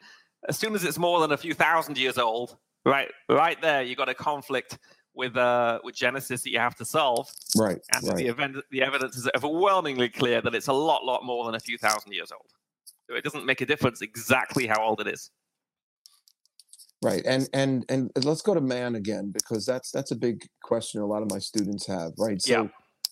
As 0.48 0.56
soon 0.56 0.74
as 0.74 0.84
it's 0.84 0.98
more 0.98 1.20
than 1.20 1.32
a 1.32 1.36
few 1.36 1.52
thousand 1.52 1.98
years 1.98 2.16
old, 2.16 2.56
right, 2.84 3.10
right 3.28 3.60
there, 3.60 3.82
you've 3.82 3.98
got 3.98 4.08
a 4.08 4.14
conflict 4.14 4.78
with 5.16 5.36
uh, 5.36 5.80
with 5.82 5.94
Genesis 5.94 6.42
that 6.42 6.50
you 6.50 6.58
have 6.58 6.76
to 6.76 6.84
solve. 6.84 7.28
Right. 7.56 7.78
And 7.92 8.06
right. 8.06 8.16
the, 8.16 8.26
event, 8.28 8.56
the 8.70 8.82
evidence 8.82 9.16
is 9.16 9.28
overwhelmingly 9.34 10.10
clear 10.10 10.40
that 10.42 10.54
it's 10.54 10.68
a 10.68 10.72
lot, 10.72 11.04
lot 11.04 11.24
more 11.24 11.46
than 11.46 11.54
a 11.54 11.60
few 11.60 11.78
thousand 11.78 12.12
years 12.12 12.30
old. 12.30 12.50
So 13.08 13.16
it 13.16 13.24
doesn't 13.24 13.46
make 13.46 13.60
a 13.60 13.66
difference 13.66 14.02
exactly 14.02 14.66
how 14.66 14.82
old 14.82 15.00
it 15.00 15.08
is. 15.08 15.30
Right. 17.02 17.22
And 17.26 17.48
and 17.52 17.84
and 17.88 18.10
let's 18.24 18.42
go 18.42 18.54
to 18.54 18.60
man 18.60 18.94
again 18.94 19.32
because 19.32 19.64
that's 19.64 19.90
that's 19.90 20.10
a 20.10 20.16
big 20.16 20.46
question 20.62 21.00
a 21.00 21.06
lot 21.06 21.22
of 21.22 21.30
my 21.30 21.38
students 21.38 21.86
have. 21.86 22.12
Right. 22.18 22.40
So 22.40 22.52
Yeah. 22.52 22.68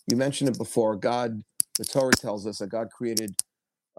you 0.09 0.17
mentioned 0.17 0.51
it 0.51 0.59
before. 0.59 0.97
God, 0.97 1.43
the 1.79 1.85
Torah 1.85 2.13
tells 2.13 2.47
us 2.47 2.59
that 2.59 2.69
God 2.69 2.89
created 2.91 3.35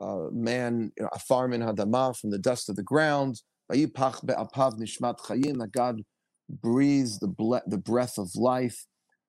uh, 0.01 0.27
man, 0.31 0.91
a 0.99 1.03
know, 1.03 1.09
afar 1.13 1.47
min 1.47 1.61
hadamah 1.61 2.17
from 2.19 2.29
the 2.29 2.37
dust 2.37 2.69
of 2.69 2.75
the 2.75 2.83
ground. 2.83 3.41
Vayipach 3.71 4.25
be'apav 4.25 4.77
nishmat 4.79 5.19
chayim. 5.19 5.59
That 5.59 5.71
God 5.71 6.01
breathes 6.49 7.19
the 7.19 7.27
ble- 7.27 7.61
the 7.67 7.77
breath 7.77 8.17
of 8.17 8.35
life. 8.35 8.85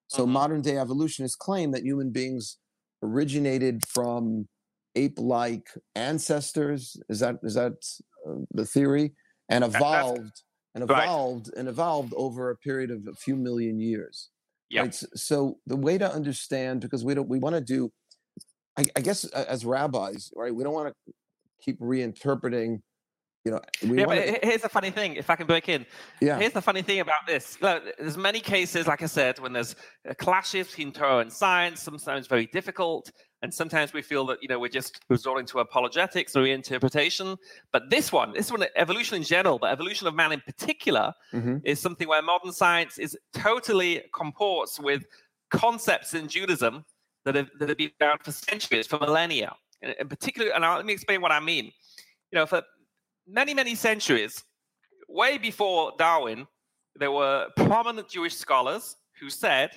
So 0.08 0.26
Mhm. 0.26 0.30
modern 0.30 0.62
day 0.62 0.78
evolutionists 0.78 1.36
claim 1.36 1.72
that 1.72 1.82
human 1.82 2.10
beings 2.10 2.58
originated 3.02 3.86
from 3.86 4.48
ape-like 4.94 5.68
ancestors. 5.94 6.96
Is 7.08 7.20
that 7.20 7.36
is 7.42 7.54
that 7.54 7.74
uh, 8.26 8.40
the 8.52 8.66
theory? 8.66 9.14
And 9.48 9.62
evolved 9.64 10.42
and 10.74 10.88
right. 10.88 11.04
evolved 11.04 11.50
and 11.56 11.68
evolved 11.68 12.12
over 12.16 12.50
a 12.50 12.56
period 12.56 12.90
of 12.90 13.06
a 13.06 13.14
few 13.14 13.36
million 13.36 13.80
years. 13.80 14.30
Yeah. 14.68 14.82
Right? 14.82 14.94
So 15.14 15.60
the 15.66 15.76
way 15.76 15.98
to 15.98 16.12
understand, 16.12 16.80
because 16.80 17.04
we 17.04 17.14
don't, 17.14 17.28
we 17.28 17.38
want 17.38 17.54
to 17.54 17.60
do, 17.60 17.92
I, 18.76 18.86
I 18.96 19.00
guess, 19.00 19.24
as 19.26 19.64
rabbis, 19.64 20.32
right? 20.34 20.54
We 20.54 20.64
don't 20.64 20.74
want 20.74 20.92
to 21.06 21.14
keep 21.60 21.78
reinterpreting. 21.78 22.80
You 23.46 23.52
know, 23.52 23.60
yeah, 23.94 24.06
but 24.06 24.14
to, 24.16 24.22
he- 24.32 24.38
here's 24.42 24.62
the 24.62 24.68
funny 24.68 24.90
thing. 24.90 25.14
If 25.14 25.30
I 25.30 25.36
can 25.36 25.46
break 25.46 25.68
in, 25.68 25.86
yeah, 26.20 26.38
here's 26.38 26.52
the 26.52 26.60
funny 26.62 26.82
thing 26.82 27.00
about 27.00 27.26
this. 27.26 27.60
Look, 27.62 27.84
there's 27.98 28.16
many 28.16 28.40
cases, 28.40 28.86
like 28.86 29.02
I 29.02 29.06
said, 29.06 29.38
when 29.38 29.52
there's 29.52 29.76
uh, 30.08 30.14
clashes 30.14 30.66
between 30.68 30.90
Torah 30.92 31.18
and 31.18 31.32
science. 31.32 31.80
Sometimes 31.80 32.26
very 32.26 32.46
difficult, 32.46 33.12
and 33.42 33.54
sometimes 33.54 33.92
we 33.92 34.02
feel 34.02 34.26
that 34.26 34.38
you 34.42 34.48
know 34.48 34.58
we're 34.58 34.68
just 34.80 35.00
resorting 35.08 35.46
to 35.46 35.60
apologetics 35.60 36.34
or 36.36 36.40
reinterpretation. 36.42 37.36
But 37.72 37.88
this 37.88 38.10
one, 38.10 38.32
this 38.32 38.50
one, 38.50 38.64
evolution 38.74 39.16
in 39.18 39.22
general, 39.22 39.58
but 39.60 39.70
evolution 39.70 40.08
of 40.08 40.14
man 40.14 40.32
in 40.32 40.40
particular, 40.40 41.12
mhm, 41.32 41.60
is 41.64 41.78
something 41.80 42.08
where 42.08 42.22
modern 42.22 42.52
science 42.52 42.98
is 42.98 43.16
totally 43.32 44.02
comports 44.12 44.80
with 44.80 45.04
concepts 45.50 46.14
in 46.14 46.26
Judaism 46.28 46.84
that 47.24 47.34
have 47.36 47.48
that 47.60 47.68
have 47.68 47.78
been 47.78 47.92
around 48.00 48.20
for 48.24 48.32
centuries, 48.32 48.86
for 48.88 48.98
millennia. 48.98 49.54
In, 49.82 49.94
in 50.00 50.08
particular, 50.08 50.50
and 50.54 50.64
I'll, 50.64 50.76
let 50.78 50.86
me 50.86 50.92
explain 50.94 51.20
what 51.20 51.30
I 51.32 51.38
mean. 51.40 51.66
You 52.32 52.40
know, 52.40 52.46
for 52.46 52.62
many 53.26 53.54
many 53.54 53.74
centuries, 53.74 54.44
way 55.08 55.38
before 55.38 55.92
Darwin, 55.98 56.46
there 56.94 57.12
were 57.12 57.48
prominent 57.56 58.08
Jewish 58.08 58.34
scholars 58.34 58.96
who 59.20 59.30
said 59.30 59.70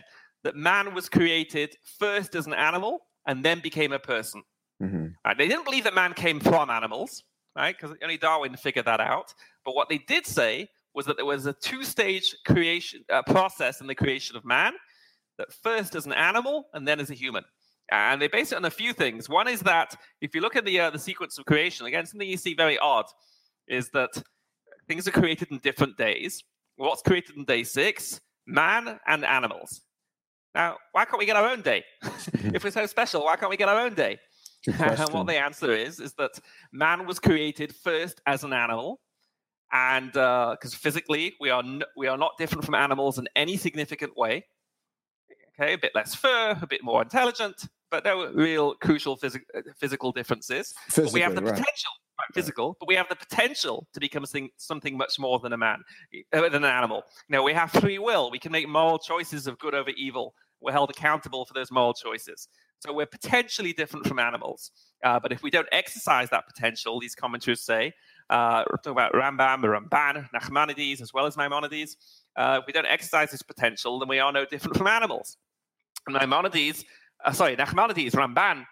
that 0.44 0.56
man 0.56 0.94
was 0.94 1.10
created 1.10 1.76
first 1.98 2.36
as 2.36 2.48
an 2.48 2.54
animal 2.54 3.02
and 3.26 3.44
then 3.44 3.60
became 3.60 3.92
a 3.92 4.00
person. 4.00 4.44
mhm, 4.82 5.14
Right? 5.26 5.38
They 5.38 5.48
didn't 5.48 5.66
believe 5.66 5.84
that 5.84 5.94
man 5.94 6.14
came 6.14 6.40
from 6.40 6.70
animals, 6.70 7.24
right? 7.56 7.76
Because 7.78 7.96
only 8.02 8.18
Darwin 8.18 8.56
figured 8.56 8.86
that 8.86 9.02
out. 9.02 9.34
But 9.66 9.76
what 9.76 9.90
they 9.90 9.98
did 9.98 10.26
say 10.26 10.70
was 10.94 11.06
that 11.06 11.18
there 11.18 11.26
was 11.26 11.46
a 11.46 11.54
two-stage 11.54 12.36
creation 12.46 13.04
uh, 13.12 13.22
process 13.24 13.82
in 13.82 13.88
the 13.88 13.96
creation 13.96 14.36
of 14.38 14.46
man. 14.46 14.74
That 15.38 15.54
first 15.54 15.96
as 15.96 16.06
an 16.06 16.14
animal 16.14 16.68
and 16.74 16.88
then 16.88 17.00
as 17.00 17.10
a 17.10 17.14
human. 17.14 17.44
And 17.92 18.22
they 18.22 18.28
base 18.28 18.52
it 18.52 18.56
on 18.56 18.66
a 18.66 18.70
few 18.70 18.94
things. 18.94 19.30
One 19.30 19.48
is 19.48 19.62
that 19.62 19.96
if 20.22 20.36
you 20.36 20.42
look 20.42 20.56
at 20.56 20.66
the 20.66 20.80
uh, 20.80 20.90
the 20.92 21.00
sequence 21.00 21.38
of 21.40 21.46
creation, 21.46 21.86
again, 21.86 22.06
something 22.06 22.28
you 22.28 22.38
see 22.38 22.54
very 22.54 22.78
odd 22.78 23.06
is 23.70 23.90
that 23.92 24.10
things 24.88 25.08
are 25.08 25.12
created 25.12 25.52
in 25.52 25.60
different 25.60 25.98
days. 25.98 26.44
What's 26.76 27.02
created 27.02 27.38
in 27.38 27.46
day 27.46 27.64
six? 27.64 28.20
Man 28.46 29.00
and 29.08 29.24
animals. 29.24 29.82
Now, 30.56 30.78
why 30.94 31.06
can't 31.06 31.20
we 31.20 31.26
get 31.26 31.36
our 31.36 31.48
own 31.48 31.62
day? 31.62 31.84
if 32.34 32.64
we're 32.64 32.72
so 32.72 32.86
special, 32.88 33.24
why 33.24 33.36
can't 33.36 33.52
we 33.52 33.58
get 33.58 33.70
our 33.70 33.80
own 33.80 33.94
day? 33.94 34.18
and 34.68 35.00
what 35.14 35.28
the 35.28 35.38
answer 35.38 35.72
is 35.72 36.00
is 36.00 36.14
that 36.16 36.32
man 36.72 37.06
was 37.06 37.20
created 37.20 37.74
first 37.76 38.20
as 38.26 38.44
an 38.44 38.52
animal, 38.52 39.00
and 39.72 40.12
because 40.12 40.74
physically 40.74 41.36
we 41.40 41.50
are 41.50 41.64
n- 41.64 41.84
we 41.96 42.08
are 42.08 42.18
not 42.18 42.32
different 42.38 42.66
from 42.66 42.76
animals 42.76 43.20
in 43.20 43.28
any 43.36 43.56
significant 43.58 44.18
way. 44.18 44.46
Okay, 45.60 45.74
a 45.74 45.78
bit 45.78 45.92
less 45.94 46.16
fur, 46.16 46.58
a 46.62 46.68
bit 46.68 46.84
more 46.84 47.02
intelligent, 47.02 47.68
but 47.92 48.04
no 48.04 48.32
real 48.32 48.76
crucial 48.76 49.18
physi- 49.18 49.42
uh, 49.56 49.62
physical 49.78 50.12
differences. 50.12 50.74
but 50.96 51.12
we 51.14 51.22
have 51.22 51.36
the 51.36 51.42
Physically, 51.42 51.62
right. 51.62 51.66
Right, 52.20 52.34
physical, 52.34 52.76
but 52.80 52.88
we 52.88 52.96
have 52.96 53.10
the 53.10 53.16
potential 53.16 53.88
to 53.94 54.00
become 54.00 54.26
something, 54.26 54.50
something 54.58 54.98
much 54.98 55.20
more 55.20 55.40
than 55.40 55.54
a 55.54 55.58
man, 55.58 55.84
uh, 56.34 56.42
than 56.50 56.64
an 56.64 56.66
animal. 56.66 57.04
You 57.28 57.34
know, 57.34 57.44
we 57.44 57.54
have 57.54 57.72
free 57.72 58.00
will. 58.00 58.30
We 58.32 58.40
can 58.40 58.52
make 58.52 58.68
moral 58.68 59.00
choices 59.00 59.48
of 59.48 59.58
good 59.60 59.74
over 59.74 59.92
evil. 59.92 60.34
We're 60.62 60.74
held 60.74 60.90
accountable 60.90 61.46
for 61.46 61.54
those 61.54 61.72
moral 61.72 61.94
choices. 61.94 62.48
So 62.80 62.94
we're 62.94 63.06
potentially 63.06 63.74
different 63.74 64.08
from 64.08 64.20
animals. 64.20 64.72
Uh, 65.04 65.20
but 65.20 65.32
if 65.32 65.44
we 65.44 65.50
don't 65.50 65.68
exercise 65.72 66.30
that 66.30 66.48
potential, 66.48 67.00
these 67.00 67.16
commentators 67.16 67.62
say, 67.62 67.94
uh, 68.30 68.64
we're 68.70 68.78
talking 68.78 68.92
about 68.92 69.14
Rambam, 69.14 69.64
Ramban, 69.64 70.30
Nachmanides, 70.32 71.02
as 71.02 71.14
well 71.14 71.26
as 71.26 71.36
Maimonides, 71.36 71.98
uh, 72.38 72.60
if 72.62 72.68
we 72.68 72.74
don't 72.74 72.86
exercise 72.86 73.32
this 73.32 73.42
potential, 73.42 74.00
then 74.00 74.08
we 74.08 74.20
are 74.20 74.32
no 74.32 74.46
different 74.46 74.78
from 74.78 74.88
animals. 74.88 75.38
And 76.08 76.16
Maimonides, 76.16 76.86
uh, 77.26 77.32
sorry, 77.32 77.56
Nachmanides, 77.58 78.12
Ramban, 78.12 78.66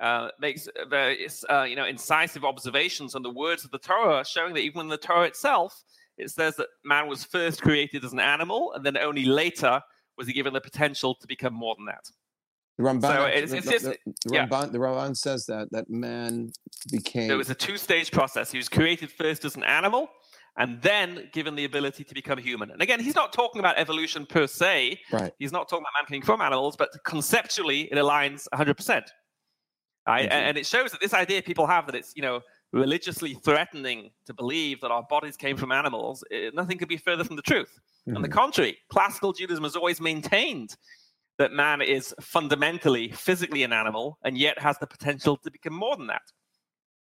uh, 0.00 0.28
makes 0.40 0.68
very 0.88 1.26
uh, 1.50 1.62
you 1.62 1.76
know 1.76 1.86
incisive 1.86 2.44
observations 2.44 3.14
on 3.14 3.22
the 3.22 3.30
words 3.30 3.64
of 3.64 3.70
the 3.70 3.78
Torah, 3.78 4.24
showing 4.24 4.54
that 4.54 4.60
even 4.60 4.82
in 4.82 4.88
the 4.88 4.96
Torah 4.98 5.26
itself, 5.26 5.82
it 6.18 6.30
says 6.30 6.56
that 6.56 6.68
man 6.84 7.08
was 7.08 7.24
first 7.24 7.62
created 7.62 8.04
as 8.04 8.12
an 8.12 8.20
animal, 8.20 8.72
and 8.74 8.84
then 8.84 8.96
only 8.96 9.24
later 9.24 9.80
was 10.18 10.26
he 10.26 10.32
given 10.32 10.52
the 10.52 10.60
potential 10.60 11.14
to 11.20 11.26
become 11.26 11.52
more 11.54 11.74
than 11.76 11.86
that. 11.86 12.04
The 12.78 12.84
Ramban, 12.84 13.02
So 13.02 13.08
actually- 13.08 13.42
it's- 13.42 13.52
it's 13.74 13.82
the, 13.84 13.88
the, 13.90 14.12
the 14.26 14.34
yeah. 14.34 14.46
Ramban, 14.46 14.72
the 14.72 14.78
Ramban 14.78 15.16
says 15.16 15.46
that 15.46 15.68
that 15.72 15.88
man 15.88 16.52
became 16.92 17.28
There 17.28 17.38
was 17.38 17.48
a 17.50 17.54
two-stage 17.54 18.10
process. 18.12 18.50
He 18.50 18.58
was 18.58 18.68
created 18.68 19.10
first 19.10 19.44
as 19.46 19.56
an 19.56 19.62
animal, 19.64 20.08
and 20.58 20.80
then 20.82 21.28
given 21.32 21.54
the 21.54 21.64
ability 21.64 22.04
to 22.04 22.14
become 22.14 22.38
human. 22.38 22.70
And 22.70 22.80
again, 22.82 23.00
he's 23.00 23.14
not 23.14 23.32
talking 23.32 23.60
about 23.60 23.76
evolution 23.78 24.26
per 24.26 24.46
se. 24.46 25.00
right. 25.12 25.32
He's 25.38 25.52
not 25.52 25.68
talking 25.70 25.82
about 25.84 25.92
man 26.02 26.06
coming 26.06 26.22
from 26.22 26.40
animals, 26.42 26.76
but 26.76 26.90
conceptually, 27.04 27.82
it 27.92 27.96
aligns 27.96 28.46
100%. 28.54 28.88
Right? 28.88 29.10
Mhm. 30.08 30.30
And, 30.30 30.58
it 30.58 30.66
shows 30.66 30.92
that 30.92 31.00
this 31.00 31.14
idea 31.14 31.42
people 31.42 31.66
have 31.66 31.86
that 31.86 31.94
it's, 31.94 32.14
you 32.14 32.22
know, 32.22 32.40
religiously 32.72 33.34
threatening 33.34 34.10
to 34.26 34.34
believe 34.34 34.80
that 34.80 34.90
our 34.90 35.02
bodies 35.04 35.36
came 35.36 35.56
from 35.56 35.72
animals, 35.72 36.24
eh, 36.30 36.50
nothing 36.54 36.78
could 36.78 36.88
be 36.88 36.96
further 36.96 37.24
from 37.24 37.36
the 37.36 37.42
truth. 37.42 37.78
On 38.14 38.22
the 38.22 38.28
Mhm. 38.28 38.32
contrary, 38.32 38.78
classical 38.88 39.32
Judaism 39.32 39.64
has 39.64 39.74
always 39.74 40.00
maintained 40.00 40.76
that 41.38 41.52
man 41.52 41.82
is 41.82 42.14
fundamentally, 42.20 43.10
physically 43.12 43.62
an 43.64 43.72
animal, 43.72 44.18
and 44.22 44.38
yet 44.38 44.58
has 44.60 44.78
the 44.78 44.86
potential 44.86 45.36
to 45.38 45.50
become 45.50 45.74
more 45.74 45.96
than 45.96 46.06
that. 46.06 46.22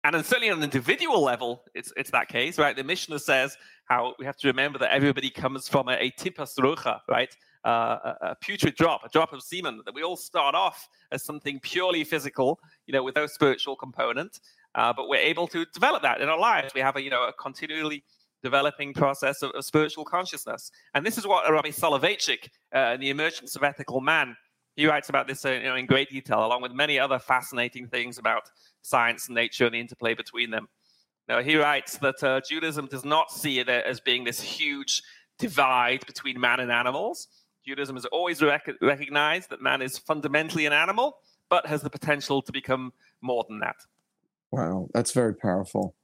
And 0.05 0.15
then 0.15 0.25
certainly 0.25 0.51
on 0.51 0.59
an 0.59 0.65
individual 0.65 1.23
level, 1.23 1.65
it's 1.75 1.93
it's 1.97 2.11
that 2.11 2.29
case, 2.29 2.59
right? 2.59 2.75
The 2.77 2.85
Mishnah 2.85 3.19
says 3.19 3.57
how 3.87 4.15
we 4.19 4.25
have 4.27 4.37
to 4.39 4.49
remember 4.49 4.79
that 4.79 4.91
everybody 4.91 5.31
comes 5.31 5.69
from 5.69 5.89
a, 5.89 5.93
a 5.95 6.11
tipah 6.13 6.47
seruchah, 6.47 7.01
right? 7.09 7.35
Uh, 7.65 8.15
a, 8.21 8.27
a 8.31 8.37
putrid 8.41 8.75
drop, 8.75 9.05
a 9.05 9.09
drop 9.09 9.33
of 9.33 9.41
semen. 9.41 9.81
That 9.85 9.95
we 9.95 10.03
all 10.03 10.17
start 10.17 10.55
off 10.55 10.89
as 11.13 11.23
something 11.23 11.61
purely 11.61 12.03
physical, 12.03 12.59
you 12.87 12.93
know, 12.93 13.05
with 13.05 13.15
no 13.15 13.27
spiritual 13.27 13.77
component. 13.77 14.41
Uh, 14.75 14.93
but 14.93 15.09
we're 15.09 15.21
able 15.21 15.47
to 15.47 15.65
develop 15.73 16.03
that 16.03 16.21
in 16.21 16.29
our 16.29 16.39
lives. 16.39 16.75
We 16.75 16.81
have 16.81 16.97
a 16.97 17.03
you 17.03 17.11
know 17.11 17.29
a 17.29 17.33
continually 17.33 18.03
developing 18.43 18.93
process 18.93 19.43
of, 19.43 19.53
of 19.53 19.65
spiritual 19.65 20.05
consciousness, 20.05 20.73
and 20.95 21.07
this 21.07 21.19
is 21.19 21.27
what 21.27 21.49
Rabbi 21.51 21.71
Soloveitchik 21.71 22.49
uh, 22.75 22.95
in 22.95 23.01
the 23.01 23.11
Emergence 23.11 23.55
of 23.55 23.63
Ethical 23.63 24.01
Man 24.01 24.35
he 24.77 24.87
writes 24.87 25.09
about 25.09 25.27
this 25.27 25.45
uh, 25.45 25.51
you 25.51 25.65
know, 25.65 25.77
in 25.77 25.87
great 25.87 26.11
detail, 26.11 26.45
along 26.45 26.63
with 26.63 26.73
many 26.73 26.99
other 26.99 27.19
fascinating 27.19 27.89
things 27.89 28.19
about 28.19 28.51
science 28.83 29.27
and 29.29 29.35
nature 29.35 29.67
and 29.67 29.75
the 29.75 29.81
interplay 29.81 30.15
between 30.15 30.51
them. 30.51 30.69
Now, 31.29 31.43
he 31.43 31.57
writes 31.57 31.99
that 31.99 32.23
uh, 32.23 32.41
Judaism 32.49 32.87
does 32.87 33.05
not 33.05 33.31
see 33.31 33.59
it 33.59 33.69
as 33.69 34.01
being 34.01 34.25
this 34.25 34.41
huge 34.41 35.03
divide 35.39 36.05
between 36.07 36.41
man 36.41 36.61
and 36.61 36.73
animals. 36.73 37.29
Judaism 37.67 37.97
has 37.97 38.05
always 38.07 38.43
rec- 38.43 38.77
recognized 38.81 39.51
that 39.51 39.63
man 39.63 39.83
is 39.83 39.99
fundamentally 39.99 40.67
an 40.67 40.73
animal, 40.73 41.19
but 41.49 41.67
has 41.67 41.83
the 41.83 41.91
potential 41.91 42.43
to 42.43 42.53
become 42.53 42.93
more 43.21 43.45
than 43.49 43.61
that. 43.61 43.77
Wow, 44.51 44.89
that's 44.93 45.13
very 45.13 45.35
powerful. 45.35 45.95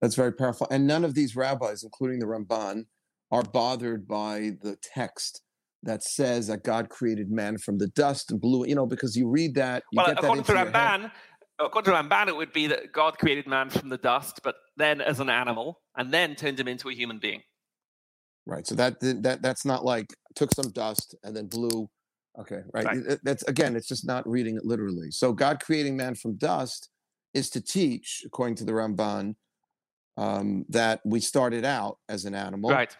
That's 0.00 0.14
very 0.14 0.32
powerful. 0.32 0.66
And 0.70 0.86
none 0.86 1.04
of 1.04 1.14
these 1.14 1.34
rabbis, 1.34 1.82
including 1.82 2.20
the 2.20 2.26
Ramban, 2.26 2.86
are 3.30 3.42
bothered 3.42 4.06
by 4.06 4.52
the 4.62 4.76
text 4.82 5.42
that 5.82 6.02
says 6.02 6.48
that 6.48 6.64
God 6.64 6.88
created 6.88 7.30
man 7.30 7.58
from 7.58 7.78
the 7.78 7.88
dust 7.88 8.30
and 8.30 8.40
blew. 8.40 8.66
You 8.66 8.74
know, 8.74 8.86
because 8.86 9.16
you 9.16 9.28
read 9.28 9.54
that, 9.54 9.84
you 9.92 9.96
well, 9.96 10.06
get 10.06 10.16
that 10.16 10.24
according 10.24 10.44
to 10.44 10.52
into 10.52 10.64
your 10.64 10.72
head. 10.72 11.00
Ramban, 11.00 11.10
according 11.58 11.92
to 11.92 11.98
Ramban, 11.98 12.28
it 12.28 12.36
would 12.36 12.52
be 12.52 12.66
that 12.68 12.92
God 12.92 13.18
created 13.18 13.46
man 13.46 13.70
from 13.70 13.88
the 13.88 13.98
dust, 13.98 14.40
but 14.42 14.56
then 14.76 15.00
as 15.00 15.20
an 15.20 15.30
animal, 15.30 15.80
and 15.96 16.12
then 16.12 16.34
turned 16.34 16.58
him 16.58 16.68
into 16.68 16.88
a 16.88 16.94
human 16.94 17.18
being. 17.18 17.42
Right. 18.48 18.66
So 18.66 18.74
that 18.76 18.98
that 19.00 19.42
that's 19.42 19.66
not 19.66 19.84
like 19.84 20.06
took 20.34 20.50
some 20.54 20.72
dust 20.72 21.14
and 21.22 21.36
then 21.36 21.46
blew. 21.46 21.88
Okay. 22.40 22.60
Right. 22.72 22.86
Right. 22.86 23.18
That's 23.22 23.42
again, 23.42 23.76
it's 23.76 23.86
just 23.86 24.06
not 24.06 24.26
reading 24.26 24.56
it 24.56 24.64
literally. 24.64 25.10
So 25.10 25.34
God 25.34 25.60
creating 25.62 25.98
man 25.98 26.14
from 26.14 26.36
dust 26.36 26.88
is 27.34 27.50
to 27.50 27.60
teach, 27.60 28.22
according 28.24 28.54
to 28.56 28.64
the 28.64 28.72
Ramban, 28.72 29.34
um, 30.16 30.64
that 30.70 31.00
we 31.04 31.20
started 31.20 31.66
out 31.66 31.98
as 32.08 32.24
an 32.24 32.34
animal. 32.34 32.70
Right. 32.70 32.96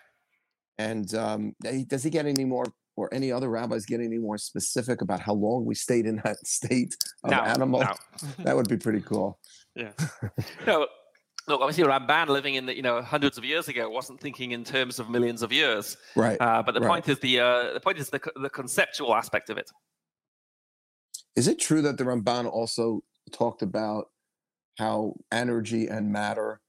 And 0.77 1.13
um, 1.15 1.57
does 1.87 2.05
he 2.05 2.11
get 2.11 2.27
any 2.27 2.45
more, 2.45 2.67
or 2.97 3.09
any 3.13 3.33
other 3.33 3.49
rabbis 3.49 3.87
get 3.87 4.01
any 4.01 4.19
more 4.19 4.37
specific 4.39 5.01
about 5.01 5.21
how 5.21 5.33
long 5.33 5.65
we 5.65 5.75
stayed 5.75 6.05
in 6.05 6.21
that 6.25 6.37
state 6.47 6.95
of 7.25 7.31
No, 7.31 7.41
animal? 7.41 7.81
no. 7.81 7.95
That 8.45 8.55
would 8.55 8.69
be 8.69 8.77
pretty 8.77 9.01
cool. 9.11 9.41
Yeah. 9.75 9.93
no, 10.67 10.87
look, 11.49 11.61
obviously 11.61 11.85
Ramban 11.85 12.29
living 12.29 12.55
in 12.55 12.67
the, 12.67 12.77
you 12.77 12.83
know 12.83 13.03
hundreds 13.03 13.39
of 13.39 13.45
years 13.45 13.69
ago 13.69 13.89
wasn't 13.89 14.21
thinking 14.21 14.53
in 14.53 14.65
terms 14.65 14.99
of 14.99 15.11
millions 15.11 15.43
of 15.43 15.53
years. 15.53 15.97
Right. 16.15 16.37
Uh, 16.41 16.63
but 16.63 16.75
the 16.75 16.81
Right. 16.81 16.89
point 16.89 17.09
is 17.09 17.19
the 17.21 17.41
uh, 17.41 17.73
the 17.73 17.81
point 17.81 17.99
is 17.99 18.11
the, 18.11 18.21
the 18.37 18.51
conceptual 18.51 19.15
aspect 19.15 19.51
of 19.51 19.59
it. 19.59 19.71
Is 21.37 21.49
it 21.49 21.59
true 21.59 21.83
that 21.83 21.99
the 21.99 22.05
Ramban 22.05 22.51
also 22.51 23.03
talked 23.33 23.63
about 23.63 24.07
how 24.79 25.15
energy 25.33 25.87
and 25.87 26.13
matter 26.13 26.61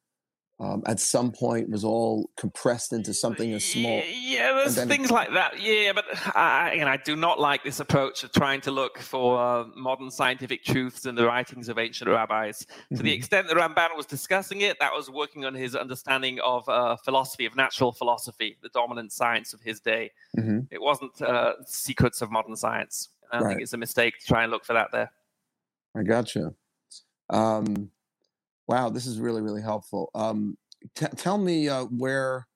um, 0.59 0.83
at 0.87 0.99
some 0.99 1.31
point 1.31 1.69
was 1.69 1.83
all 1.85 2.29
compressed 2.35 2.91
into 2.91 3.13
something 3.13 3.53
as 3.53 3.63
small? 3.63 4.01
Yeah, 4.05 4.51
there's 4.53 4.83
things 4.85 5.09
like 5.09 5.31
that. 5.33 5.61
Yeah, 5.61 5.93
but 5.93 6.03
I, 6.35 6.71
and 6.79 6.89
I 6.89 6.97
do 6.97 7.15
not 7.15 7.39
like 7.39 7.63
this 7.63 7.79
approach 7.79 8.23
of 8.25 8.31
trying 8.33 8.59
to 8.61 8.71
look 8.71 8.99
for 8.99 9.39
uh, 9.39 9.65
modern 9.75 10.11
scientific 10.11 10.65
truths 10.65 11.05
in 11.05 11.15
the 11.15 11.25
writings 11.25 11.69
of 11.69 11.79
ancient 11.79 12.09
rabbis. 12.09 12.65
To 12.95 13.01
the 13.01 13.09
Mhm. 13.11 13.15
extent 13.15 13.47
that 13.47 13.55
Ramban 13.55 13.95
was 13.95 14.05
discussing 14.05 14.61
it, 14.61 14.77
that 14.79 14.91
was 14.93 15.09
working 15.09 15.45
on 15.45 15.53
his 15.53 15.75
understanding 15.75 16.39
of 16.41 16.67
uh, 16.67 16.97
philosophy, 16.97 17.45
of 17.45 17.55
natural 17.55 17.93
philosophy, 17.93 18.57
the 18.61 18.69
dominant 18.69 19.13
science 19.13 19.53
of 19.53 19.61
his 19.61 19.79
day. 19.79 20.11
Mhm. 20.37 20.67
It 20.71 20.81
wasn't 20.81 21.21
uh, 21.21 21.53
secrets 21.65 22.21
of 22.21 22.31
modern 22.31 22.55
science. 22.57 23.09
I 23.31 23.39
Right. 23.39 23.47
think 23.49 23.61
it's 23.61 23.73
a 23.73 23.77
mistake 23.77 24.19
to 24.19 24.25
try 24.25 24.43
and 24.43 24.51
look 24.51 24.65
for 24.65 24.73
that 24.73 24.91
there. 24.91 25.11
I 25.95 26.03
gotcha. 26.03 26.53
Um, 27.29 27.91
wow, 28.69 28.87
this 28.89 29.07
is 29.07 29.19
really, 29.19 29.41
really 29.41 29.63
helpful. 29.63 30.11
Um, 30.13 30.55
t- 30.95 31.07
tell 31.17 31.39
me 31.39 31.67
uh, 31.67 31.85
where 31.85 32.47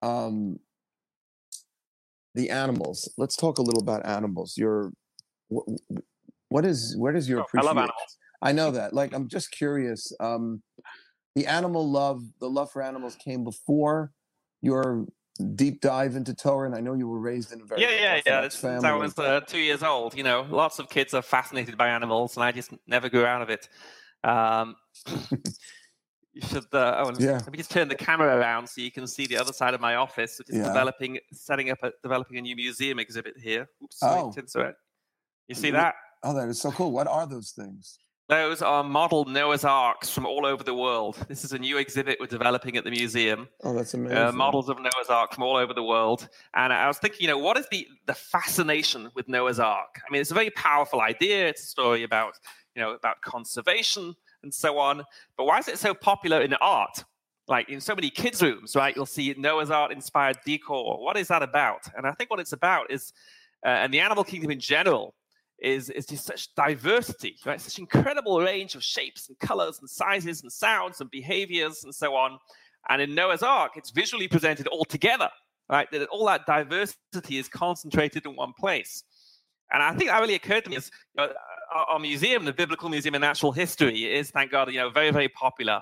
um, 0.00 0.58
the 2.34 2.48
animals. 2.48 3.12
Let's 3.18 3.36
talk 3.36 3.58
a 3.58 3.62
little 3.62 3.82
about 3.82 4.06
animals. 4.06 4.56
Your 4.56 4.92
wh- 5.54 5.68
wh- 5.68 6.00
what 6.48 6.64
is 6.64 6.96
what 6.96 7.14
is 7.14 7.28
your 7.28 7.40
Oh, 7.40 7.42
I 7.42 7.44
appreciation? 7.44 7.66
love 7.66 7.76
animals. 7.76 8.18
I 8.40 8.52
know 8.52 8.70
that. 8.72 8.94
Like, 8.94 9.14
I'm 9.14 9.28
just 9.28 9.52
curious. 9.52 10.10
Um, 10.18 10.62
the 11.36 11.46
animal 11.46 11.88
love, 11.88 12.22
the 12.40 12.48
love 12.48 12.72
for 12.72 12.82
animals 12.82 13.14
came 13.16 13.44
before 13.44 14.10
your 14.62 15.06
deep 15.54 15.80
dive 15.80 16.16
into 16.16 16.34
Torah, 16.34 16.66
and 16.66 16.74
I 16.74 16.80
know 16.80 16.94
you 16.94 17.08
were 17.08 17.20
raised 17.20 17.52
in 17.52 17.60
a 17.60 17.64
very 17.64 17.82
Yeah, 17.82 17.90
yeah, 17.90 18.20
yeah. 18.26 18.48
Since 18.48 18.60
family. 18.60 18.88
I 18.88 18.94
was 18.94 19.18
uh, 19.18 19.40
two 19.40 19.60
years 19.60 19.82
old, 19.82 20.14
you 20.16 20.24
know, 20.24 20.46
lots 20.50 20.78
of 20.78 20.88
kids 20.88 21.14
are 21.14 21.22
fascinated 21.22 21.76
by 21.76 21.88
animals, 21.88 22.36
and 22.36 22.44
I 22.44 22.52
just 22.52 22.72
never 22.86 23.08
grew 23.10 23.26
out 23.26 23.42
of 23.42 23.50
it. 23.50 23.68
Um, 24.24 24.76
you 26.32 26.40
should. 26.42 26.64
Uh, 26.72 27.04
oh, 27.04 27.12
Yeah. 27.18 27.32
Let 27.32 27.50
me 27.52 27.58
just 27.58 27.70
turn 27.70 27.88
the 27.88 27.94
camera 27.94 28.36
around 28.36 28.68
so 28.68 28.80
you 28.80 28.90
can 28.90 29.06
see 29.06 29.26
the 29.26 29.36
other 29.36 29.52
side 29.52 29.74
of 29.74 29.80
my 29.80 29.96
office, 29.96 30.38
which 30.38 30.50
is 30.50 30.56
Yeah. 30.56 30.64
developing, 30.64 31.18
setting 31.32 31.70
up, 31.70 31.78
a, 31.82 31.92
developing 32.02 32.38
a 32.38 32.40
new 32.42 32.56
museum 32.56 32.98
exhibit 32.98 33.34
here. 33.38 33.68
Oops, 33.82 33.98
Oh. 34.02 34.32
You 35.48 35.54
see 35.54 35.70
that? 35.72 35.94
oh, 36.22 36.34
that 36.34 36.48
is 36.48 36.60
so 36.60 36.70
cool. 36.70 36.92
What 36.92 37.06
are 37.08 37.26
those 37.26 37.50
things? 37.50 37.98
Those 38.28 38.62
are 38.62 38.82
model 38.82 39.24
Noah's 39.26 39.64
Arks 39.64 40.08
from 40.08 40.24
all 40.24 40.46
over 40.46 40.62
the 40.64 40.72
world. 40.74 41.16
This 41.28 41.44
is 41.44 41.52
a 41.52 41.58
new 41.58 41.76
exhibit 41.76 42.18
we're 42.18 42.26
developing 42.28 42.76
at 42.78 42.84
the 42.84 42.90
museum. 42.90 43.48
Oh, 43.62 43.74
that's 43.74 43.92
amazing. 43.92 44.16
uh, 44.16 44.32
models 44.32 44.70
of 44.70 44.78
Noah's 44.78 45.08
Ark 45.10 45.34
from 45.34 45.42
all 45.42 45.56
over 45.56 45.74
the 45.74 45.82
world. 45.82 46.28
And 46.54 46.72
I 46.72 46.86
was 46.86 46.96
thinking, 46.98 47.20
you 47.20 47.26
know, 47.26 47.36
what 47.36 47.58
is 47.58 47.66
the 47.70 47.86
the 48.06 48.14
fascination 48.14 49.10
with 49.14 49.28
Noah's 49.28 49.58
Ark? 49.58 50.00
I 50.08 50.10
mean, 50.10 50.22
it's 50.22 50.30
a 50.30 50.34
very 50.34 50.50
powerful 50.50 51.02
idea. 51.02 51.48
It's 51.48 51.64
a 51.64 51.66
story 51.66 52.04
about, 52.04 52.38
you 52.74 52.82
know, 52.82 52.92
about 52.92 53.20
conservation 53.22 54.14
and 54.42 54.52
so 54.52 54.78
on. 54.78 55.02
But 55.36 55.44
why 55.44 55.58
is 55.58 55.68
it 55.68 55.78
so 55.78 55.94
popular 55.94 56.40
in 56.40 56.54
art? 56.54 57.04
Like 57.48 57.68
in 57.68 57.80
so 57.80 57.94
many 57.94 58.08
kids' 58.08 58.42
rooms, 58.42 58.76
right? 58.76 58.94
You'll 58.94 59.06
see 59.06 59.34
Noah's 59.36 59.70
Ark 59.70 59.92
inspired 59.92 60.38
decor. 60.46 61.02
What 61.02 61.16
is 61.16 61.28
that 61.28 61.42
about? 61.42 61.82
And 61.96 62.06
I 62.06 62.12
think 62.12 62.30
what 62.30 62.40
it's 62.40 62.52
about 62.52 62.90
is, 62.90 63.12
uh, 63.66 63.68
and 63.68 63.92
the 63.92 64.00
animal 64.00 64.24
kingdom 64.24 64.50
in 64.50 64.60
general, 64.60 65.14
is, 65.58 65.90
is 65.90 66.06
just 66.06 66.24
such 66.24 66.54
diversity, 66.54 67.36
right? 67.44 67.60
Such 67.60 67.78
incredible 67.78 68.40
range 68.40 68.74
of 68.74 68.82
shapes 68.82 69.28
and 69.28 69.38
colors 69.38 69.78
and 69.80 69.88
sizes 69.88 70.42
and 70.42 70.50
sounds 70.52 71.00
and 71.00 71.10
behaviors 71.10 71.84
and 71.84 71.94
so 71.94 72.14
on. 72.14 72.38
And 72.88 73.00
in 73.00 73.14
Noah's 73.14 73.42
Ark, 73.42 73.72
it's 73.76 73.90
visually 73.90 74.28
presented 74.28 74.66
all 74.66 74.84
together, 74.84 75.30
right? 75.68 75.90
That 75.92 76.08
all 76.08 76.26
that 76.26 76.46
diversity 76.46 77.38
is 77.38 77.48
concentrated 77.48 78.26
in 78.26 78.34
one 78.34 78.52
place. 78.58 79.04
And 79.72 79.82
I 79.82 79.94
think 79.94 80.10
that 80.10 80.20
really 80.20 80.34
occurred 80.34 80.64
to 80.64 80.70
me 80.70 80.76
as 80.76 80.90
you 81.16 81.24
know, 81.24 81.32
our, 81.74 81.98
museum, 81.98 82.44
the 82.44 82.52
Biblical 82.52 82.88
Museum 82.88 83.14
of 83.14 83.20
Natural 83.20 83.52
History, 83.52 84.04
is 84.04 84.30
thank 84.30 84.50
God, 84.50 84.70
you 84.70 84.78
know, 84.78 84.90
very, 84.90 85.10
very 85.10 85.28
popular. 85.28 85.80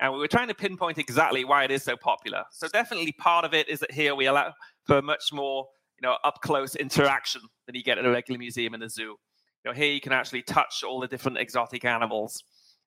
And 0.00 0.12
we 0.12 0.18
were 0.18 0.28
trying 0.28 0.48
to 0.48 0.54
pinpoint 0.54 0.98
exactly 0.98 1.44
why 1.44 1.64
it 1.64 1.70
is 1.70 1.82
so 1.82 1.96
popular. 1.96 2.44
So 2.52 2.68
definitely 2.68 3.12
part 3.12 3.44
of 3.44 3.52
it 3.52 3.68
is 3.68 3.80
that 3.80 3.90
here 3.90 4.14
we 4.14 4.26
allow 4.26 4.52
for 4.86 5.02
much 5.02 5.32
more, 5.32 5.66
you 6.00 6.06
know, 6.06 6.16
up 6.24 6.40
close 6.42 6.76
interaction 6.76 7.42
than 7.66 7.74
you 7.74 7.82
get 7.82 7.98
at 7.98 8.04
a 8.04 8.10
regular 8.10 8.38
museum 8.38 8.74
in 8.74 8.82
a 8.82 8.88
zoo. 8.88 9.16
You 9.64 9.70
know, 9.70 9.72
here 9.72 9.92
you 9.92 10.00
can 10.00 10.12
actually 10.12 10.42
touch 10.42 10.84
all 10.86 11.00
the 11.00 11.08
different 11.08 11.38
exotic 11.38 11.84
animals. 11.84 12.44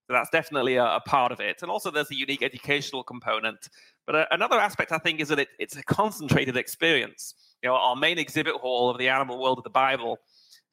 So 0.08 0.14
that's 0.14 0.30
definitely 0.30 0.76
a, 0.76 0.86
a 0.86 1.02
part 1.02 1.32
of 1.32 1.40
it. 1.40 1.62
And 1.62 1.70
also, 1.70 1.92
there's 1.92 2.12
a 2.12 2.16
unique 2.16 2.44
educational 2.44 3.04
component. 3.04 3.70
But 4.06 4.16
uh, 4.16 4.26
another 4.32 4.60
aspect, 4.60 4.92
I 4.92 4.98
think, 4.98 5.20
is 5.20 5.28
that 5.30 5.40
it, 5.40 5.50
it's 5.60 5.76
a 5.76 5.84
concentrated 5.84 6.58
experience. 6.58 7.36
You 7.62 7.70
know, 7.70 7.76
our 7.76 7.96
main 7.96 8.18
exhibit 8.18 8.56
hall 8.56 8.90
of 8.90 8.98
the 8.98 9.10
animal 9.10 9.42
world 9.42 9.58
of 9.58 9.64
the 9.64 9.70
Bible. 9.70 10.18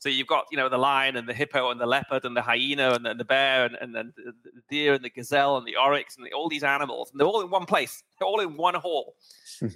So 0.01 0.09
you've 0.09 0.29
got, 0.29 0.45
you 0.51 0.57
know, 0.57 0.69
the 0.69 0.79
lion 0.79 1.17
and 1.17 1.29
the 1.29 1.35
hippo 1.35 1.71
and 1.71 1.81
the 1.81 1.87
leopard 1.87 2.25
and 2.25 2.37
the 2.37 2.43
hyena 2.43 2.93
and 2.93 3.05
the, 3.05 3.11
and 3.11 3.21
the 3.21 3.25
bear 3.25 3.65
and, 3.65 3.75
and 3.81 3.95
then 3.95 4.13
the 4.17 4.33
deer 4.71 4.95
and 4.95 5.05
the 5.05 5.11
gazelle 5.11 5.57
and 5.57 5.67
the 5.67 5.75
oryx 5.77 6.17
and 6.17 6.25
the, 6.25 6.33
all 6.33 6.49
these 6.49 6.63
animals. 6.63 7.11
And 7.11 7.21
they're 7.21 7.27
all 7.27 7.41
in 7.41 7.51
one 7.51 7.67
place. 7.67 8.03
They're 8.19 8.29
all 8.29 8.41
in 8.41 8.57
one 8.57 8.75
hall. 8.75 9.17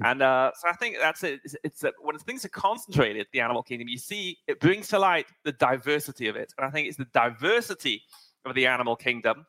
and 0.04 0.22
uh, 0.22 0.52
so 0.54 0.68
I 0.68 0.74
think 0.74 0.96
that's 1.00 1.24
it. 1.24 1.40
It's, 1.44 1.56
it's 1.64 1.80
that 1.80 1.94
when 2.00 2.16
things 2.18 2.44
are 2.44 2.50
concentrated, 2.50 3.26
the 3.32 3.40
animal 3.40 3.64
kingdom, 3.64 3.88
you 3.88 3.98
see 3.98 4.38
it 4.46 4.60
brings 4.60 4.88
to 4.88 4.98
light 5.00 5.26
the 5.44 5.52
diversity 5.52 6.28
of 6.28 6.36
it. 6.36 6.52
And 6.56 6.66
I 6.66 6.70
think 6.70 6.86
it's 6.86 6.98
the 6.98 7.08
diversity 7.12 8.02
of 8.44 8.54
the 8.54 8.66
animal 8.66 8.94
kingdom 8.94 9.46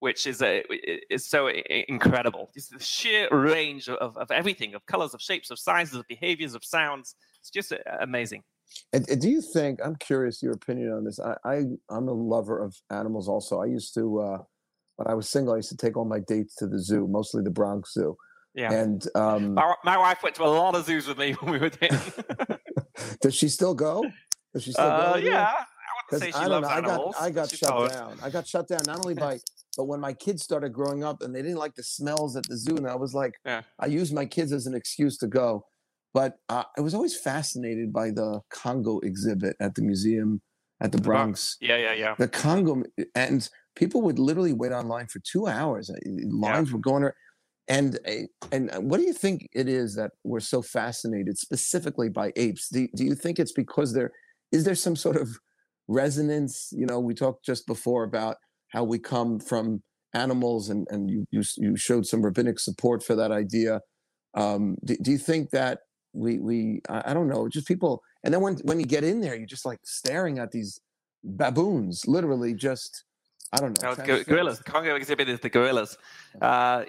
which 0.00 0.26
is 0.26 0.42
a, 0.42 0.62
is 1.12 1.26
so 1.26 1.48
incredible. 1.48 2.50
Just 2.54 2.70
the 2.70 2.82
sheer 2.82 3.28
range 3.30 3.88
of, 3.88 4.16
of 4.16 4.30
everything, 4.30 4.74
of 4.74 4.86
colors, 4.86 5.12
of 5.12 5.20
shapes, 5.20 5.50
of 5.50 5.58
sizes, 5.58 5.96
of 5.96 6.06
behaviors, 6.06 6.54
of 6.54 6.64
sounds. 6.64 7.16
It's 7.40 7.50
just 7.50 7.72
uh, 7.72 7.78
amazing. 8.00 8.44
And, 8.92 9.08
and 9.08 9.20
do 9.20 9.28
you 9.28 9.40
think? 9.40 9.80
I'm 9.84 9.96
curious 9.96 10.42
your 10.42 10.52
opinion 10.52 10.92
on 10.92 11.04
this. 11.04 11.20
I, 11.20 11.36
I 11.44 11.62
I'm 11.90 12.08
a 12.08 12.12
lover 12.12 12.62
of 12.62 12.76
animals. 12.90 13.28
Also, 13.28 13.60
I 13.60 13.66
used 13.66 13.94
to 13.94 14.20
uh, 14.20 14.38
when 14.96 15.08
I 15.08 15.14
was 15.14 15.28
single. 15.28 15.54
I 15.54 15.58
used 15.58 15.70
to 15.70 15.76
take 15.76 15.96
all 15.96 16.04
my 16.04 16.20
dates 16.20 16.54
to 16.56 16.66
the 16.66 16.78
zoo, 16.78 17.06
mostly 17.08 17.42
the 17.42 17.50
Bronx 17.50 17.94
Zoo. 17.94 18.16
Yeah. 18.54 18.72
And 18.72 19.06
um, 19.14 19.54
My, 19.54 19.74
my 19.84 19.96
wife 19.96 20.22
went 20.22 20.34
to 20.36 20.44
a 20.44 20.46
lot 20.46 20.74
of 20.74 20.84
zoos 20.84 21.06
with 21.06 21.18
me 21.18 21.32
when 21.40 21.52
we 21.52 21.58
were 21.58 21.70
there. 21.70 22.58
does 23.20 23.34
she 23.34 23.48
still 23.48 23.74
go? 23.74 24.04
Does 24.52 24.64
she 24.64 24.72
still 24.72 24.84
uh, 24.84 25.12
go? 25.12 25.18
yeah, 25.18 25.44
I 25.44 25.64
Because 26.08 26.24
she 26.26 26.32
I 26.32 26.48
don't 26.48 26.62
know. 26.62 26.68
I 26.68 26.80
got. 26.80 27.14
I 27.20 27.30
got 27.30 27.50
shut 27.50 27.92
down. 27.92 28.18
I 28.22 28.30
got 28.30 28.46
shut 28.46 28.68
down 28.68 28.80
not 28.86 29.04
only 29.04 29.14
by 29.26 29.38
but 29.76 29.84
when 29.84 30.00
my 30.00 30.12
kids 30.12 30.42
started 30.42 30.72
growing 30.72 31.04
up 31.04 31.22
and 31.22 31.32
they 31.32 31.40
didn't 31.40 31.58
like 31.58 31.76
the 31.76 31.84
smells 31.84 32.36
at 32.36 32.42
the 32.48 32.56
zoo, 32.56 32.76
and 32.76 32.88
I 32.88 32.96
was 32.96 33.14
like, 33.14 33.34
Yeah. 33.46 33.62
I 33.78 33.86
used 33.86 34.12
my 34.12 34.26
kids 34.26 34.52
as 34.52 34.66
an 34.66 34.74
excuse 34.74 35.16
to 35.18 35.28
go. 35.28 35.67
But 36.14 36.38
uh, 36.48 36.64
I 36.76 36.80
was 36.80 36.94
always 36.94 37.18
fascinated 37.18 37.92
by 37.92 38.10
the 38.10 38.40
Congo 38.50 38.98
exhibit 39.00 39.56
at 39.60 39.74
the 39.74 39.82
museum 39.82 40.40
at 40.80 40.92
the 40.92 40.98
Bronx. 40.98 41.56
Yeah, 41.60 41.76
yeah, 41.76 41.92
yeah. 41.92 42.14
The 42.18 42.28
Congo, 42.28 42.82
and 43.14 43.48
people 43.76 44.00
would 44.02 44.18
literally 44.18 44.52
wait 44.52 44.72
online 44.72 45.06
for 45.06 45.20
two 45.20 45.46
hours. 45.46 45.90
Uh, 45.90 45.94
Lines 46.06 46.72
were 46.72 46.78
going. 46.78 47.04
ar- 47.04 47.16
And 47.68 47.98
uh, 48.08 48.26
and 48.50 48.70
what 48.88 48.98
do 48.98 49.04
you 49.04 49.12
think 49.12 49.48
it 49.52 49.68
is 49.68 49.94
that 49.96 50.12
we're 50.24 50.40
so 50.54 50.62
fascinated 50.62 51.36
specifically 51.36 52.08
by 52.08 52.32
apes? 52.36 52.68
Do, 52.70 52.88
do 52.96 53.04
you 53.04 53.14
think 53.14 53.38
it's 53.38 53.52
because 53.52 53.92
there 53.92 54.10
is 54.52 54.64
there 54.64 54.74
some 54.76 54.96
sort 54.96 55.16
of 55.16 55.28
resonance? 55.88 56.70
You 56.72 56.86
know, 56.86 57.00
we 57.00 57.14
talked 57.14 57.44
just 57.44 57.66
before 57.66 58.04
about 58.04 58.36
how 58.68 58.84
we 58.84 58.98
come 58.98 59.38
from 59.40 59.82
animals, 60.14 60.68
and 60.70 60.86
and 60.90 61.10
you 61.10 61.26
you, 61.30 61.42
you 61.56 61.76
showed 61.76 62.06
some 62.06 62.22
rabbinic 62.22 62.58
support 62.58 63.02
for 63.02 63.14
that 63.16 63.30
idea. 63.32 63.80
Um, 64.34 64.76
do, 64.84 64.96
do 65.02 65.10
you 65.10 65.18
think 65.18 65.50
that 65.50 65.80
we 66.12 66.38
we 66.38 66.80
I, 66.88 67.10
I 67.10 67.14
don't 67.14 67.28
know, 67.28 67.48
just 67.48 67.66
people, 67.68 68.02
and 68.24 68.32
then 68.32 68.40
when 68.40 68.56
when 68.58 68.80
you 68.80 68.86
get 68.86 69.04
in 69.04 69.20
there, 69.20 69.34
you're 69.36 69.46
just 69.46 69.64
like 69.66 69.78
staring 69.84 70.38
at 70.38 70.50
these 70.52 70.80
baboons, 71.24 72.06
literally 72.06 72.54
just 72.54 73.04
I 73.52 73.58
don't 73.58 73.80
know. 73.82 73.90
No, 73.94 74.04
go- 74.04 74.22
gorillas. 74.24 74.58
The 74.58 74.64
Congo 74.64 74.94
exhibit 74.94 75.28
is 75.28 75.40
the 75.40 75.48
gorillas. 75.50 75.96
Uh, 76.40 76.84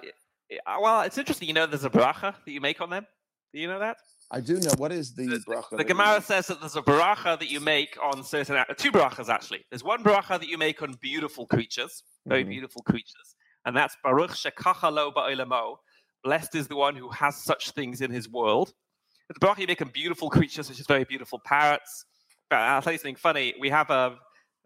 well, 0.80 1.02
it's 1.02 1.16
interesting. 1.18 1.48
You 1.48 1.54
know, 1.54 1.66
there's 1.66 1.84
a 1.84 1.90
bracha 1.90 2.34
that 2.44 2.50
you 2.52 2.60
make 2.60 2.80
on 2.80 2.90
them. 2.90 3.06
Do 3.52 3.60
you 3.60 3.66
know 3.68 3.78
that? 3.78 3.96
I 4.32 4.40
do 4.40 4.60
know 4.60 4.70
what 4.76 4.92
is 4.92 5.12
the, 5.14 5.26
The, 5.26 5.36
bracha. 5.38 5.76
the 5.76 5.82
Gemara 5.84 6.20
says 6.22 6.46
that 6.46 6.60
there's 6.60 6.76
a 6.76 6.82
bracha 6.82 7.36
that 7.38 7.50
you 7.50 7.58
make 7.60 7.96
on 8.00 8.22
certain 8.22 8.62
two 8.76 8.92
brachas 8.92 9.28
actually. 9.28 9.64
There's 9.70 9.82
one 9.82 10.04
bracha 10.04 10.38
that 10.38 10.46
you 10.48 10.56
make 10.56 10.82
on 10.82 10.94
beautiful 11.00 11.46
creatures, 11.46 12.04
very 12.26 12.44
Mhm. 12.44 12.48
beautiful 12.50 12.82
creatures, 12.82 13.34
and 13.64 13.76
that's 13.76 13.96
Baruch 14.04 14.30
shekacha 14.30 14.92
lo 14.92 15.10
ba'olamo. 15.10 15.76
Blessed 16.22 16.54
is 16.54 16.68
the 16.68 16.76
one 16.76 16.94
who 16.94 17.08
has 17.08 17.42
such 17.42 17.70
things 17.72 18.00
in 18.02 18.10
his 18.12 18.28
world. 18.28 18.72
The 19.34 19.46
bracha 19.46 19.60
you 19.60 19.66
make 19.66 19.80
on 19.80 19.88
beautiful 19.88 20.28
creatures, 20.28 20.66
such 20.66 20.80
as 20.80 20.86
very 20.86 21.04
beautiful 21.04 21.40
parrots. 21.44 22.04
But 22.48 22.58
I'll 22.58 22.82
tell 22.82 22.92
you 22.92 22.98
something 22.98 23.16
funny. 23.16 23.54
We 23.60 23.70
have 23.70 23.90
a 23.90 24.16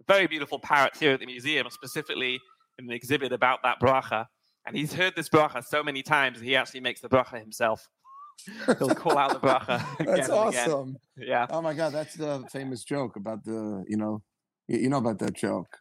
very 0.09 0.27
beautiful 0.27 0.59
parrot 0.59 0.97
here 0.97 1.13
at 1.13 1.21
the 1.21 1.27
museum, 1.27 1.67
specifically 1.71 2.41
in 2.79 2.87
an 2.87 2.91
exhibit 2.91 3.33
about 3.33 3.63
that 3.63 3.79
bracha, 3.81 4.27
and 4.67 4.77
he's 4.77 4.93
heard 4.93 5.15
this 5.15 5.29
bracha 5.29 5.63
so 5.63 5.83
many 5.83 6.03
times 6.03 6.41
he 6.41 6.57
actually 6.57 6.81
makes 6.81 7.01
the 7.01 7.09
bracha 7.09 7.39
himself. 7.39 7.87
He'll 8.79 8.89
call 8.95 9.19
out 9.19 9.41
the 9.41 9.47
bracha. 9.47 9.85
That's 10.05 10.29
awesome. 10.31 10.97
Yeah. 11.17 11.47
Oh 11.51 11.63
my 11.63 11.75
God, 11.75 11.93
that's 11.93 12.15
the 12.15 12.45
famous 12.51 12.83
joke 12.83 13.17
about 13.17 13.45
the 13.45 13.85
you 13.87 13.97
know, 13.97 14.23
you 14.67 14.89
know 14.89 14.99
about 14.99 15.19
that 15.21 15.35
joke 15.35 15.79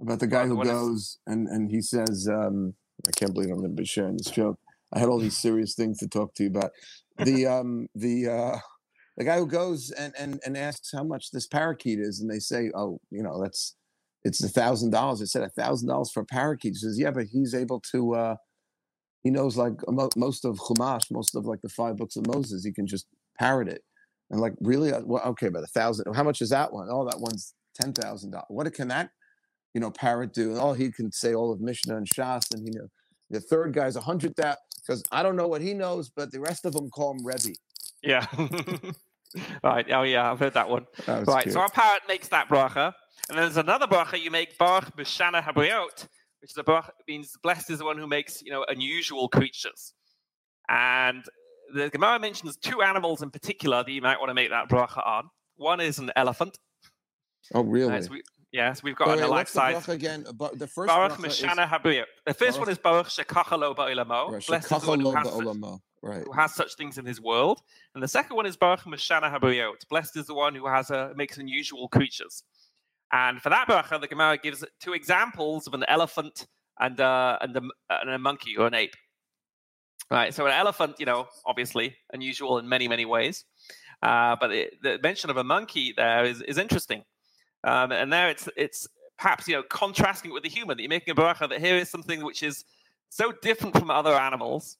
about 0.00 0.20
the 0.20 0.26
guy 0.26 0.46
who 0.46 0.62
goes 0.62 1.18
and 1.26 1.48
and 1.48 1.70
he 1.70 1.80
says, 1.80 2.28
um, 2.30 2.74
I 3.06 3.10
can't 3.12 3.32
believe 3.32 3.50
I'm 3.50 3.58
going 3.58 3.70
to 3.70 3.76
be 3.76 3.84
sharing 3.84 4.16
this 4.16 4.30
joke. 4.30 4.58
I 4.92 4.98
had 4.98 5.08
all 5.08 5.18
these 5.18 5.36
serious 5.36 5.74
things 5.74 5.98
to 5.98 6.08
talk 6.08 6.34
to 6.34 6.44
you 6.44 6.50
about. 6.50 6.70
The 7.18 7.46
um 7.46 7.88
the 7.94 8.28
uh 8.28 8.58
the 9.16 9.24
guy 9.24 9.38
who 9.38 9.46
goes 9.46 9.90
and 9.92 10.12
and 10.18 10.40
and 10.44 10.56
asks 10.56 10.90
how 10.92 11.04
much 11.04 11.30
this 11.30 11.46
parakeet 11.46 11.98
is, 11.98 12.20
and 12.20 12.30
they 12.30 12.38
say, 12.38 12.70
oh, 12.74 12.98
you 13.10 13.22
know, 13.22 13.40
that's 13.42 13.74
it's 14.24 14.42
a 14.42 14.48
thousand 14.48 14.90
dollars. 14.90 15.22
I 15.22 15.26
said 15.26 15.42
a 15.42 15.50
thousand 15.50 15.88
dollars 15.88 16.10
for 16.12 16.20
a 16.20 16.26
parakeet. 16.26 16.72
He 16.72 16.78
says, 16.78 16.98
yeah, 16.98 17.10
but 17.10 17.26
he's 17.32 17.54
able 17.54 17.80
to. 17.92 18.14
uh 18.14 18.36
He 19.22 19.30
knows 19.30 19.56
like 19.56 19.74
most 20.16 20.44
of 20.44 20.58
Chumash, 20.58 21.10
most 21.10 21.34
of 21.34 21.46
like 21.46 21.62
the 21.62 21.68
five 21.68 21.96
books 21.96 22.16
of 22.16 22.26
Moses. 22.26 22.64
He 22.64 22.72
can 22.72 22.86
just 22.86 23.06
parrot 23.38 23.68
it. 23.68 23.82
And 24.30 24.40
like, 24.40 24.54
really? 24.60 24.92
Uh, 24.92 25.02
well, 25.04 25.22
okay, 25.24 25.48
but 25.48 25.62
a 25.62 25.68
thousand. 25.68 26.14
How 26.14 26.24
much 26.24 26.42
is 26.42 26.50
that 26.50 26.72
one? 26.72 26.88
Oh, 26.90 27.04
that 27.08 27.20
one's 27.20 27.54
ten 27.80 27.92
thousand 27.92 28.32
dollars. 28.32 28.46
What 28.48 28.72
can 28.74 28.88
that, 28.88 29.10
you 29.74 29.80
know, 29.80 29.90
parrot 29.90 30.32
do? 30.32 30.50
And 30.50 30.60
oh, 30.60 30.72
he 30.72 30.90
can 30.90 31.12
say 31.12 31.34
all 31.34 31.52
of 31.52 31.60
Mishnah 31.60 31.96
and 31.96 32.06
Shas, 32.06 32.52
and 32.52 32.62
he 32.62 32.70
know 32.76 32.88
the 33.30 33.40
third 33.40 33.72
guy's 33.74 33.96
a 33.96 34.00
hundred 34.00 34.34
that 34.36 34.58
because 34.86 35.02
I 35.10 35.22
don't 35.22 35.36
know 35.36 35.48
what 35.48 35.60
he 35.60 35.74
knows, 35.74 36.10
but 36.10 36.30
the 36.30 36.40
rest 36.40 36.64
of 36.64 36.72
them 36.72 36.90
call 36.90 37.12
him 37.12 37.26
Rebbe. 37.26 37.56
Yeah. 38.02 38.26
right. 39.64 39.86
Oh 39.90 40.02
yeah, 40.02 40.30
I've 40.30 40.38
heard 40.38 40.54
that 40.54 40.68
one. 40.68 40.86
That 41.06 41.26
right. 41.26 41.42
Cute. 41.42 41.54
So 41.54 41.60
our 41.60 41.70
parrot 41.70 42.02
makes 42.08 42.28
that 42.28 42.48
bracha, 42.48 42.92
and 43.28 43.36
then 43.36 43.44
there's 43.44 43.56
another 43.56 43.86
bracha 43.86 44.20
you 44.20 44.30
make 44.30 44.56
Baruch 44.58 44.96
B'Shana 44.96 45.42
Habriot, 45.42 46.08
which 46.40 46.50
is 46.50 46.56
a 46.56 46.62
bracha 46.62 46.90
means 47.08 47.32
blessed 47.42 47.70
is 47.70 47.78
the 47.78 47.84
one 47.84 47.98
who 47.98 48.06
makes 48.06 48.42
you 48.42 48.50
know 48.50 48.64
unusual 48.68 49.28
creatures. 49.28 49.94
And 50.68 51.24
the 51.74 51.90
Gemara 51.90 52.18
mentions 52.18 52.56
two 52.56 52.82
animals 52.82 53.22
in 53.22 53.30
particular 53.30 53.82
that 53.82 53.90
you 53.90 54.02
might 54.02 54.18
want 54.18 54.30
to 54.30 54.34
make 54.34 54.50
that 54.50 54.68
bracha 54.68 55.04
on. 55.06 55.30
One 55.56 55.80
is 55.80 55.98
an 55.98 56.10
elephant. 56.16 56.58
Oh 57.54 57.62
really? 57.62 57.92
Uh, 57.92 58.02
so 58.02 58.12
we, 58.12 58.22
yes, 58.56 58.82
we've 58.82 58.96
got 58.96 59.08
Wait, 59.08 59.18
an 59.18 59.20
wait, 59.24 59.30
life 59.30 59.38
what's 59.38 59.52
the 59.52 59.58
size. 59.60 59.74
bracha 59.86 59.92
again? 59.94 60.26
Ba- 60.34 60.50
The 60.54 60.66
first 60.66 60.88
Baruch 60.88 61.12
bracha 61.18 61.26
is 61.26 61.40
Mishana 61.40 61.68
Habriot. 61.68 62.04
The 62.24 62.34
first 62.34 62.58
one 62.58 62.68
is 62.68 62.78
Baruch 62.78 63.08
Shekachalo 63.08 63.76
Ba'olamo. 63.76 64.32
Right, 64.32 64.46
Blessed 64.46 64.72
is 64.72 64.82
the 64.82 64.88
one 64.88 65.00
who 65.00 65.12
Shekachalo 65.12 65.16
has, 65.16 65.26
such, 65.32 65.44
ba'olamo. 65.44 65.80
Right. 66.02 66.24
who 66.24 66.32
has 66.32 66.54
such 66.54 66.74
things 66.76 66.98
in 66.98 67.04
his 67.06 67.20
world. 67.20 67.62
And 67.94 68.02
the 68.02 68.08
second 68.08 68.34
one 68.36 68.46
is 68.46 68.56
Baruch 68.56 68.80
Mishana 68.84 69.28
Habriot. 69.32 69.86
Blessed 69.90 70.16
is 70.16 70.26
the 70.26 70.34
one 70.34 70.54
who 70.54 70.66
has 70.66 70.90
a, 70.90 71.12
makes 71.16 71.38
unusual 71.38 71.88
creatures. 71.88 72.42
And 73.12 73.40
for 73.40 73.50
that 73.50 73.68
bracha, 73.68 74.00
the 74.00 74.08
Gemara 74.08 74.36
gives 74.38 74.64
two 74.80 74.92
examples 74.94 75.66
of 75.66 75.74
an 75.74 75.84
elephant 75.88 76.46
and, 76.80 77.00
uh, 77.00 77.38
and, 77.40 77.56
a, 77.56 77.62
and 78.00 78.10
a 78.10 78.18
monkey 78.18 78.56
or 78.56 78.66
an 78.66 78.74
ape. 78.74 78.94
Right, 80.10 80.32
so 80.32 80.46
an 80.46 80.52
elephant, 80.52 80.96
you 81.00 81.06
know, 81.06 81.26
obviously 81.44 81.96
unusual 82.12 82.58
in 82.58 82.68
many, 82.68 82.86
many 82.86 83.04
ways. 83.04 83.44
Uh, 84.02 84.36
but 84.40 84.52
it, 84.52 84.74
the 84.82 84.98
mention 85.02 85.30
of 85.30 85.36
a 85.36 85.42
monkey 85.44 85.94
there 85.96 86.24
is, 86.24 86.42
is 86.42 86.58
interesting. 86.58 87.02
Um, 87.66 87.92
and 87.92 88.10
there 88.12 88.30
it's, 88.30 88.48
it's 88.56 88.88
perhaps, 89.18 89.46
you 89.46 89.56
know, 89.56 89.62
contrasting 89.64 90.30
it 90.30 90.34
with 90.34 90.44
the 90.44 90.48
human. 90.48 90.76
That 90.76 90.82
you're 90.82 90.88
making 90.88 91.12
a 91.12 91.14
bracha 91.14 91.48
that 91.48 91.60
here 91.60 91.76
is 91.76 91.90
something 91.90 92.24
which 92.24 92.42
is 92.42 92.64
so 93.10 93.32
different 93.42 93.76
from 93.76 93.90
other 93.90 94.14
animals, 94.14 94.78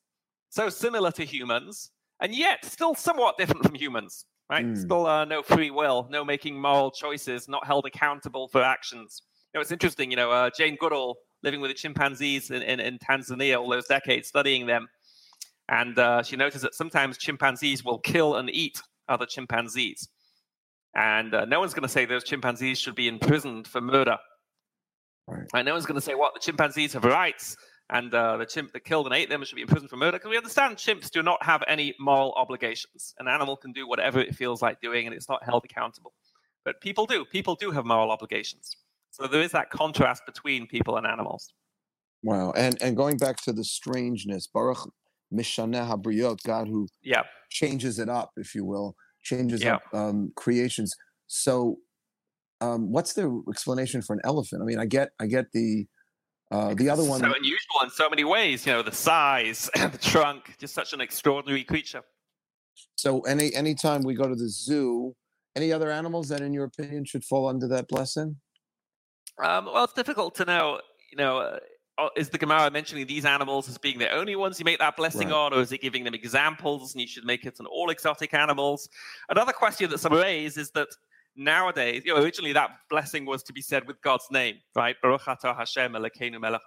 so 0.48 0.68
similar 0.68 1.10
to 1.12 1.24
humans, 1.24 1.90
and 2.20 2.34
yet 2.34 2.64
still 2.64 2.94
somewhat 2.94 3.36
different 3.36 3.64
from 3.64 3.74
humans, 3.74 4.24
right? 4.48 4.64
Mm. 4.64 4.78
Still 4.78 5.06
uh, 5.06 5.24
no 5.24 5.42
free 5.42 5.70
will, 5.70 6.06
no 6.10 6.24
making 6.24 6.60
moral 6.60 6.90
choices, 6.90 7.48
not 7.48 7.66
held 7.66 7.86
accountable 7.86 8.48
for 8.48 8.62
actions. 8.62 9.22
You 9.52 9.58
know, 9.58 9.62
it's 9.62 9.72
interesting, 9.72 10.10
you 10.10 10.16
know, 10.16 10.30
uh, 10.30 10.50
Jane 10.56 10.76
Goodall 10.78 11.16
living 11.42 11.60
with 11.60 11.70
the 11.70 11.74
chimpanzees 11.74 12.50
in, 12.50 12.62
in, 12.62 12.80
in 12.80 12.98
Tanzania 12.98 13.58
all 13.58 13.68
those 13.68 13.86
decades, 13.86 14.28
studying 14.28 14.66
them. 14.66 14.88
And 15.68 15.98
uh, 15.98 16.22
she 16.22 16.36
noticed 16.36 16.62
that 16.62 16.74
sometimes 16.74 17.18
chimpanzees 17.18 17.84
will 17.84 17.98
kill 17.98 18.36
and 18.36 18.48
eat 18.50 18.80
other 19.08 19.26
chimpanzees. 19.26 20.08
And 20.96 21.34
uh, 21.34 21.44
no 21.44 21.60
one's 21.60 21.74
going 21.74 21.82
to 21.82 21.88
say 21.88 22.06
those 22.06 22.24
chimpanzees 22.24 22.78
should 22.78 22.94
be 22.94 23.06
imprisoned 23.06 23.68
for 23.68 23.80
murder. 23.82 24.16
Right. 25.28 25.46
And 25.54 25.66
no 25.66 25.74
one's 25.74 25.84
going 25.84 26.00
to 26.00 26.04
say 26.04 26.14
what 26.14 26.32
the 26.34 26.40
chimpanzees 26.40 26.94
have 26.94 27.04
rights, 27.04 27.56
and 27.90 28.12
uh, 28.14 28.38
the 28.38 28.46
chimp 28.46 28.72
that 28.72 28.84
killed 28.84 29.06
and 29.06 29.14
ate 29.14 29.28
them 29.28 29.44
should 29.44 29.56
be 29.56 29.62
imprisoned 29.62 29.90
for 29.90 29.96
murder. 29.96 30.16
Because 30.18 30.30
we 30.30 30.36
understand 30.36 30.76
chimps 30.76 31.10
do 31.10 31.22
not 31.22 31.42
have 31.44 31.62
any 31.68 31.94
moral 32.00 32.32
obligations. 32.36 33.14
An 33.18 33.28
animal 33.28 33.56
can 33.56 33.72
do 33.72 33.86
whatever 33.86 34.20
it 34.20 34.34
feels 34.34 34.62
like 34.62 34.80
doing, 34.80 35.06
and 35.06 35.14
it's 35.14 35.28
not 35.28 35.44
held 35.44 35.64
accountable. 35.64 36.14
But 36.64 36.80
people 36.80 37.06
do. 37.06 37.24
People 37.24 37.56
do 37.56 37.70
have 37.72 37.84
moral 37.84 38.10
obligations. 38.10 38.70
So 39.10 39.26
there 39.26 39.42
is 39.42 39.52
that 39.52 39.70
contrast 39.70 40.22
between 40.26 40.66
people 40.66 40.96
and 40.96 41.06
animals. 41.06 41.52
Wow. 42.22 42.52
And 42.56 42.80
and 42.80 42.96
going 42.96 43.18
back 43.18 43.36
to 43.42 43.52
the 43.52 43.64
strangeness, 43.64 44.46
Baruch 44.46 44.90
Mishaneh 45.32 45.86
Habriot, 45.88 46.38
God 46.44 46.68
who 46.68 46.88
Yeah. 47.02 47.24
changes 47.50 47.98
it 47.98 48.08
up, 48.08 48.30
if 48.36 48.54
you 48.54 48.64
will, 48.64 48.96
changes 49.26 49.62
Yeah. 49.62 49.76
up 49.76 49.82
um, 49.92 50.32
creations. 50.36 50.94
So, 51.26 51.78
um, 52.60 52.90
what's 52.90 53.12
the 53.12 53.42
explanation 53.50 54.00
for 54.00 54.14
an 54.14 54.20
elephant? 54.24 54.62
I 54.62 54.64
mean, 54.64 54.78
I 54.78 54.86
get, 54.86 55.10
I 55.20 55.26
get 55.26 55.52
the, 55.52 55.86
uh, 56.50 56.74
the 56.74 56.88
other 56.88 57.04
one. 57.04 57.20
So 57.20 57.26
unusual 57.26 57.80
in 57.82 57.90
so 57.90 58.08
many 58.08 58.24
ways. 58.24 58.64
You 58.64 58.72
know, 58.72 58.82
the 58.82 58.92
size, 58.92 59.68
the 59.74 59.98
trunk, 60.00 60.56
just 60.58 60.74
such 60.74 60.92
an 60.92 61.00
extraordinary 61.00 61.64
creature. 61.64 62.02
So, 62.94 63.20
any 63.22 63.54
any 63.54 63.74
time 63.74 64.02
we 64.02 64.14
go 64.14 64.28
to 64.28 64.34
the 64.34 64.48
zoo, 64.48 65.14
any 65.56 65.72
other 65.72 65.90
animals 65.90 66.28
that, 66.28 66.40
in 66.40 66.52
your 66.52 66.64
opinion, 66.64 67.04
should 67.04 67.24
fall 67.24 67.48
under 67.48 67.66
that 67.68 67.88
blessing? 67.88 68.36
Um, 69.42 69.66
well, 69.66 69.84
it's 69.84 69.92
difficult 69.92 70.34
to 70.36 70.44
know. 70.44 70.80
You 71.10 71.18
know, 71.18 71.38
uh, 71.38 71.58
is 72.16 72.28
the 72.28 72.38
Gemara 72.38 72.70
mentioning 72.70 73.06
these 73.06 73.24
animals 73.24 73.68
as 73.68 73.78
being 73.78 73.98
the 73.98 74.10
only 74.10 74.36
ones 74.36 74.58
you 74.58 74.64
make 74.64 74.78
that 74.78 74.96
blessing 74.96 75.28
Right. 75.28 75.34
on, 75.36 75.54
or 75.54 75.60
is 75.60 75.72
it 75.72 75.80
giving 75.80 76.04
them 76.04 76.14
examples 76.14 76.94
and 76.94 77.00
you 77.00 77.06
should 77.08 77.24
make 77.24 77.44
it 77.46 77.58
on 77.60 77.66
all 77.66 77.90
exotic 77.90 78.34
animals? 78.34 78.88
Another 79.28 79.52
question 79.52 79.88
that 79.90 79.98
some 79.98 80.12
raise 80.12 80.56
is 80.58 80.70
that 80.72 80.88
nowadays, 81.36 82.02
you 82.04 82.14
know, 82.14 82.22
originally 82.22 82.52
that 82.52 82.70
blessing 82.90 83.24
was 83.26 83.42
to 83.44 83.52
be 83.52 83.62
said 83.62 83.86
with 83.86 84.00
God's 84.02 84.26
name, 84.30 84.56
right? 84.74 84.96
Baruch 85.02 85.22
atah 85.22 85.56
Hashem 85.56 85.92
Elokeinu 85.92 86.40
melech. 86.40 86.62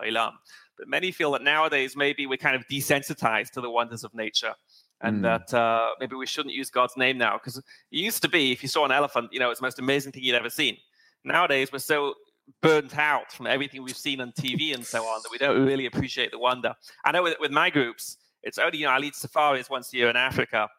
But 0.77 0.87
many 0.87 1.11
feel 1.11 1.31
that 1.31 1.41
nowadays 1.43 1.95
maybe 1.95 2.25
we're 2.25 2.37
kind 2.37 2.55
of 2.55 2.65
desensitized 2.67 3.51
to 3.51 3.61
the 3.61 3.69
wonders 3.69 4.03
of 4.03 4.13
nature. 4.13 4.53
And 5.01 5.23
Mm. 5.23 5.23
that 5.23 5.53
uh, 5.57 5.91
maybe 5.99 6.15
we 6.15 6.25
shouldn't 6.25 6.53
use 6.53 6.69
God's 6.69 6.97
name 6.97 7.17
now 7.17 7.37
because 7.37 7.57
it 7.57 7.63
used 7.91 8.21
to 8.21 8.27
be 8.27 8.51
if 8.51 8.61
you 8.61 8.67
saw 8.69 8.83
an 8.83 8.91
elephant, 8.91 9.29
you 9.31 9.39
know, 9.39 9.49
it's 9.49 9.61
the 9.61 9.65
most 9.65 9.79
amazing 9.79 10.11
thing 10.11 10.23
you'd 10.23 10.35
ever 10.35 10.49
seen. 10.49 10.75
Nowadays, 11.23 11.71
we're 11.71 11.79
so 11.79 12.15
burnt 12.61 12.97
out 12.97 13.31
from 13.31 13.47
everything 13.47 13.83
we've 13.83 13.97
seen 13.97 14.21
on 14.21 14.31
TV 14.31 14.73
and 14.73 14.85
so 14.85 15.03
on 15.03 15.21
that 15.23 15.31
we 15.31 15.37
don't 15.37 15.65
really 15.65 15.85
appreciate 15.85 16.31
the 16.31 16.39
wonder. 16.39 16.73
I 17.05 17.11
know 17.11 17.23
with, 17.23 17.37
with 17.39 17.51
my 17.51 17.69
groups, 17.69 18.17
it's 18.43 18.57
only, 18.57 18.79
you 18.79 18.85
know, 18.85 18.91
I 18.91 18.97
lead 18.97 19.15
safaris 19.15 19.69
once 19.69 19.93
a 19.93 19.97
year 19.97 20.09
in 20.09 20.15
Africa, 20.15 20.69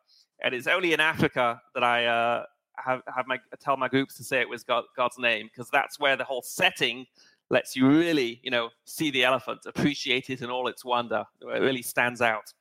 and 0.42 0.54
it's 0.54 0.66
only 0.66 0.92
in 0.92 1.00
Africa 1.00 1.60
that 1.74 1.84
I 1.84 2.06
uh, 2.06 2.44
have, 2.76 3.02
have 3.14 3.26
my 3.26 3.38
tell 3.60 3.76
my 3.76 3.88
groups 3.88 4.16
to 4.16 4.24
say 4.24 4.40
it 4.40 4.48
was 4.48 4.64
God, 4.64 4.84
God's 4.96 5.18
name 5.18 5.48
because 5.52 5.70
that's 5.70 5.98
where 5.98 6.16
the 6.16 6.24
whole 6.24 6.42
setting 6.42 7.06
lets 7.50 7.76
you 7.76 7.88
really, 7.88 8.40
you 8.42 8.50
know, 8.50 8.70
see 8.84 9.10
the 9.10 9.24
elephant, 9.24 9.60
appreciate 9.66 10.30
it 10.30 10.40
in 10.40 10.50
all 10.50 10.68
its 10.68 10.84
wonder. 10.84 11.24
It 11.42 11.60
really 11.60 11.82
stands 11.82 12.22
out. 12.22 12.52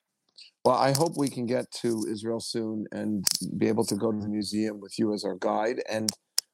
Well, 0.66 0.76
I 0.76 0.92
hope 0.92 1.16
we 1.16 1.30
can 1.30 1.46
get 1.46 1.72
to 1.82 2.06
Israel 2.10 2.40
soon 2.40 2.86
and 2.92 3.26
be 3.58 3.68
able 3.68 3.86
to 3.86 3.96
go 3.96 4.12
to 4.12 4.18
the 4.18 4.28
museum 4.28 4.80
with 4.82 5.00
you 5.00 5.14
as 5.14 5.24
our 5.24 5.36
guide. 5.36 5.82
And 5.90 6.10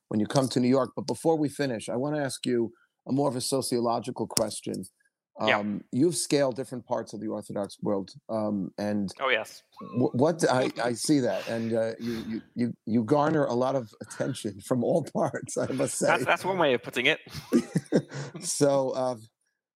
when 0.09 0.19
you 0.19 0.25
come 0.25 0.47
to 0.49 0.59
New 0.59 0.67
York, 0.69 0.91
but 0.95 1.07
before 1.07 1.37
we 1.37 1.49
finish, 1.49 1.89
I 1.89 1.95
want 1.95 2.15
to 2.15 2.21
ask 2.21 2.45
you 2.45 2.71
a 3.07 3.11
more 3.11 3.29
of 3.29 3.35
a 3.35 3.41
sociological 3.41 4.27
question. 4.27 4.85
Yeah. 5.45 5.59
Um, 5.59 5.83
You've 5.91 6.15
scaled 6.15 6.55
different 6.55 6.85
parts 6.85 7.13
of 7.13 7.19
the 7.19 7.27
Orthodox 7.27 7.75
world, 7.81 8.11
um, 8.29 8.71
and 8.77 9.11
Oh 9.19 9.27
yes, 9.27 9.63
wh- 9.81 10.15
what 10.15 10.49
I, 10.49 10.71
I 10.81 10.93
see 10.93 11.19
that, 11.19 11.45
and 11.49 11.73
uh, 11.73 11.91
you, 11.99 12.23
you 12.25 12.41
you 12.55 12.73
you 12.85 13.03
garner 13.03 13.43
a 13.43 13.53
lot 13.53 13.75
of 13.75 13.89
attention 14.01 14.61
from 14.65 14.81
all 14.81 15.03
parts. 15.13 15.57
I 15.57 15.67
must 15.73 15.97
say. 15.97 16.07
that's 16.07 16.23
that's 16.25 16.45
one 16.45 16.57
way 16.57 16.73
of 16.73 16.83
putting 16.83 17.07
it. 17.07 17.19
so, 18.39 18.91
uh, 18.91 19.15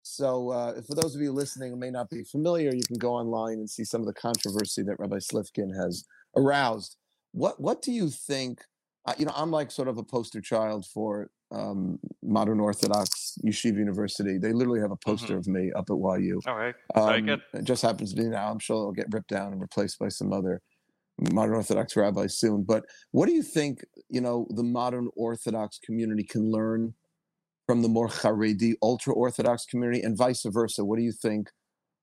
so 0.01 0.49
uh, 0.49 0.82
for 0.82 0.93
those 0.93 1.15
of 1.15 1.21
you 1.21 1.32
listening 1.32 1.71
who 1.71 1.78
may 1.78 1.89
not 1.89 2.09
be 2.09 2.23
familiar, 2.26 2.76
you 2.76 2.84
can 2.84 2.97
go 2.97 3.13
online 3.13 3.53
and 3.59 3.69
see 3.69 3.86
some 3.86 4.01
of 4.01 4.07
the 4.07 4.13
controversy 4.13 4.84
that 4.84 4.99
Rabbi 4.99 5.19
Slifkin 5.19 5.73
has 5.82 6.03
aroused. 6.36 6.97
What 7.32 7.61
What 7.61 7.82
do 7.82 7.93
you 7.93 8.09
think? 8.09 8.59
Uh, 9.06 9.14
you 9.18 9.26
know, 9.26 9.34
I'm 9.36 9.51
like 9.51 9.72
sort 9.72 9.88
of 9.88 9.97
a 9.97 10.03
poster 10.03 10.41
child 10.41 10.86
for 10.86 11.30
um, 11.51 11.99
modern 12.24 12.60
Orthodox 12.60 13.38
Yeshiva 13.45 13.78
University. 13.78 14.38
They 14.38 14.51
literally 14.51 14.80
have 14.80 14.91
a 14.91 14.97
poster 14.97 15.38
of 15.38 15.47
me 15.47 15.72
up 15.76 15.89
at 15.91 15.95
YU. 15.95 16.41
All 16.47 16.56
right, 16.56 16.76
very 16.95 17.20
Um, 17.20 17.26
good. 17.26 17.41
It 17.53 17.66
just 17.66 17.84
happens 17.84 18.14
to 18.14 18.22
be 18.22 18.28
now. 18.28 18.49
I'm 18.49 18.60
sure 18.60 18.78
it'll 18.78 18.91
get 18.93 19.08
ripped 19.12 19.30
down 19.30 19.51
and 19.51 19.62
replaced 19.62 19.99
by 19.99 20.10
some 20.10 20.34
other 20.34 20.62
modern 21.20 21.56
Orthodox 21.56 21.95
rabbi 21.95 22.28
soon. 22.28 22.64
But 22.64 22.86
what 23.12 23.28
do 23.28 23.34
you 23.34 23.43
think? 23.43 23.86
You 24.10 24.22
know, 24.22 24.47
the 24.49 24.64
modern 24.64 25.10
Orthodox 25.16 25.78
community 25.80 26.24
can 26.24 26.51
learn 26.51 26.95
from 27.68 27.82
the 27.84 27.89
more 27.89 28.08
Haredi 28.08 28.74
ultra 28.82 29.14
Orthodox 29.14 29.66
community, 29.66 30.01
and 30.01 30.18
vice 30.18 30.43
versa. 30.47 30.84
What 30.84 30.97
do 30.97 31.03
you 31.03 31.12
think 31.12 31.49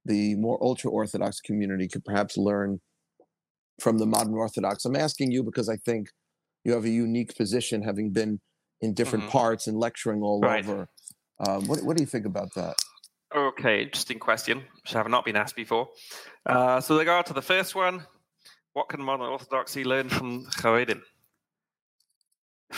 the 0.04 0.34
more 0.36 0.58
ultra 0.62 0.90
Orthodox 0.90 1.40
community 1.40 1.88
could 1.88 2.04
perhaps 2.04 2.36
learn 2.36 2.80
from 3.80 3.98
the 3.98 4.06
modern 4.06 4.34
Orthodox? 4.34 4.84
I'm 4.84 4.96
asking 4.96 5.32
you 5.32 5.42
because 5.42 5.68
I 5.68 5.76
think 5.76 6.08
you 6.64 6.72
have 6.72 6.84
a 6.84 6.90
unique 6.90 7.36
position, 7.36 7.82
having 7.82 8.10
been 8.10 8.40
in 8.80 8.94
different 8.94 9.24
Mhm. 9.24 9.30
parts 9.30 9.66
and 9.66 9.78
lecturing 9.78 10.22
all 10.22 10.40
Right. 10.40 10.64
over. 10.64 10.88
Um, 11.40 11.66
what, 11.66 11.82
what 11.82 11.96
do 11.96 12.02
you 12.02 12.06
think 12.06 12.26
about 12.26 12.54
that? 12.54 12.76
Okay, 13.34 13.82
interesting 13.82 14.18
question, 14.18 14.64
which 14.82 14.94
I 14.94 14.98
have 14.98 15.08
not 15.08 15.24
been 15.24 15.36
asked 15.36 15.56
before. 15.56 15.88
Uh, 16.44 16.80
so, 16.80 16.98
regard 16.98 17.26
to 17.26 17.32
the 17.32 17.40
first 17.42 17.74
one, 17.74 18.06
what 18.74 18.88
can 18.88 19.00
modern 19.02 19.26
orthodoxy 19.26 19.84
learn 19.84 20.08
from 20.10 20.44
Haredim? 20.46 21.02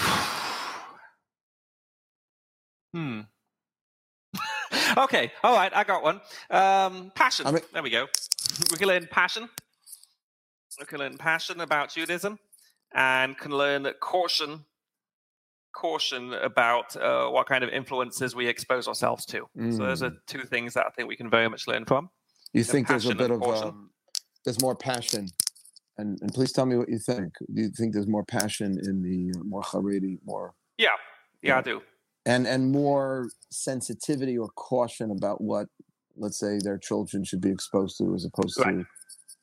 hmm. 2.93 3.20
okay, 4.97 5.32
all 5.43 5.55
right, 5.55 5.74
I 5.74 5.85
got 5.85 6.03
one. 6.03 6.20
Um, 6.51 7.11
passion. 7.14 7.47
I 7.47 7.51
mean, 7.53 7.62
there 7.72 7.82
we 7.82 7.91
go. 7.91 8.07
We 8.70 8.76
can 8.76 8.87
learn 8.87 9.09
passion. 9.11 9.49
We 10.78 10.87
can 10.87 10.99
learn 11.01 11.18
passion 11.18 11.61
about 11.61 11.93
Judaism, 11.93 12.39
and 12.95 13.36
can 13.36 13.51
learn 13.51 13.86
caution 14.01 14.64
caution 15.74 16.32
about 16.34 16.97
uh, 16.97 17.28
what 17.28 17.47
kind 17.47 17.64
of 17.64 17.70
influences 17.70 18.34
we 18.34 18.47
expose 18.47 18.88
ourselves 18.88 19.26
to. 19.26 19.47
Mm. 19.59 19.76
So 19.76 19.84
those 19.84 20.03
are 20.03 20.11
mm. 20.11 20.18
two 20.26 20.45
things 20.45 20.74
that 20.74 20.86
I 20.86 20.90
think 20.90 21.09
we 21.09 21.16
can 21.16 21.28
very 21.28 21.49
much 21.49 21.66
learn 21.66 21.84
from. 21.84 22.11
You 22.53 22.64
think 22.64 22.86
there's 22.86 23.07
a 23.07 23.14
bit 23.14 23.32
of 23.32 23.42
um, 23.42 23.90
there's 24.45 24.62
more 24.62 24.76
passion, 24.76 25.26
and 25.99 26.16
and 26.22 26.32
please 26.32 26.53
tell 26.53 26.66
me 26.66 26.76
what 26.76 26.88
you 26.88 26.99
think. 26.99 27.32
Do 27.53 27.62
you 27.62 27.70
think 27.76 27.92
there's 27.92 28.07
more 28.07 28.24
passion 28.24 28.78
in 28.80 29.03
the 29.03 29.36
more 29.45 29.62
Haredi, 29.62 30.18
more? 30.24 30.55
Yeah, 30.78 30.90
yeah, 31.42 31.59
I 31.59 31.62
do. 31.62 31.82
And 32.24 32.47
and 32.47 32.70
more 32.70 33.28
sensitivity 33.51 34.38
or 34.38 34.49
caution 34.51 35.11
about 35.11 35.40
what, 35.40 35.66
let's 36.16 36.38
say, 36.38 36.59
their 36.62 36.78
children 36.78 37.24
should 37.24 37.40
be 37.40 37.51
exposed 37.51 37.99
to, 37.99 38.14
as 38.14 38.24
opposed 38.24 38.59
right. 38.61 38.78
to 38.78 38.84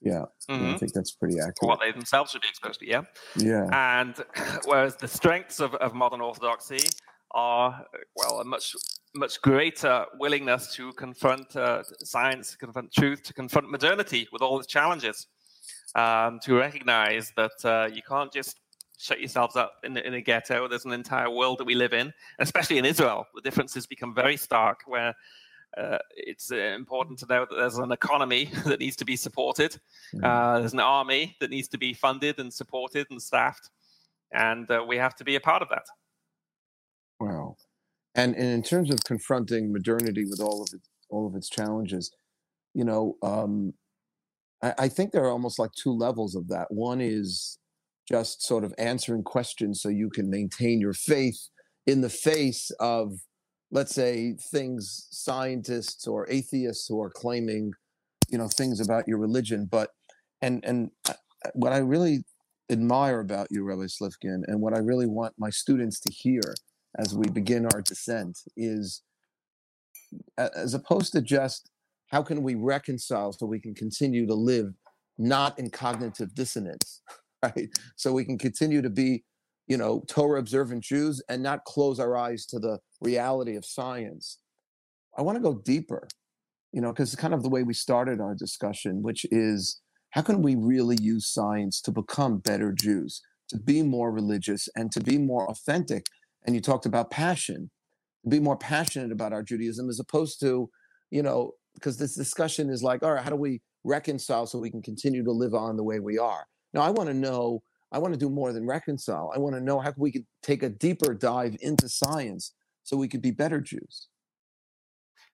yeah, 0.02 0.26
mm-hmm. 0.50 0.74
I 0.74 0.78
think 0.78 0.94
that's 0.94 1.12
pretty 1.12 1.40
accurate. 1.40 1.58
What 1.62 1.80
they 1.80 1.92
themselves 1.92 2.32
should 2.32 2.42
be 2.42 2.48
exposed 2.50 2.80
to, 2.80 2.88
yeah. 2.88 3.04
Yeah. 3.36 4.02
And 4.02 4.16
whereas 4.66 4.96
the 4.96 5.08
strengths 5.08 5.60
of, 5.60 5.76
of 5.76 5.94
modern 5.94 6.22
orthodoxy 6.22 6.90
are, 7.34 7.86
well, 8.16 8.40
a 8.40 8.46
much 8.46 8.76
much 9.14 9.42
greater 9.42 10.06
willingness 10.20 10.74
to 10.76 10.94
confront 10.94 11.56
uh, 11.56 11.84
science, 12.00 12.52
to 12.52 12.58
confront 12.58 12.92
truth, 12.94 13.24
to 13.24 13.34
confront 13.34 13.70
modernity 13.70 14.28
with 14.32 14.42
all 14.42 14.58
its 14.58 14.68
challenges, 14.68 15.28
um, 15.96 16.40
to 16.44 16.56
recognize 16.56 17.32
that 17.36 17.52
uh, 17.66 17.90
you 17.94 18.02
can't 18.08 18.32
just 18.32 18.58
shut 18.98 19.20
yourselves 19.20 19.56
up 19.56 19.74
in, 19.84 19.98
in 19.98 20.14
a 20.14 20.22
ghetto. 20.22 20.68
There's 20.68 20.86
an 20.86 20.94
entire 20.94 21.30
world 21.30 21.58
that 21.60 21.66
we 21.66 21.76
live 21.76 21.94
in, 21.94 22.14
especially 22.40 22.78
in 22.78 22.86
Israel. 22.86 23.26
The 23.36 23.42
differences 23.42 23.86
become 23.86 24.16
very 24.16 24.38
stark 24.38 24.82
where 24.86 25.14
uh, 25.78 25.98
it's 26.12 26.52
uh, 26.52 26.56
important 26.56 27.20
to 27.20 27.26
know 27.28 27.46
that 27.50 27.56
there's 27.56 27.78
an 27.78 27.92
economy 27.92 28.46
that 28.66 28.80
needs 28.80 28.96
to 28.98 29.06
be 29.06 29.16
supported. 29.16 29.80
Mm. 30.14 30.24
Uh, 30.24 30.60
there's 30.60 30.74
an 30.74 30.80
army 30.80 31.36
that 31.40 31.50
needs 31.50 31.68
to 31.70 31.78
be 31.78 31.94
funded 31.94 32.40
and 32.40 32.54
supported 32.54 33.08
and 33.10 33.22
staffed, 33.22 33.70
and 34.34 34.70
uh, 34.70 34.84
we 34.88 34.98
have 34.98 35.16
to 35.16 35.24
be 35.24 35.36
a 35.36 35.40
part 35.40 35.62
of 35.62 35.70
that. 35.70 35.86
Wow, 37.20 37.56
and, 38.16 38.36
and 38.36 38.48
in 38.48 38.64
terms 38.64 38.92
of 38.92 39.04
confronting 39.04 39.72
modernity 39.72 40.26
with 40.26 40.42
all 40.42 40.62
of 40.62 40.70
its 40.74 40.90
all 41.10 41.28
of 41.28 41.36
its 41.36 41.50
challenges, 41.50 42.12
you 42.74 42.86
know, 42.86 43.16
um, 43.22 43.74
I, 44.62 44.74
I 44.80 44.88
think 44.88 45.12
there 45.12 45.24
are 45.24 45.32
almost 45.32 45.60
like 45.60 45.72
two 45.74 45.92
levels 45.92 46.36
of 46.36 46.48
that. 46.50 46.68
One 46.70 47.02
is 47.02 47.58
just 48.10 48.44
sort 48.44 48.64
of 48.64 48.74
answering 48.78 49.24
questions 49.24 49.82
so 49.82 49.90
you 49.90 50.10
can 50.10 50.30
maintain 50.30 50.82
your 50.82 50.94
faith 50.94 51.50
in 51.86 52.02
the 52.02 52.10
face 52.10 52.72
of 52.80 53.14
let's 53.72 53.96
say 53.96 54.34
things 54.52 55.08
scientists 55.12 56.08
or 56.08 56.30
atheists 56.30 56.88
who 56.88 57.02
are 57.02 57.10
claiming 57.10 57.72
you 58.30 58.38
know 58.38 58.48
things 58.48 58.80
about 58.80 59.08
your 59.08 59.18
religion 59.18 59.68
but 59.70 59.90
and 60.42 60.64
and 60.66 60.92
uh, 61.10 61.14
what 61.54 61.74
i 61.74 61.78
really 61.78 62.24
admire 62.70 63.20
about 63.20 63.48
you 63.50 63.64
rabbi 63.64 63.84
slifkin 63.84 64.42
and 64.48 64.62
what 64.62 64.74
i 64.74 64.80
really 64.80 65.08
want 65.08 65.34
my 65.38 65.50
students 65.50 66.00
to 66.00 66.12
hear 66.12 66.42
as 66.98 67.16
we 67.16 67.28
begin 67.30 67.66
our 67.74 67.82
descent 67.82 68.40
is 68.56 69.02
as 70.38 70.74
opposed 70.74 71.12
to 71.14 71.22
just 71.22 71.70
how 72.08 72.22
can 72.22 72.44
we 72.44 72.56
reconcile 72.56 73.32
so 73.32 73.46
we 73.46 73.60
can 73.60 73.74
continue 73.74 74.26
to 74.28 74.34
live 74.34 74.74
not 75.18 75.58
in 75.60 75.70
cognitive 75.70 76.34
dissonance 76.36 77.02
right? 77.44 77.70
So 77.96 78.14
we 78.14 78.26
can 78.26 78.38
continue 78.38 78.82
to 78.82 78.90
be 78.90 79.24
you 79.72 79.78
know, 79.78 80.04
Torah 80.10 80.38
observant 80.38 80.84
Jews 80.84 81.24
and 81.30 81.42
not 81.42 81.64
close 81.64 81.98
our 81.98 82.18
eyes 82.18 82.46
to 82.48 82.60
the 82.60 82.80
reality 83.00 83.56
of 83.56 83.64
science. 83.64 84.38
I 85.18 85.22
want 85.22 85.38
to 85.38 85.42
go 85.42 85.62
deeper, 85.64 86.10
you 86.74 86.82
know, 86.82 86.92
because 86.92 87.14
it's 87.14 87.22
kind 87.22 87.34
of 87.34 87.42
the 87.42 87.48
way 87.48 87.64
we 87.64 87.74
started 87.74 88.20
our 88.20 88.36
discussion, 88.36 89.02
which 89.02 89.26
is 89.32 89.80
how 90.10 90.24
can 90.24 90.42
we 90.42 90.58
really 90.58 90.98
use 91.00 91.26
science 91.26 91.80
to 91.84 91.92
become 91.94 92.40
better 92.40 92.74
Jews, 92.74 93.22
to 93.48 93.58
be 93.58 93.82
more 93.82 94.12
religious 94.12 94.68
and 94.76 94.92
to 94.92 95.00
be 95.00 95.18
more 95.18 95.50
authentic? 95.50 96.06
And 96.46 96.54
you 96.54 96.60
talked 96.60 96.86
about 96.86 97.10
passion, 97.10 97.72
to 98.26 98.30
be 98.30 98.42
more 98.42 98.58
passionate 98.58 99.14
about 99.14 99.32
our 99.32 99.42
Judaism 99.42 99.88
as 99.88 100.02
opposed 100.02 100.42
to, 100.42 100.70
you 101.12 101.24
know, 101.24 101.54
because 101.76 101.96
this 101.96 102.14
discussion 102.14 102.70
is 102.70 102.84
like, 102.84 103.04
all 103.04 103.14
right, 103.14 103.24
how 103.24 103.30
do 103.30 103.38
we 103.38 103.62
reconcile 103.86 104.46
so 104.48 104.60
we 104.60 104.70
can 104.70 104.82
continue 104.82 105.24
to 105.24 105.32
live 105.32 105.54
on 105.54 105.78
the 105.78 105.84
way 105.86 106.02
we 106.02 106.18
are? 106.18 106.46
Now, 106.74 106.82
I 106.82 106.90
want 106.90 107.08
to 107.08 107.16
know 107.16 107.64
I 107.92 108.00
want 108.00 108.14
to 108.14 108.20
do 108.20 108.30
more 108.30 108.54
than 108.54 108.66
reconcile. 108.66 109.32
I 109.36 109.40
want 109.40 109.56
to 109.56 109.62
know 109.62 109.80
how 109.80 109.94
we 109.98 110.12
could 110.12 110.26
take 110.42 110.64
a 110.64 110.70
deeper 110.70 111.14
dive 111.14 111.58
into 111.62 111.90
science 111.90 112.54
so 112.84 112.96
we 112.96 113.08
could 113.08 113.22
be 113.22 113.32
better 113.32 113.60
Jews. 113.60 114.08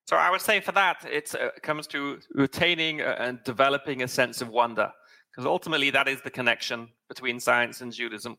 So 0.05 0.15
I 0.15 0.31
would 0.31 0.41
say 0.41 0.61
for 0.61 0.71
that, 0.71 1.05
it 1.09 1.35
uh, 1.35 1.49
comes 1.61 1.85
to 1.87 2.19
retaining 2.33 3.01
uh, 3.01 3.15
and 3.19 3.43
developing 3.43 4.03
a 4.03 4.07
sense 4.07 4.41
of 4.41 4.47
wonder, 4.49 4.89
because 5.31 5.45
ultimately 5.45 5.89
that 5.91 6.07
is 6.07 6.21
the 6.21 6.29
connection 6.29 6.89
between 7.09 7.39
science 7.39 7.81
and 7.81 7.91
Judaism. 7.91 8.37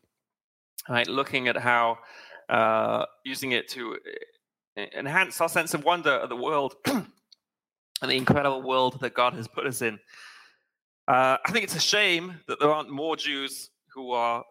Right, 0.87 1.07
looking 1.07 1.47
at 1.47 1.57
how 1.57 1.99
uh, 2.49 3.05
using 3.23 3.51
it 3.51 3.67
to 3.69 3.97
uh, 4.77 4.85
enhance 4.97 5.39
our 5.39 5.49
sense 5.49 5.73
of 5.73 5.83
wonder 5.83 6.11
of 6.11 6.29
the 6.29 6.35
world 6.35 6.75
and 6.85 7.05
the 8.01 8.15
incredible 8.15 8.63
world 8.63 8.99
that 9.01 9.13
God 9.13 9.33
has 9.33 9.47
put 9.47 9.67
us 9.67 9.81
in. 9.81 9.99
Uh, 11.07 11.37
I 11.45 11.51
think 11.51 11.63
it's 11.63 11.75
a 11.75 11.79
shame 11.79 12.39
that 12.47 12.59
there 12.59 12.71
aren't 12.71 12.89
more 12.89 13.15
Jews 13.15 13.69
who 13.99 14.11
are 14.11 14.45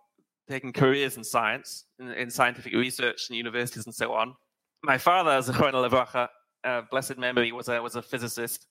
taking 0.46 0.72
careers 0.72 1.16
in 1.16 1.24
science, 1.24 1.86
in, 1.98 2.08
in 2.12 2.30
scientific 2.30 2.74
research 2.74 3.28
and 3.28 3.36
universities 3.36 3.86
and 3.86 3.94
so 3.94 4.12
on. 4.12 4.34
My 4.82 4.98
father, 4.98 5.30
as 5.40 5.48
a 5.48 6.28
uh, 6.64 6.82
blessed 6.90 7.16
memory, 7.16 7.50
was 7.52 7.68
a 7.68 7.80
was 7.80 7.96
a 7.96 8.02
physicist, 8.02 8.66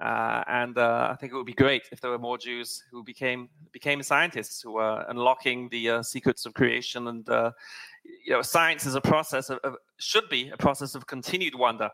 uh, 0.00 0.42
and 0.46 0.78
uh, 0.78 1.08
I 1.12 1.16
think 1.16 1.32
it 1.32 1.36
would 1.36 1.52
be 1.54 1.64
great 1.66 1.82
if 1.92 2.00
there 2.00 2.10
were 2.10 2.18
more 2.18 2.38
Jews 2.38 2.82
who 2.90 3.04
became 3.04 3.48
became 3.72 4.02
scientists 4.02 4.62
who 4.62 4.78
are 4.78 5.04
unlocking 5.10 5.68
the 5.68 5.90
uh, 5.90 6.02
secrets 6.02 6.46
of 6.46 6.54
creation. 6.54 7.08
And 7.08 7.28
uh, 7.28 7.50
you 8.24 8.32
know, 8.32 8.42
science 8.42 8.86
is 8.86 8.94
a 8.94 9.00
process 9.00 9.50
of, 9.50 9.58
of, 9.58 9.76
should 9.98 10.28
be 10.30 10.50
a 10.50 10.56
process 10.56 10.94
of 10.94 11.06
continued 11.06 11.54
wonder. 11.54 11.90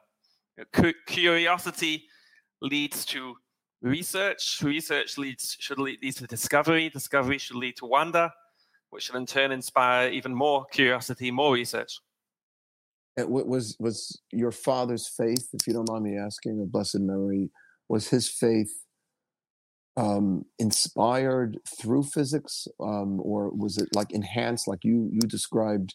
curiosity 1.07 2.05
leads 2.63 3.05
to 3.07 3.35
research. 3.83 4.61
Research 4.63 5.19
leads 5.19 5.57
should 5.59 5.79
lead, 5.79 5.99
lead 6.03 6.17
to 6.17 6.27
discovery. 6.27 6.89
Discovery 6.89 7.39
should 7.39 7.57
lead 7.57 7.77
to 7.77 7.87
wonder, 7.87 8.31
which 8.91 9.05
should 9.05 9.17
in 9.17 9.27
turn 9.27 9.53
inspire 9.53 10.11
even 10.11 10.35
more 10.35 10.67
curiosity, 10.73 11.31
more 11.31 11.55
research. 11.55 12.01
It 13.17 13.29
was 13.29 13.77
was 13.79 14.21
your 14.33 14.53
father's 14.53 15.09
faith, 15.09 15.49
if 15.53 15.67
you 15.67 15.73
don't 15.73 15.89
mind 15.89 16.05
me 16.05 16.17
asking, 16.17 16.61
of 16.61 16.73
blessed 16.73 17.01
memory, 17.01 17.51
was 17.89 18.09
his 18.09 18.29
faith 18.29 18.73
um, 19.97 20.45
inspired 20.59 21.59
through 21.81 22.05
physics, 22.05 22.69
um, 22.81 23.21
or 23.21 23.51
was 23.51 23.77
it 23.77 23.89
like 23.95 24.13
enhanced, 24.13 24.69
like 24.69 24.85
you 24.85 25.09
you 25.13 25.21
described? 25.21 25.95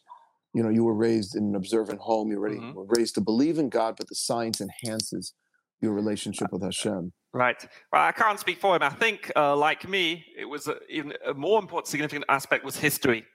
You 0.54 0.64
know, 0.64 0.70
you 0.70 0.86
were 0.86 0.94
raised 0.94 1.36
in 1.36 1.44
an 1.44 1.56
observant 1.56 2.00
home. 2.00 2.32
You 2.32 2.38
already 2.38 2.58
mm-hmm. 2.58 2.74
were 2.74 2.86
raised 2.88 3.16
to 3.16 3.22
believe 3.22 3.58
in 3.58 3.70
God, 3.70 3.96
but 3.98 4.08
the 4.08 4.16
science 4.16 4.62
enhances 4.62 5.34
your 5.82 5.94
relationship 5.94 6.48
with 6.52 6.64
Hashem. 6.64 7.12
Right. 7.36 7.62
Well, 7.92 8.02
I 8.02 8.14
can't 8.14 8.40
speak 8.40 8.62
for 8.62 8.78
him. 8.78 8.82
I 8.82 8.90
think, 8.90 9.30
uh, 9.36 9.58
like 9.58 9.90
me, 9.90 10.26
it 10.38 10.46
was 10.46 10.70
a, 10.70 10.78
even 10.90 11.12
a 11.28 11.34
more 11.34 11.60
important, 11.60 11.88
significant 11.88 12.24
aspect 12.30 12.64
was 12.64 12.78
history. 12.78 13.26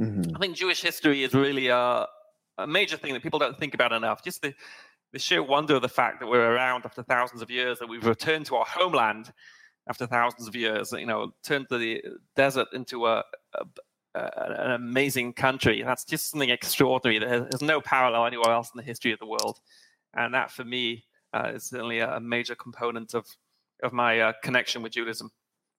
Mm-hmm. 0.00 0.34
I 0.34 0.38
think 0.38 0.56
Jewish 0.56 0.80
history 0.80 1.22
is 1.22 1.34
really 1.34 1.68
a, 1.68 2.06
a, 2.56 2.66
major 2.66 2.96
thing 2.96 3.12
that 3.12 3.22
people 3.22 3.38
don't 3.38 3.58
think 3.58 3.74
about 3.74 3.92
enough. 3.92 4.24
Just 4.24 4.40
the, 4.40 4.54
the 5.12 5.18
sheer 5.18 5.42
wonder 5.42 5.74
of 5.74 5.82
the 5.82 5.90
fact 5.90 6.20
that 6.20 6.26
we're 6.26 6.54
around 6.54 6.86
after 6.86 7.02
thousands 7.02 7.42
of 7.42 7.50
years, 7.50 7.78
that 7.80 7.86
we've 7.86 8.06
returned 8.06 8.46
to 8.46 8.56
our 8.56 8.64
homeland 8.64 9.30
after 9.90 10.06
thousands 10.06 10.48
of 10.48 10.56
years, 10.56 10.92
you 10.92 11.04
know, 11.04 11.34
turned 11.44 11.66
the 11.68 12.00
desert 12.34 12.68
into 12.72 13.06
a, 13.06 13.22
an 14.14 14.70
amazing 14.70 15.34
country. 15.34 15.82
That's 15.82 16.06
just 16.06 16.30
something 16.30 16.48
extraordinary 16.48 17.20
has 17.20 17.60
no 17.60 17.82
parallel 17.82 18.24
anywhere 18.24 18.52
else 18.52 18.70
in 18.72 18.78
the 18.78 18.84
history 18.84 19.12
of 19.12 19.18
the 19.18 19.26
world. 19.26 19.60
And 20.14 20.32
that, 20.32 20.50
for 20.50 20.64
me, 20.64 21.04
uh, 21.32 21.52
is 21.54 21.64
certainly 21.64 22.00
a 22.00 22.20
major 22.20 22.54
component 22.54 23.14
of 23.14 23.26
of 23.82 23.92
my 23.92 24.20
uh, 24.20 24.32
connection 24.42 24.82
with 24.82 24.92
Judaism. 24.92 25.30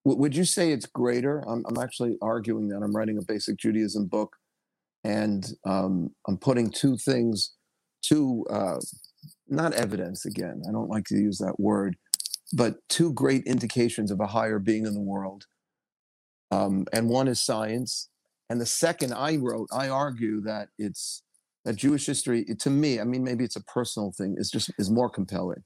Would 0.05 0.35
you 0.35 0.43
say 0.43 0.71
it's 0.71 0.85
greater? 0.85 1.39
I'm, 1.47 1.63
I'm 1.65 1.81
actually 1.81 2.17
arguing 2.21 2.67
that. 2.69 2.81
I'm 2.83 2.95
writing 2.95 3.17
a 3.17 3.21
basic 3.21 3.57
Judaism 3.57 4.07
book, 4.07 4.35
and 5.03 5.49
um, 5.65 6.09
I'm 6.27 6.37
putting 6.37 6.69
two 6.69 6.97
things, 6.97 7.53
two 8.01 8.45
uh, 8.49 8.79
not 9.47 9.73
evidence 9.73 10.25
again. 10.25 10.61
I 10.67 10.73
don't 10.73 10.89
like 10.89 11.05
to 11.05 11.15
use 11.15 11.37
that 11.37 11.57
word, 11.57 11.95
but 12.51 12.75
two 12.89 13.13
great 13.13 13.43
indications 13.45 14.11
of 14.11 14.19
a 14.19 14.27
higher 14.27 14.59
being 14.59 14.85
in 14.85 14.93
the 14.93 14.99
world. 14.99 15.45
Um, 16.51 16.85
and 16.91 17.09
one 17.09 17.29
is 17.29 17.41
science, 17.41 18.09
and 18.49 18.59
the 18.59 18.65
second 18.65 19.13
I 19.13 19.37
wrote, 19.37 19.69
I 19.71 19.87
argue 19.87 20.41
that 20.41 20.67
it's 20.77 21.23
that 21.65 21.75
Jewish 21.75 22.05
history, 22.05 22.45
to 22.45 22.69
me, 22.69 22.99
I 22.99 23.03
mean, 23.03 23.23
maybe 23.23 23.43
it's 23.43 23.55
a 23.55 23.63
personal 23.63 24.11
thing, 24.11 24.35
is 24.37 24.49
just 24.49 24.71
is 24.77 24.89
more 24.89 25.09
compelling. 25.09 25.63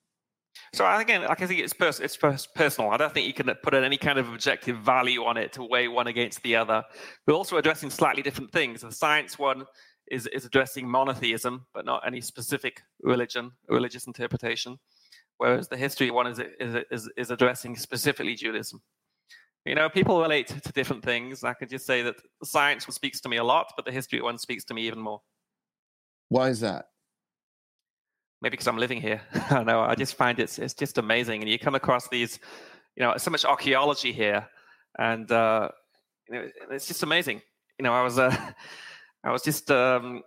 So 0.73 0.89
again, 0.89 1.21
like 1.21 1.41
I 1.41 1.47
think 1.47 1.59
it's 1.59 1.73
pers- 1.73 1.99
it's 1.99 2.17
personal. 2.17 2.91
I 2.91 2.97
don't 2.97 3.13
think 3.13 3.27
you 3.27 3.33
can 3.33 3.53
put 3.63 3.73
any 3.73 3.97
kind 3.97 4.19
of 4.19 4.29
objective 4.29 4.77
value 4.77 5.23
on 5.23 5.37
it 5.37 5.53
to 5.53 5.63
weigh 5.63 5.87
one 5.87 6.07
against 6.07 6.41
the 6.43 6.55
other. 6.55 6.83
We're 7.25 7.35
also 7.35 7.57
addressing 7.57 7.89
slightly 7.89 8.21
different 8.21 8.51
things. 8.51 8.81
The 8.81 8.91
science 8.91 9.37
one 9.39 9.65
is 10.09 10.27
is 10.27 10.45
addressing 10.45 10.89
monotheism, 10.89 11.65
but 11.73 11.85
not 11.85 12.05
any 12.05 12.21
specific 12.21 12.81
religion, 13.01 13.51
religious 13.69 14.07
interpretation. 14.07 14.77
Whereas 15.37 15.67
the 15.67 15.77
history 15.77 16.11
one 16.11 16.27
is 16.27 16.39
is 16.59 16.83
is, 16.91 17.09
is 17.17 17.31
addressing 17.31 17.75
specifically 17.75 18.35
Judaism. 18.35 18.81
You 19.65 19.75
know, 19.75 19.89
people 19.89 20.21
relate 20.21 20.47
to 20.47 20.71
different 20.71 21.03
things. 21.03 21.43
I 21.43 21.53
could 21.53 21.69
just 21.69 21.85
say 21.85 22.01
that 22.01 22.15
the 22.39 22.45
science 22.45 22.87
one 22.87 22.93
speaks 22.93 23.19
to 23.21 23.29
me 23.29 23.37
a 23.37 23.43
lot, 23.43 23.73
but 23.75 23.85
the 23.85 23.91
history 23.91 24.21
one 24.21 24.37
speaks 24.37 24.63
to 24.65 24.73
me 24.73 24.87
even 24.87 24.99
more. 24.99 25.21
Why 26.29 26.49
is 26.49 26.59
that? 26.61 26.87
maybe 28.41 28.51
because 28.51 28.67
I'm 28.67 28.77
living 28.77 29.01
here. 29.01 29.21
I 29.33 29.55
don't 29.55 29.65
know. 29.65 29.81
I 29.81 29.95
just 29.95 30.15
find 30.15 30.39
it's 30.39 30.59
it's 30.59 30.73
just 30.73 30.97
amazing, 30.97 31.41
and 31.41 31.49
you 31.49 31.59
come 31.59 31.75
across 31.75 32.07
these, 32.07 32.39
you 32.95 33.03
know, 33.03 33.15
so 33.17 33.31
much 33.31 33.45
archaeology 33.45 34.11
here, 34.11 34.47
and 34.97 35.31
uh, 35.31 35.69
you 36.29 36.35
know, 36.35 36.47
it's 36.71 36.87
just 36.87 37.03
amazing. 37.03 37.41
You 37.79 37.83
know, 37.83 37.93
I 37.93 38.03
was 38.03 38.19
uh, 38.19 38.35
I 39.23 39.31
was 39.31 39.43
just 39.43 39.71
um, 39.71 40.21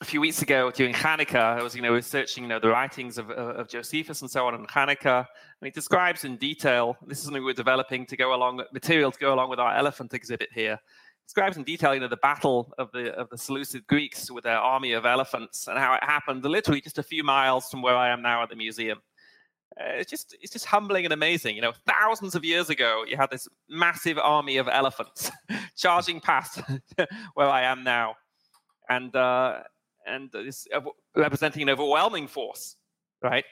a 0.00 0.04
few 0.04 0.20
weeks 0.20 0.42
ago 0.42 0.70
during 0.70 0.94
Hanukkah. 0.94 1.58
I 1.58 1.62
was 1.62 1.74
you 1.74 1.82
know 1.82 1.92
researching 1.92 2.44
you 2.44 2.48
know 2.48 2.58
the 2.58 2.70
writings 2.70 3.18
of 3.18 3.30
of 3.30 3.68
Josephus 3.68 4.22
and 4.22 4.30
so 4.30 4.46
on 4.46 4.54
in 4.54 4.66
Hanukkah, 4.66 5.18
and 5.60 5.66
he 5.66 5.70
describes 5.70 6.24
in 6.24 6.36
detail. 6.36 6.96
This 7.06 7.18
is 7.18 7.24
something 7.24 7.44
we're 7.44 7.52
developing 7.52 8.06
to 8.06 8.16
go 8.16 8.34
along 8.34 8.62
material 8.72 9.12
to 9.12 9.18
go 9.18 9.32
along 9.34 9.50
with 9.50 9.60
our 9.60 9.74
elephant 9.76 10.14
exhibit 10.14 10.48
here 10.52 10.78
describes 11.24 11.56
in 11.56 11.64
detail, 11.64 11.94
you 11.94 12.00
know, 12.00 12.08
the 12.08 12.16
battle 12.16 12.72
of 12.78 12.90
the 12.92 13.12
of 13.14 13.28
the 13.30 13.38
Seleucid 13.38 13.86
Greeks 13.86 14.30
with 14.30 14.44
their 14.44 14.58
army 14.58 14.92
of 14.92 15.06
elephants 15.06 15.66
and 15.68 15.78
how 15.78 15.94
it 15.94 16.04
happened 16.04 16.44
literally 16.44 16.80
just 16.80 16.98
a 16.98 17.02
few 17.02 17.24
miles 17.24 17.68
from 17.70 17.82
where 17.82 17.96
I 17.96 18.10
am 18.10 18.22
now 18.22 18.42
at 18.42 18.48
the 18.48 18.56
museum. 18.56 19.00
Uh, 19.80 19.84
it's 19.94 20.10
just 20.10 20.36
it's 20.40 20.52
just 20.52 20.66
humbling 20.66 21.04
and 21.04 21.12
amazing. 21.12 21.56
You 21.56 21.62
know, 21.62 21.72
thousands 21.86 22.34
of 22.34 22.44
years 22.44 22.68
ago, 22.70 23.04
you 23.08 23.16
had 23.16 23.30
this 23.30 23.48
massive 23.68 24.18
army 24.18 24.58
of 24.58 24.68
elephants 24.68 25.30
charging 25.76 26.20
past 26.20 26.60
where 27.34 27.48
I 27.48 27.62
am 27.62 27.82
now, 27.82 28.16
and 28.88 29.14
uh, 29.16 29.60
and 30.06 30.30
this 30.32 30.66
uh, 30.74 30.80
representing 31.16 31.62
an 31.62 31.70
overwhelming 31.70 32.28
force, 32.28 32.76
right? 33.22 33.44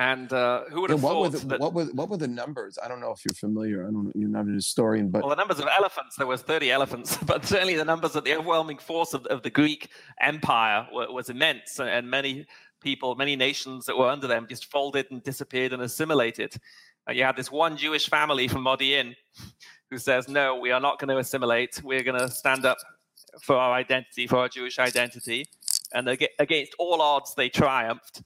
And 0.00 0.32
uh, 0.32 0.62
who 0.70 0.80
would 0.80 0.88
have 0.88 1.00
yeah, 1.00 1.04
what 1.04 1.12
thought 1.12 1.20
were 1.20 1.28
the, 1.28 1.46
that, 1.48 1.60
what 1.60 1.74
were 1.74 1.84
what 1.84 2.08
were 2.08 2.16
the 2.16 2.26
numbers? 2.26 2.78
I 2.82 2.88
don't 2.88 3.00
know 3.00 3.12
if 3.12 3.22
you're 3.22 3.34
familiar. 3.34 3.86
I 3.86 3.90
don't. 3.90 4.10
You're 4.14 4.30
not 4.30 4.48
a 4.48 4.52
historian, 4.52 5.10
but 5.10 5.20
well, 5.20 5.28
the 5.28 5.36
numbers 5.36 5.58
of 5.58 5.66
elephants 5.76 6.16
there 6.16 6.26
was 6.26 6.40
30 6.40 6.70
elephants, 6.70 7.18
but 7.26 7.44
certainly 7.44 7.74
the 7.74 7.84
numbers 7.84 8.16
of 8.16 8.24
the 8.24 8.32
overwhelming 8.32 8.78
force 8.78 9.12
of, 9.12 9.26
of 9.26 9.42
the 9.42 9.50
Greek 9.50 9.90
Empire 10.18 10.88
were, 10.90 11.12
was 11.12 11.28
immense, 11.28 11.78
and 11.78 12.10
many 12.10 12.46
people, 12.80 13.14
many 13.14 13.36
nations 13.36 13.84
that 13.84 13.98
were 13.98 14.08
under 14.08 14.26
them 14.26 14.46
just 14.48 14.70
folded 14.70 15.04
and 15.10 15.22
disappeared 15.22 15.74
and 15.74 15.82
assimilated. 15.82 16.54
And 17.06 17.18
you 17.18 17.24
had 17.24 17.36
this 17.36 17.52
one 17.52 17.76
Jewish 17.76 18.08
family 18.08 18.48
from 18.48 18.64
Modi'in 18.64 19.14
who 19.90 19.98
says, 19.98 20.28
"No, 20.28 20.56
we 20.56 20.70
are 20.70 20.80
not 20.80 20.98
going 20.98 21.10
to 21.10 21.18
assimilate. 21.18 21.82
We're 21.84 22.04
going 22.04 22.18
to 22.18 22.30
stand 22.30 22.64
up 22.64 22.78
for 23.42 23.56
our 23.56 23.74
identity, 23.74 24.26
for 24.26 24.38
our 24.38 24.48
Jewish 24.48 24.78
identity." 24.78 25.44
And 25.92 26.08
against 26.38 26.72
all 26.78 27.02
odds, 27.02 27.34
they 27.34 27.50
triumphed 27.50 28.22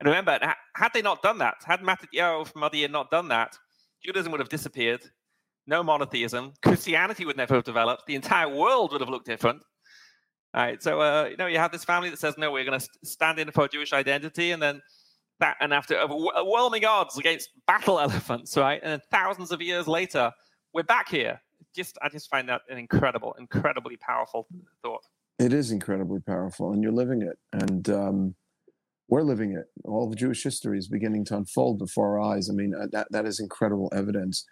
and 0.00 0.06
remember, 0.06 0.38
had 0.74 0.92
they 0.92 1.02
not 1.02 1.22
done 1.22 1.38
that, 1.38 1.54
had 1.64 1.80
Mattatyahu 1.80 2.48
from 2.48 2.62
Modi'in 2.62 2.90
not 2.90 3.10
done 3.10 3.28
that, 3.28 3.56
Judaism 4.04 4.30
would 4.32 4.40
have 4.40 4.48
disappeared. 4.48 5.00
No 5.66 5.82
monotheism. 5.82 6.52
Christianity 6.62 7.24
would 7.24 7.36
never 7.36 7.54
have 7.54 7.64
developed. 7.64 8.06
The 8.06 8.14
entire 8.14 8.48
world 8.48 8.92
would 8.92 9.00
have 9.00 9.10
looked 9.10 9.26
different. 9.26 9.62
All 10.54 10.62
right. 10.62 10.82
So, 10.82 11.00
uh, 11.00 11.28
you 11.30 11.36
know, 11.36 11.46
you 11.46 11.58
have 11.58 11.72
this 11.72 11.84
family 11.84 12.10
that 12.10 12.18
says, 12.18 12.36
no, 12.38 12.52
we're 12.52 12.64
going 12.64 12.78
to 12.78 12.88
stand 13.04 13.38
in 13.38 13.50
for 13.50 13.66
Jewish 13.68 13.92
identity. 13.92 14.52
And 14.52 14.62
then 14.62 14.80
that, 15.40 15.56
and 15.60 15.74
after 15.74 15.98
overwhelming 15.98 16.84
odds 16.84 17.18
against 17.18 17.50
battle 17.66 17.98
elephants, 18.00 18.56
right? 18.56 18.80
And 18.82 19.02
thousands 19.10 19.50
of 19.50 19.60
years 19.60 19.88
later, 19.88 20.30
we're 20.72 20.84
back 20.84 21.08
here. 21.08 21.40
Just, 21.74 21.98
I 22.02 22.08
just 22.08 22.30
find 22.30 22.48
that 22.48 22.62
an 22.70 22.78
incredible, 22.78 23.34
incredibly 23.38 23.96
powerful 23.96 24.46
thought. 24.82 25.02
It 25.38 25.52
is 25.52 25.70
incredibly 25.70 26.20
powerful, 26.20 26.72
and 26.72 26.82
you're 26.82 26.92
living 26.92 27.22
it. 27.22 27.38
And, 27.52 27.90
um, 27.90 28.34
we're 29.08 29.22
living 29.22 29.52
it. 29.52 29.66
All 29.84 30.08
the 30.08 30.16
Jewish 30.16 30.42
history 30.42 30.78
is 30.78 30.88
beginning 30.88 31.24
to 31.26 31.36
unfold 31.36 31.78
before 31.78 32.18
our 32.18 32.34
eyes. 32.34 32.50
I 32.50 32.52
mean, 32.52 32.74
uh, 32.74 32.86
that 32.92 33.08
that 33.10 33.26
is 33.26 33.40
incredible 33.40 33.92
evidence. 33.94 34.44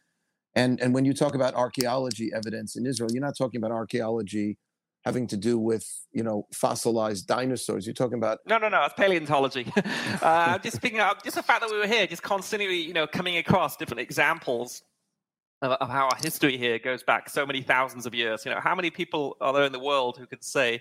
And 0.54 0.80
and 0.80 0.94
when 0.94 1.04
you 1.04 1.12
talk 1.12 1.34
about 1.34 1.54
archaeology 1.54 2.30
evidence 2.34 2.76
in 2.76 2.86
Israel, 2.86 3.10
you're 3.12 3.24
not 3.24 3.36
talking 3.36 3.58
about 3.58 3.72
archaeology 3.72 4.58
having 5.04 5.26
to 5.26 5.36
do 5.36 5.58
with 5.58 5.86
you 6.12 6.22
know 6.22 6.46
fossilized 6.52 7.26
dinosaurs. 7.26 7.86
You're 7.86 7.94
talking 7.94 8.18
about 8.18 8.38
no, 8.46 8.58
no, 8.58 8.68
no. 8.68 8.84
It's 8.84 8.94
paleontology. 8.94 9.70
uh, 10.22 10.58
just 10.58 10.80
picking 10.80 11.00
up 11.00 11.24
just 11.24 11.36
the 11.36 11.42
fact 11.42 11.60
that 11.60 11.70
we 11.70 11.78
were 11.78 11.86
here, 11.86 12.06
just 12.06 12.22
constantly 12.22 12.80
you 12.80 12.92
know 12.92 13.06
coming 13.06 13.36
across 13.36 13.76
different 13.76 14.00
examples 14.00 14.82
of, 15.62 15.72
of 15.72 15.88
how 15.88 16.04
our 16.06 16.16
history 16.22 16.56
here 16.56 16.78
goes 16.78 17.02
back 17.02 17.28
so 17.28 17.44
many 17.44 17.60
thousands 17.60 18.06
of 18.06 18.14
years. 18.14 18.44
You 18.44 18.52
know, 18.52 18.60
how 18.60 18.74
many 18.74 18.90
people 18.90 19.36
are 19.40 19.52
there 19.52 19.64
in 19.64 19.72
the 19.72 19.80
world 19.80 20.16
who 20.18 20.26
can 20.26 20.40
say 20.42 20.80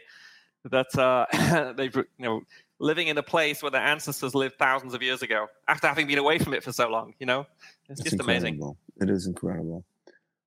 that 0.66 0.98
uh, 0.98 1.74
they've 1.78 1.96
you 1.96 2.06
know 2.20 2.42
living 2.84 3.08
in 3.08 3.18
a 3.18 3.24
place 3.24 3.64
where 3.64 3.72
their 3.72 3.82
ancestors 3.82 4.36
lived 4.36 4.56
thousands 4.60 4.94
of 4.94 5.02
years 5.02 5.22
ago 5.22 5.48
after 5.68 5.88
having 5.88 6.06
been 6.06 6.20
away 6.20 6.38
from 6.38 6.54
it 6.54 6.64
for 6.64 6.74
so 6.74 6.90
long. 6.90 7.14
You 7.18 7.26
know, 7.26 7.48
it's, 7.90 8.02
it's 8.02 8.12
just 8.12 8.14
incredible. 8.16 8.78
amazing. 9.00 9.10
It 9.10 9.10
is 9.10 9.26
incredible. 9.26 9.86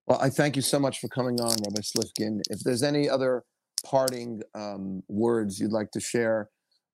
Well, 0.06 0.20
I 0.20 0.28
thank 0.28 0.54
you 0.54 0.62
so 0.62 0.78
much 0.78 1.00
for 1.00 1.08
coming 1.08 1.40
on, 1.40 1.56
Rabbi 1.66 1.80
Slifkin. 1.80 2.40
If 2.50 2.60
there's 2.60 2.82
any 2.82 3.08
other 3.08 3.42
parting 3.84 4.42
um, 4.54 5.02
words 5.08 5.58
you'd 5.58 5.72
like 5.72 5.90
to 5.92 6.00
share, 6.00 6.50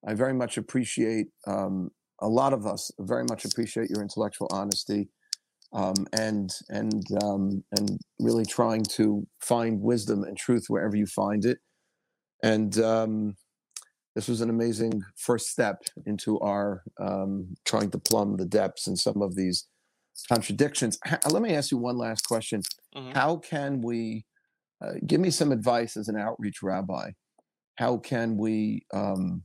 I 0.06 0.14
very 0.14 0.32
much 0.32 0.56
appreciate. 0.56 1.26
Um, 1.46 1.90
a 2.20 2.28
lot 2.28 2.52
of 2.52 2.64
us 2.64 2.92
very 3.00 3.24
much 3.24 3.44
appreciate 3.44 3.90
your 3.90 4.00
intellectual 4.00 4.48
honesty. 4.52 5.08
Um, 5.74 6.06
and 6.12 6.50
and 6.68 7.02
um, 7.22 7.64
and 7.72 7.98
really 8.18 8.44
trying 8.44 8.84
to 8.96 9.26
find 9.40 9.80
wisdom 9.80 10.22
and 10.22 10.36
truth 10.36 10.66
wherever 10.68 10.94
you 10.94 11.06
find 11.06 11.46
it. 11.46 11.58
And 12.42 12.78
um, 12.78 13.36
this 14.14 14.28
was 14.28 14.40
an 14.40 14.50
amazing 14.50 15.02
first 15.16 15.46
step 15.46 15.82
into 16.06 16.38
our 16.40 16.82
um, 17.00 17.54
trying 17.64 17.90
to 17.90 17.98
plumb 17.98 18.36
the 18.36 18.44
depths 18.44 18.86
and 18.86 18.98
some 18.98 19.22
of 19.22 19.34
these 19.34 19.66
contradictions. 20.28 20.98
let 21.30 21.42
me 21.42 21.54
ask 21.54 21.70
you 21.70 21.78
one 21.78 21.96
last 21.96 22.26
question. 22.26 22.62
Mm-hmm. 22.94 23.12
How 23.12 23.36
can 23.36 23.80
we 23.80 24.26
uh, 24.84 24.94
give 25.06 25.20
me 25.20 25.30
some 25.30 25.50
advice 25.50 25.96
as 25.96 26.08
an 26.08 26.18
outreach 26.18 26.62
rabbi? 26.62 27.12
How 27.76 27.96
can 27.96 28.36
we 28.36 28.84
um, 28.92 29.44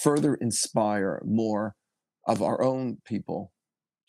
further 0.00 0.34
inspire 0.34 1.22
more 1.24 1.74
of 2.26 2.42
our 2.42 2.62
own 2.62 2.98
people, 3.06 3.52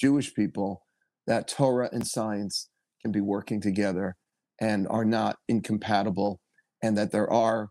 Jewish 0.01 0.33
people, 0.33 0.83
that 1.27 1.47
Torah 1.47 1.89
and 1.93 2.05
science 2.05 2.69
can 3.01 3.11
be 3.11 3.21
working 3.21 3.61
together 3.61 4.17
and 4.59 4.85
are 4.89 5.05
not 5.05 5.37
incompatible 5.47 6.40
and 6.81 6.97
that 6.97 7.11
there 7.11 7.31
are 7.31 7.69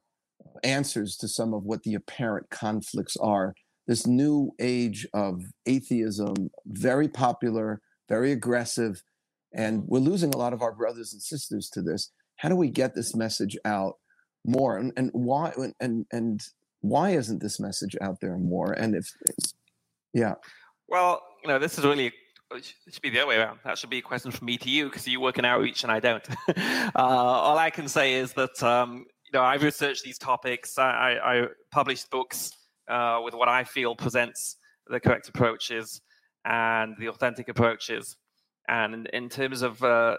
answers 0.62 1.16
to 1.16 1.28
some 1.28 1.54
of 1.54 1.64
what 1.64 1.82
the 1.82 1.94
apparent 1.94 2.50
conflicts 2.50 3.16
are. 3.16 3.54
This 3.86 4.06
new 4.06 4.52
age 4.60 5.06
of 5.12 5.42
atheism, 5.66 6.50
very 6.66 7.08
popular, 7.08 7.80
very 8.08 8.32
aggressive, 8.32 9.02
and 9.52 9.82
we're 9.86 9.98
losing 9.98 10.32
a 10.32 10.36
lot 10.36 10.52
of 10.52 10.62
our 10.62 10.72
brothers 10.72 11.12
and 11.12 11.22
sisters 11.22 11.68
to 11.70 11.82
this. 11.82 12.10
How 12.36 12.48
do 12.48 12.56
we 12.56 12.70
get 12.70 12.94
this 12.94 13.14
message 13.16 13.56
out 13.64 13.94
more? 14.46 14.78
And, 14.78 14.92
and 14.96 15.10
why 15.12 15.52
and 15.80 16.06
and 16.12 16.40
why 16.80 17.10
isn't 17.10 17.42
this 17.42 17.58
message 17.58 17.96
out 18.00 18.20
there 18.20 18.36
more? 18.36 18.72
And 18.72 18.94
if 18.94 19.10
yeah. 20.14 20.34
Well, 20.88 21.22
you 21.42 21.48
know, 21.48 21.58
this 21.58 21.78
is 21.78 21.84
really 21.84 22.12
it 22.56 22.74
should 22.88 23.02
be 23.02 23.10
the 23.10 23.20
other 23.20 23.28
way 23.28 23.36
around. 23.36 23.60
That 23.64 23.78
should 23.78 23.90
be 23.90 23.98
a 23.98 24.02
question 24.02 24.30
from 24.30 24.46
me 24.46 24.58
to 24.58 24.70
you 24.70 24.86
because 24.86 25.06
you 25.06 25.20
work 25.20 25.38
in 25.38 25.44
outreach 25.44 25.82
and 25.82 25.92
I 25.92 26.00
don't. 26.00 26.24
uh, 26.56 26.90
all 26.94 27.58
I 27.58 27.70
can 27.70 27.88
say 27.88 28.14
is 28.14 28.32
that 28.34 28.62
um, 28.62 29.06
you 29.24 29.38
know 29.38 29.42
I've 29.42 29.62
researched 29.62 30.04
these 30.04 30.18
topics. 30.18 30.78
I, 30.78 30.90
I, 30.90 31.42
I 31.42 31.46
published 31.70 32.10
books 32.10 32.52
uh, 32.88 33.20
with 33.24 33.34
what 33.34 33.48
I 33.48 33.64
feel 33.64 33.94
presents 33.94 34.56
the 34.86 34.98
correct 34.98 35.28
approaches 35.28 36.00
and 36.44 36.96
the 36.98 37.08
authentic 37.08 37.48
approaches. 37.48 38.16
And 38.68 38.94
in, 38.94 39.06
in 39.06 39.28
terms 39.28 39.62
of 39.62 39.82
uh, 39.82 40.16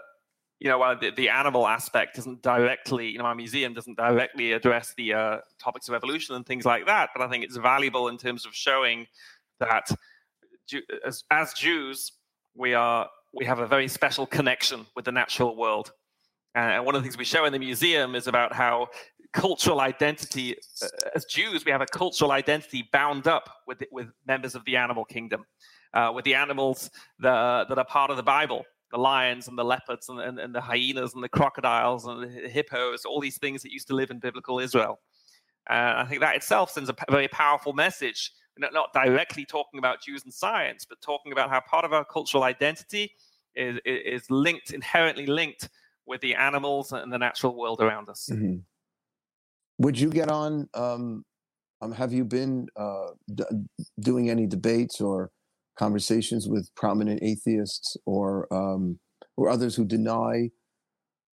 you 0.62 0.68
know, 0.68 0.78
while 0.78 0.96
the, 0.98 1.10
the, 1.10 1.28
animal 1.28 1.66
aspect 1.66 2.14
doesn't 2.14 2.40
directly, 2.40 3.08
you 3.08 3.18
know, 3.18 3.24
my 3.24 3.34
museum 3.34 3.74
doesn't 3.74 3.96
directly 3.96 4.52
address 4.52 4.94
the 4.96 5.12
uh, 5.12 5.38
topics 5.60 5.88
of 5.88 5.94
evolution 5.94 6.36
and 6.36 6.46
things 6.46 6.64
like 6.64 6.86
that, 6.86 7.10
but 7.14 7.20
I 7.20 7.28
think 7.28 7.42
it's 7.42 7.56
valuable 7.56 8.06
in 8.06 8.16
terms 8.16 8.46
of 8.46 8.54
showing 8.54 9.08
that 9.58 9.90
as, 11.04 11.24
as 11.32 11.52
Jews, 11.54 12.12
we 12.54 12.74
are 12.74 13.08
we 13.34 13.44
have 13.46 13.60
a 13.60 13.66
very 13.66 13.88
special 13.88 14.26
connection 14.26 14.86
with 14.94 15.04
the 15.06 15.12
natural 15.12 15.56
world. 15.56 15.92
And 16.54 16.84
one 16.84 16.94
of 16.94 17.00
the 17.00 17.06
things 17.06 17.16
we 17.16 17.24
show 17.24 17.46
in 17.46 17.52
the 17.52 17.58
museum 17.58 18.14
is 18.14 18.26
about 18.26 18.52
how 18.52 18.88
cultural 19.32 19.80
identity, 19.80 20.56
uh, 20.82 20.86
as 21.14 21.24
Jews, 21.24 21.64
we 21.64 21.72
have 21.72 21.80
a 21.80 21.86
cultural 21.86 22.30
identity 22.30 22.88
bound 22.92 23.26
up 23.26 23.48
with 23.66 23.82
with 23.90 24.08
members 24.26 24.54
of 24.54 24.64
the 24.66 24.76
animal 24.76 25.04
kingdom, 25.04 25.44
uh, 25.94 26.12
with 26.14 26.24
the 26.26 26.34
animals 26.34 26.90
that, 27.20 27.68
that 27.68 27.78
are 27.78 27.86
part 27.86 28.10
of 28.10 28.16
the 28.16 28.22
Bible. 28.22 28.64
the 28.92 28.98
lions 28.98 29.48
and 29.48 29.56
the 29.56 29.64
leopards 29.64 30.10
and, 30.10 30.20
and, 30.20 30.38
and, 30.38 30.54
the 30.54 30.60
hyenas 30.60 31.14
and 31.14 31.24
the 31.24 31.28
crocodiles 31.28 32.06
and 32.06 32.22
the 32.22 32.48
hippos, 32.48 33.06
all 33.06 33.20
these 33.20 33.38
things 33.38 33.62
that 33.62 33.72
used 33.72 33.88
to 33.88 33.94
live 33.94 34.10
in 34.10 34.18
biblical 34.18 34.58
Israel. 34.58 35.00
Uh, 35.70 35.94
I 35.96 36.04
think 36.04 36.20
that 36.20 36.36
itself 36.36 36.70
sends 36.70 36.90
a 36.90 36.94
very 37.10 37.28
powerful 37.28 37.72
message, 37.72 38.32
not, 38.58 38.92
directly 38.92 39.44
talking 39.44 39.78
about 39.78 40.02
Jews 40.02 40.24
and 40.24 40.32
science, 40.32 40.84
but 40.88 41.00
talking 41.00 41.32
about 41.32 41.50
how 41.50 41.60
part 41.60 41.84
of 41.84 41.92
our 41.92 42.04
cultural 42.04 42.44
identity 42.44 43.12
is, 43.54 43.78
is 43.84 44.30
linked, 44.30 44.72
inherently 44.72 45.26
linked 45.26 45.68
with 46.06 46.20
the 46.20 46.34
animals 46.34 46.92
and 46.92 47.12
the 47.12 47.18
natural 47.18 47.56
world 47.56 47.80
around 47.80 48.08
us. 48.08 48.28
Mm-hmm. 48.32 48.58
Would 49.78 49.98
you 49.98 50.10
get 50.10 50.30
on? 50.30 50.68
Um, 50.74 51.24
um, 51.80 51.92
have 51.92 52.12
you 52.12 52.24
been 52.24 52.68
uh, 52.76 53.08
d- 53.34 53.44
doing 54.00 54.30
any 54.30 54.46
debates 54.46 55.00
or 55.00 55.30
conversations 55.76 56.48
with 56.48 56.72
prominent 56.76 57.22
atheists 57.22 57.96
or 58.06 58.52
um, 58.52 58.98
or 59.36 59.48
others 59.48 59.74
who 59.74 59.84
deny 59.84 60.50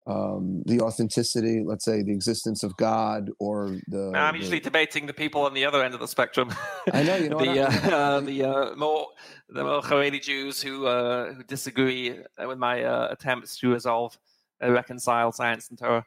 um, 0.06 0.62
the 0.66 0.80
authenticity, 0.80 1.62
let's 1.64 1.84
say, 1.84 2.02
the 2.02 2.12
existence 2.12 2.62
of 2.62 2.76
God 2.76 3.30
or 3.40 3.76
the. 3.88 4.12
I'm 4.14 4.34
the... 4.34 4.40
usually 4.40 4.60
debating 4.60 5.06
the 5.06 5.12
people 5.12 5.42
on 5.42 5.52
the 5.52 5.64
other 5.64 5.82
end 5.82 5.94
of 5.94 6.00
the 6.00 6.06
spectrum. 6.06 6.54
I 6.92 7.02
know, 7.02 7.16
you 7.16 7.28
know, 7.28 7.38
the 7.44 7.60
uh, 7.60 7.90
uh, 7.96 8.20
the 8.20 8.44
uh, 8.44 8.76
more 8.76 9.08
the 9.48 9.64
more 9.64 9.82
Haredi 9.82 10.22
Jews 10.22 10.62
who 10.62 10.86
uh, 10.86 11.32
who 11.32 11.42
disagree 11.42 12.20
with 12.38 12.58
my 12.58 12.84
uh, 12.84 13.08
attempts 13.10 13.58
to 13.58 13.72
resolve 13.72 14.16
uh, 14.62 14.70
reconcile 14.70 15.32
science 15.32 15.70
and 15.70 15.78
Torah. 15.78 16.04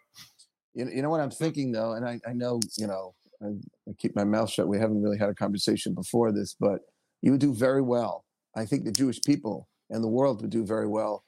You, 0.74 0.90
you 0.90 1.02
know 1.02 1.10
what 1.10 1.20
I'm 1.20 1.32
thinking 1.32 1.74
though, 1.74 1.94
and 1.94 2.06
I, 2.08 2.22
I 2.26 2.32
know 2.32 2.62
you 2.78 2.88
know 2.88 3.16
I, 3.44 3.48
I 3.90 3.94
keep 3.98 4.16
my 4.16 4.24
mouth 4.24 4.50
shut. 4.50 4.70
We 4.70 4.80
haven't 4.80 5.02
really 5.02 5.18
had 5.18 5.30
a 5.30 5.36
conversation 5.36 5.94
before 5.94 6.32
this, 6.32 6.56
but 6.58 6.82
you 7.22 7.32
would 7.32 7.42
do 7.42 7.54
very 7.54 7.82
well. 7.82 8.24
I 8.56 8.66
think 8.66 8.86
the 8.86 8.94
Jewish 8.94 9.22
people 9.22 9.68
and 9.90 10.02
the 10.02 10.08
world 10.08 10.42
would 10.42 10.52
do 10.52 10.66
very 10.66 10.88
well 10.88 11.26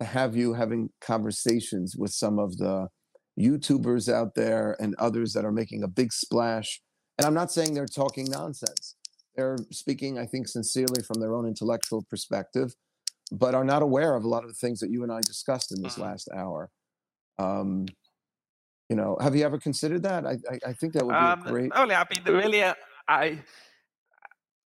to 0.00 0.06
have 0.06 0.36
you 0.36 0.54
having 0.54 0.90
conversations 1.00 1.96
with 1.96 2.10
some 2.10 2.38
of 2.38 2.56
the 2.58 2.88
YouTubers 3.38 4.12
out 4.12 4.34
there 4.34 4.76
and 4.80 4.94
others 4.98 5.32
that 5.32 5.44
are 5.44 5.52
making 5.52 5.82
a 5.82 5.88
big 5.88 6.12
splash. 6.12 6.80
And 7.18 7.26
I'm 7.26 7.34
not 7.34 7.52
saying 7.52 7.74
they're 7.74 7.86
talking 7.86 8.26
nonsense. 8.26 8.96
They're 9.36 9.58
speaking, 9.70 10.18
I 10.18 10.26
think, 10.26 10.48
sincerely 10.48 11.02
from 11.02 11.20
their 11.20 11.34
own 11.34 11.46
intellectual 11.46 12.04
perspective, 12.08 12.74
but 13.32 13.54
are 13.54 13.64
not 13.64 13.82
aware 13.82 14.14
of 14.14 14.24
a 14.24 14.28
lot 14.28 14.44
of 14.44 14.48
the 14.48 14.54
things 14.54 14.80
that 14.80 14.90
you 14.90 15.02
and 15.02 15.12
I 15.12 15.20
discussed 15.20 15.72
in 15.72 15.82
this 15.82 15.94
mm-hmm. 15.94 16.02
last 16.02 16.28
hour. 16.34 16.70
Um, 17.38 17.86
you 18.88 18.96
know, 18.96 19.16
have 19.20 19.34
you 19.34 19.44
ever 19.44 19.58
considered 19.58 20.02
that? 20.04 20.26
I, 20.26 20.36
I, 20.50 20.58
I 20.68 20.72
think 20.74 20.92
that 20.92 21.04
would 21.04 21.12
be 21.12 21.18
um, 21.18 21.40
great. 21.40 21.72
Only, 21.74 21.94
I 21.94 22.04
mean, 22.10 22.34
really, 22.34 22.62
uh, 22.62 22.74
I 23.08 23.40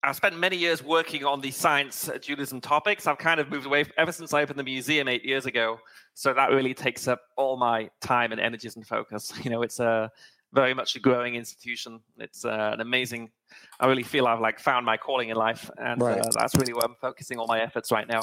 I 0.04 0.12
spent 0.12 0.38
many 0.38 0.58
years 0.58 0.84
working 0.84 1.26
on 1.26 1.42
the 1.42 1.52
science 1.52 2.10
Judaism 2.22 2.62
topics. 2.62 3.08
I've 3.08 3.18
kind 3.18 3.40
of 3.40 3.50
moved 3.50 3.66
away 3.66 3.86
ever 3.98 4.12
since 4.12 4.34
I 4.34 4.42
opened 4.42 4.60
the 4.60 4.64
museum 4.64 5.08
eight 5.08 5.26
years 5.26 5.46
ago. 5.46 5.80
So 6.14 6.34
that 6.34 6.52
really 6.52 6.74
takes 6.74 7.08
up 7.08 7.22
all 7.36 7.58
my 7.58 7.90
time 8.00 8.32
and 8.32 8.40
energies 8.40 8.76
and 8.76 8.86
focus. 8.86 9.34
You 9.44 9.52
know, 9.52 9.62
it's 9.64 9.80
a 9.80 10.12
very 10.54 10.74
much 10.74 10.96
a 10.96 11.00
growing 11.00 11.36
institution. 11.36 12.00
It's 12.18 12.46
uh, 12.46 12.72
an 12.74 12.82
amazing. 12.82 13.30
I 13.80 13.88
really 13.88 14.04
feel 14.04 14.28
I've 14.28 14.40
like 14.40 14.60
found 14.60 14.86
my 14.86 14.98
calling 14.98 15.30
in 15.30 15.38
life, 15.38 15.70
and 15.78 16.02
right. 16.02 16.20
uh, 16.20 16.30
that's 16.34 16.56
really 16.56 16.74
where 16.74 16.86
I'm 16.86 16.96
focusing 17.00 17.38
all 17.40 17.48
my 17.48 17.62
efforts 17.62 17.92
right 17.92 18.08
now. 18.08 18.22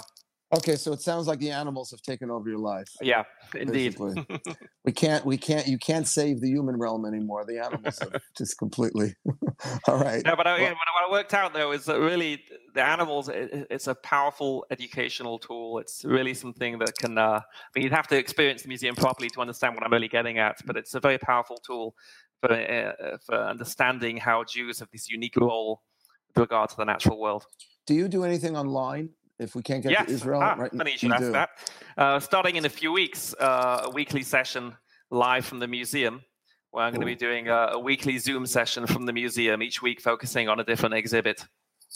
Okay, 0.59 0.77
so 0.77 0.93
it 0.93 1.01
sounds 1.01 1.27
like 1.27 1.41
the 1.41 1.51
animals 1.51 1.91
have 1.91 2.01
taken 2.03 2.31
over 2.31 2.49
your 2.49 2.59
life. 2.59 2.89
Yeah, 3.01 3.25
indeed. 3.55 3.97
we 4.85 4.93
can't, 4.93 5.25
we 5.27 5.37
can't, 5.37 5.67
you 5.67 5.79
can't 5.79 6.07
save 6.07 6.41
the 6.41 6.49
human 6.49 6.77
realm 6.79 7.05
anymore. 7.07 7.45
The 7.45 7.59
animals 7.59 7.99
have 7.99 8.21
just 8.39 8.57
completely. 8.59 9.15
All 9.89 9.99
right. 9.99 10.25
No, 10.25 10.37
but 10.37 10.47
I, 10.47 10.61
well, 10.61 10.71
what 10.71 11.09
I 11.09 11.11
worked 11.11 11.35
out 11.35 11.55
though 11.55 11.73
is 11.73 11.87
that 11.87 11.99
really 11.99 12.43
the 12.75 12.83
animals, 12.83 13.29
it, 13.29 13.67
it's 13.71 13.89
a 13.89 13.95
powerful 13.97 14.65
educational 14.71 15.39
tool. 15.39 15.79
It's 15.79 16.05
really 16.05 16.35
something 16.35 16.79
that 16.79 16.95
can. 16.99 17.19
Uh, 17.19 17.41
I 17.41 17.43
mean, 17.75 17.83
you'd 17.83 17.93
have 17.93 18.09
to 18.09 18.17
experience 18.17 18.63
the 18.63 18.69
museum 18.69 18.95
properly 18.95 19.31
to 19.31 19.41
understand 19.41 19.75
what 19.75 19.85
I'm 19.85 19.93
really 19.93 20.09
getting 20.09 20.39
at. 20.39 20.59
But 20.65 20.77
it's 20.77 20.95
a 20.95 21.01
very 21.01 21.19
powerful 21.19 21.57
tool 21.67 21.95
for 22.41 22.53
uh, 22.53 23.17
for 23.27 23.37
understanding 23.37 24.19
how 24.19 24.45
Jews 24.45 24.79
have 24.79 24.89
this 24.93 25.11
unique 25.11 25.37
role 25.37 25.83
with 26.29 26.39
regard 26.39 26.71
to 26.71 26.77
the 26.77 26.85
natural 26.85 27.19
world. 27.19 27.45
Do 27.87 27.95
you 27.95 28.09
do 28.09 28.25
anything 28.25 28.57
online 28.57 29.11
if 29.39 29.55
we 29.55 29.62
can't 29.62 29.82
get 29.82 29.93
yes. 29.93 30.07
to 30.07 30.12
Israel? 30.12 30.41
Ah, 30.43 30.55
right? 30.55 30.72
Funny 30.72 30.93
you 30.93 30.99
should 30.99 31.12
ask 31.12 31.22
do. 31.22 31.32
that. 31.32 31.51
Uh, 31.97 32.20
starting 32.20 32.57
in 32.57 32.64
a 32.64 32.68
few 32.68 32.93
weeks, 32.93 33.35
uh, 33.41 33.82
a 33.85 33.91
weekly 33.91 34.22
session 34.22 34.76
live 35.11 35.45
from 35.45 35.59
the 35.59 35.68
museum, 35.68 36.22
where 36.70 36.85
I'm 36.85 36.93
going 36.93 37.01
to 37.01 37.07
be 37.07 37.14
doing 37.14 37.49
a, 37.49 37.70
a, 37.72 37.78
weekly 37.78 38.18
Zoom 38.18 38.47
session 38.47 38.87
from 38.87 39.07
the 39.07 39.12
museum 39.12 39.62
each 39.62 39.82
week, 39.82 40.01
focusing 40.01 40.49
on 40.49 40.61
a 40.61 40.64
different 40.64 40.95
exhibit. 40.95 41.45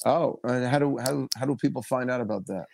Oh, 0.04 0.38
and 0.44 0.64
how 0.66 0.78
do 0.78 0.98
how 0.98 1.28
how 1.36 1.46
do 1.46 1.56
people 1.56 1.82
find 1.82 2.10
out 2.10 2.20
about 2.20 2.46
that? 2.46 2.66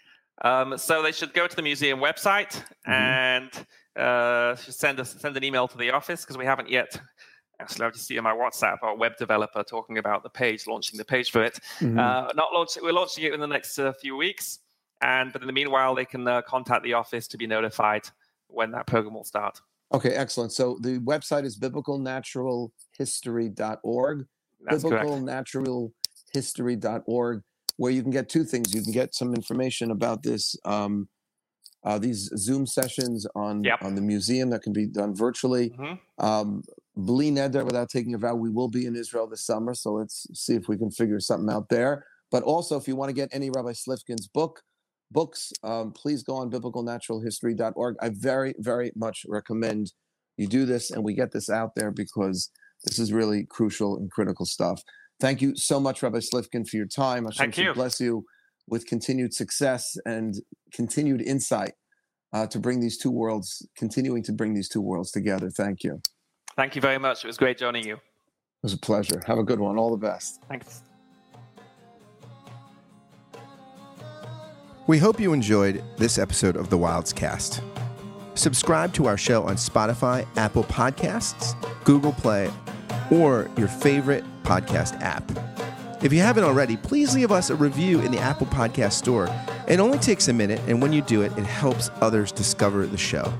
Um, 0.42 0.76
so 0.76 1.02
they 1.02 1.12
should 1.12 1.32
go 1.32 1.46
to 1.46 1.56
the 1.56 1.62
museum 1.62 2.00
website 2.00 2.62
mm-hmm. 2.86 2.92
and 2.92 3.50
uh, 3.96 4.56
send 4.56 5.00
us 5.00 5.16
send 5.18 5.36
an 5.36 5.44
email 5.44 5.68
to 5.68 5.78
the 5.78 5.90
office 5.90 6.22
because 6.22 6.36
we 6.36 6.44
haven't 6.44 6.68
yet 6.68 7.00
Actually, 7.60 7.86
I've 7.86 7.92
just 7.92 8.06
seen 8.06 8.18
on 8.18 8.24
my 8.24 8.34
WhatsApp 8.34 8.78
our 8.82 8.96
web 8.96 9.16
developer 9.16 9.62
talking 9.62 9.98
about 9.98 10.22
the 10.22 10.28
page, 10.28 10.66
launching 10.66 10.98
the 10.98 11.04
page 11.04 11.30
for 11.30 11.44
it. 11.44 11.60
Mm-hmm. 11.78 11.98
Uh, 11.98 12.32
not 12.34 12.52
launching, 12.52 12.82
we're 12.82 12.92
launching 12.92 13.24
it 13.24 13.32
in 13.32 13.40
the 13.40 13.46
next 13.46 13.78
uh, 13.78 13.92
few 13.92 14.16
weeks, 14.16 14.58
and 15.02 15.32
but 15.32 15.40
in 15.42 15.46
the 15.46 15.52
meanwhile, 15.52 15.94
they 15.94 16.04
can 16.04 16.26
uh, 16.26 16.42
contact 16.42 16.82
the 16.82 16.94
office 16.94 17.28
to 17.28 17.38
be 17.38 17.46
notified 17.46 18.08
when 18.48 18.72
that 18.72 18.86
program 18.86 19.14
will 19.14 19.24
start. 19.24 19.60
Okay, 19.92 20.10
excellent. 20.10 20.52
So 20.52 20.78
the 20.80 20.98
website 21.00 21.44
is 21.44 21.58
biblicalnaturalhistory.org. 21.58 24.26
That's 24.66 24.82
biblicalnaturalhistory.org, 24.82 27.42
where 27.76 27.92
you 27.92 28.02
can 28.02 28.10
get 28.10 28.28
two 28.28 28.44
things. 28.44 28.74
You 28.74 28.82
can 28.82 28.92
get 28.92 29.14
some 29.14 29.32
information 29.34 29.92
about 29.92 30.22
this. 30.22 30.56
Um, 30.64 31.08
uh, 31.84 31.98
these 31.98 32.30
Zoom 32.36 32.66
sessions 32.66 33.26
on 33.34 33.62
yep. 33.62 33.82
on 33.82 33.94
the 33.94 34.00
museum 34.00 34.50
that 34.50 34.62
can 34.62 34.72
be 34.72 34.86
done 34.86 35.14
virtually. 35.14 35.70
Mm-hmm. 35.70 36.24
Um, 36.24 36.62
Bli 36.96 37.30
Neder, 37.30 37.64
without 37.64 37.88
taking 37.88 38.14
a 38.14 38.18
vow, 38.18 38.34
we 38.34 38.50
will 38.50 38.68
be 38.68 38.86
in 38.86 38.94
Israel 38.94 39.26
this 39.26 39.44
summer, 39.44 39.74
so 39.74 39.94
let's 39.94 40.26
see 40.32 40.54
if 40.54 40.68
we 40.68 40.76
can 40.76 40.90
figure 40.90 41.18
something 41.18 41.52
out 41.52 41.68
there. 41.68 42.04
But 42.30 42.42
also, 42.44 42.76
if 42.76 42.86
you 42.86 42.96
want 42.96 43.08
to 43.08 43.14
get 43.14 43.28
any 43.32 43.50
Rabbi 43.50 43.72
Slifkin's 43.72 44.28
book, 44.28 44.62
books, 45.10 45.52
um, 45.62 45.92
please 45.92 46.22
go 46.22 46.34
on 46.36 46.50
biblicalnaturalhistory.org. 46.50 47.96
I 48.00 48.10
very, 48.10 48.54
very 48.58 48.92
much 48.96 49.24
recommend 49.28 49.92
you 50.36 50.46
do 50.46 50.66
this 50.66 50.90
and 50.90 51.04
we 51.04 51.14
get 51.14 51.32
this 51.32 51.48
out 51.48 51.74
there 51.76 51.90
because 51.90 52.50
this 52.84 52.98
is 52.98 53.12
really 53.12 53.46
crucial 53.48 53.96
and 53.96 54.10
critical 54.10 54.44
stuff. 54.46 54.82
Thank 55.20 55.40
you 55.40 55.56
so 55.56 55.78
much, 55.78 56.02
Rabbi 56.02 56.18
Slifkin, 56.18 56.68
for 56.68 56.76
your 56.76 56.86
time. 56.86 57.24
Hashem 57.24 57.52
Thank 57.52 57.58
you. 57.58 57.72
bless 57.72 58.00
you 58.00 58.24
with 58.66 58.86
continued 58.86 59.32
success 59.32 59.96
and 60.04 60.34
continued 60.72 61.22
insight 61.22 61.72
uh, 62.32 62.46
to 62.48 62.58
bring 62.58 62.80
these 62.80 62.98
two 62.98 63.10
worlds, 63.10 63.66
continuing 63.76 64.22
to 64.24 64.32
bring 64.32 64.54
these 64.54 64.68
two 64.68 64.80
worlds 64.80 65.12
together. 65.12 65.50
Thank 65.50 65.84
you. 65.84 66.00
Thank 66.56 66.76
you 66.76 66.82
very 66.82 66.98
much. 66.98 67.24
It 67.24 67.26
was 67.26 67.36
great 67.36 67.58
joining 67.58 67.84
you. 67.86 67.94
It 67.94 68.00
was 68.62 68.72
a 68.72 68.78
pleasure. 68.78 69.22
Have 69.26 69.38
a 69.38 69.42
good 69.42 69.60
one. 69.60 69.76
All 69.76 69.90
the 69.90 69.96
best. 69.96 70.40
Thanks. 70.48 70.82
We 74.86 74.98
hope 74.98 75.18
you 75.18 75.32
enjoyed 75.32 75.82
this 75.96 76.18
episode 76.18 76.56
of 76.56 76.70
the 76.70 76.76
WildesCast. 76.76 77.62
Subscribe 78.34 78.92
to 78.94 79.06
our 79.06 79.16
show 79.16 79.44
on 79.44 79.56
Spotify, 79.56 80.26
Apple 80.36 80.64
Podcasts, 80.64 81.54
Google 81.84 82.12
Play, 82.12 82.50
or 83.10 83.48
your 83.56 83.68
favorite 83.68 84.24
podcast 84.42 85.00
app. 85.00 85.24
If 86.02 86.12
you 86.12 86.20
haven't 86.20 86.44
already, 86.44 86.76
please 86.76 87.14
leave 87.14 87.32
us 87.32 87.48
a 87.48 87.54
review 87.54 88.00
in 88.00 88.12
the 88.12 88.18
Apple 88.18 88.46
Podcast 88.48 88.92
Store. 88.92 89.28
It 89.66 89.80
only 89.80 89.98
takes 89.98 90.28
a 90.28 90.34
minute, 90.34 90.60
and 90.66 90.82
when 90.82 90.92
you 90.92 91.00
do 91.00 91.22
it, 91.22 91.32
it 91.38 91.46
helps 91.46 91.90
others 92.02 92.30
discover 92.30 92.86
the 92.86 92.98
show. 92.98 93.32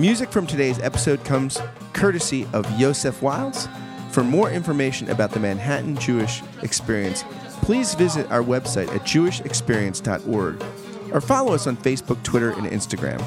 Music 0.00 0.32
from 0.32 0.46
today's 0.46 0.78
episode 0.78 1.22
comes 1.26 1.58
courtesy 1.92 2.48
of 2.54 2.64
Yosef 2.80 3.20
Wildes. 3.20 3.68
For 4.10 4.24
more 4.24 4.50
information 4.50 5.10
about 5.10 5.30
the 5.30 5.40
Manhattan 5.40 5.94
Jewish 5.94 6.42
Experience, 6.62 7.22
please 7.60 7.94
visit 7.94 8.26
our 8.30 8.42
website 8.42 8.88
at 8.94 9.02
jewishexperience.org 9.02 10.64
or 11.12 11.20
follow 11.20 11.52
us 11.52 11.66
on 11.66 11.76
Facebook, 11.76 12.22
Twitter, 12.22 12.52
and 12.52 12.66
Instagram. 12.66 13.22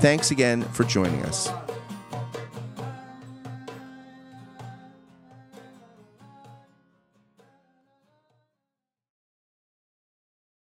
Thanks 0.00 0.30
again 0.30 0.60
for 0.64 0.84
joining 0.84 1.22
us. 1.22 1.48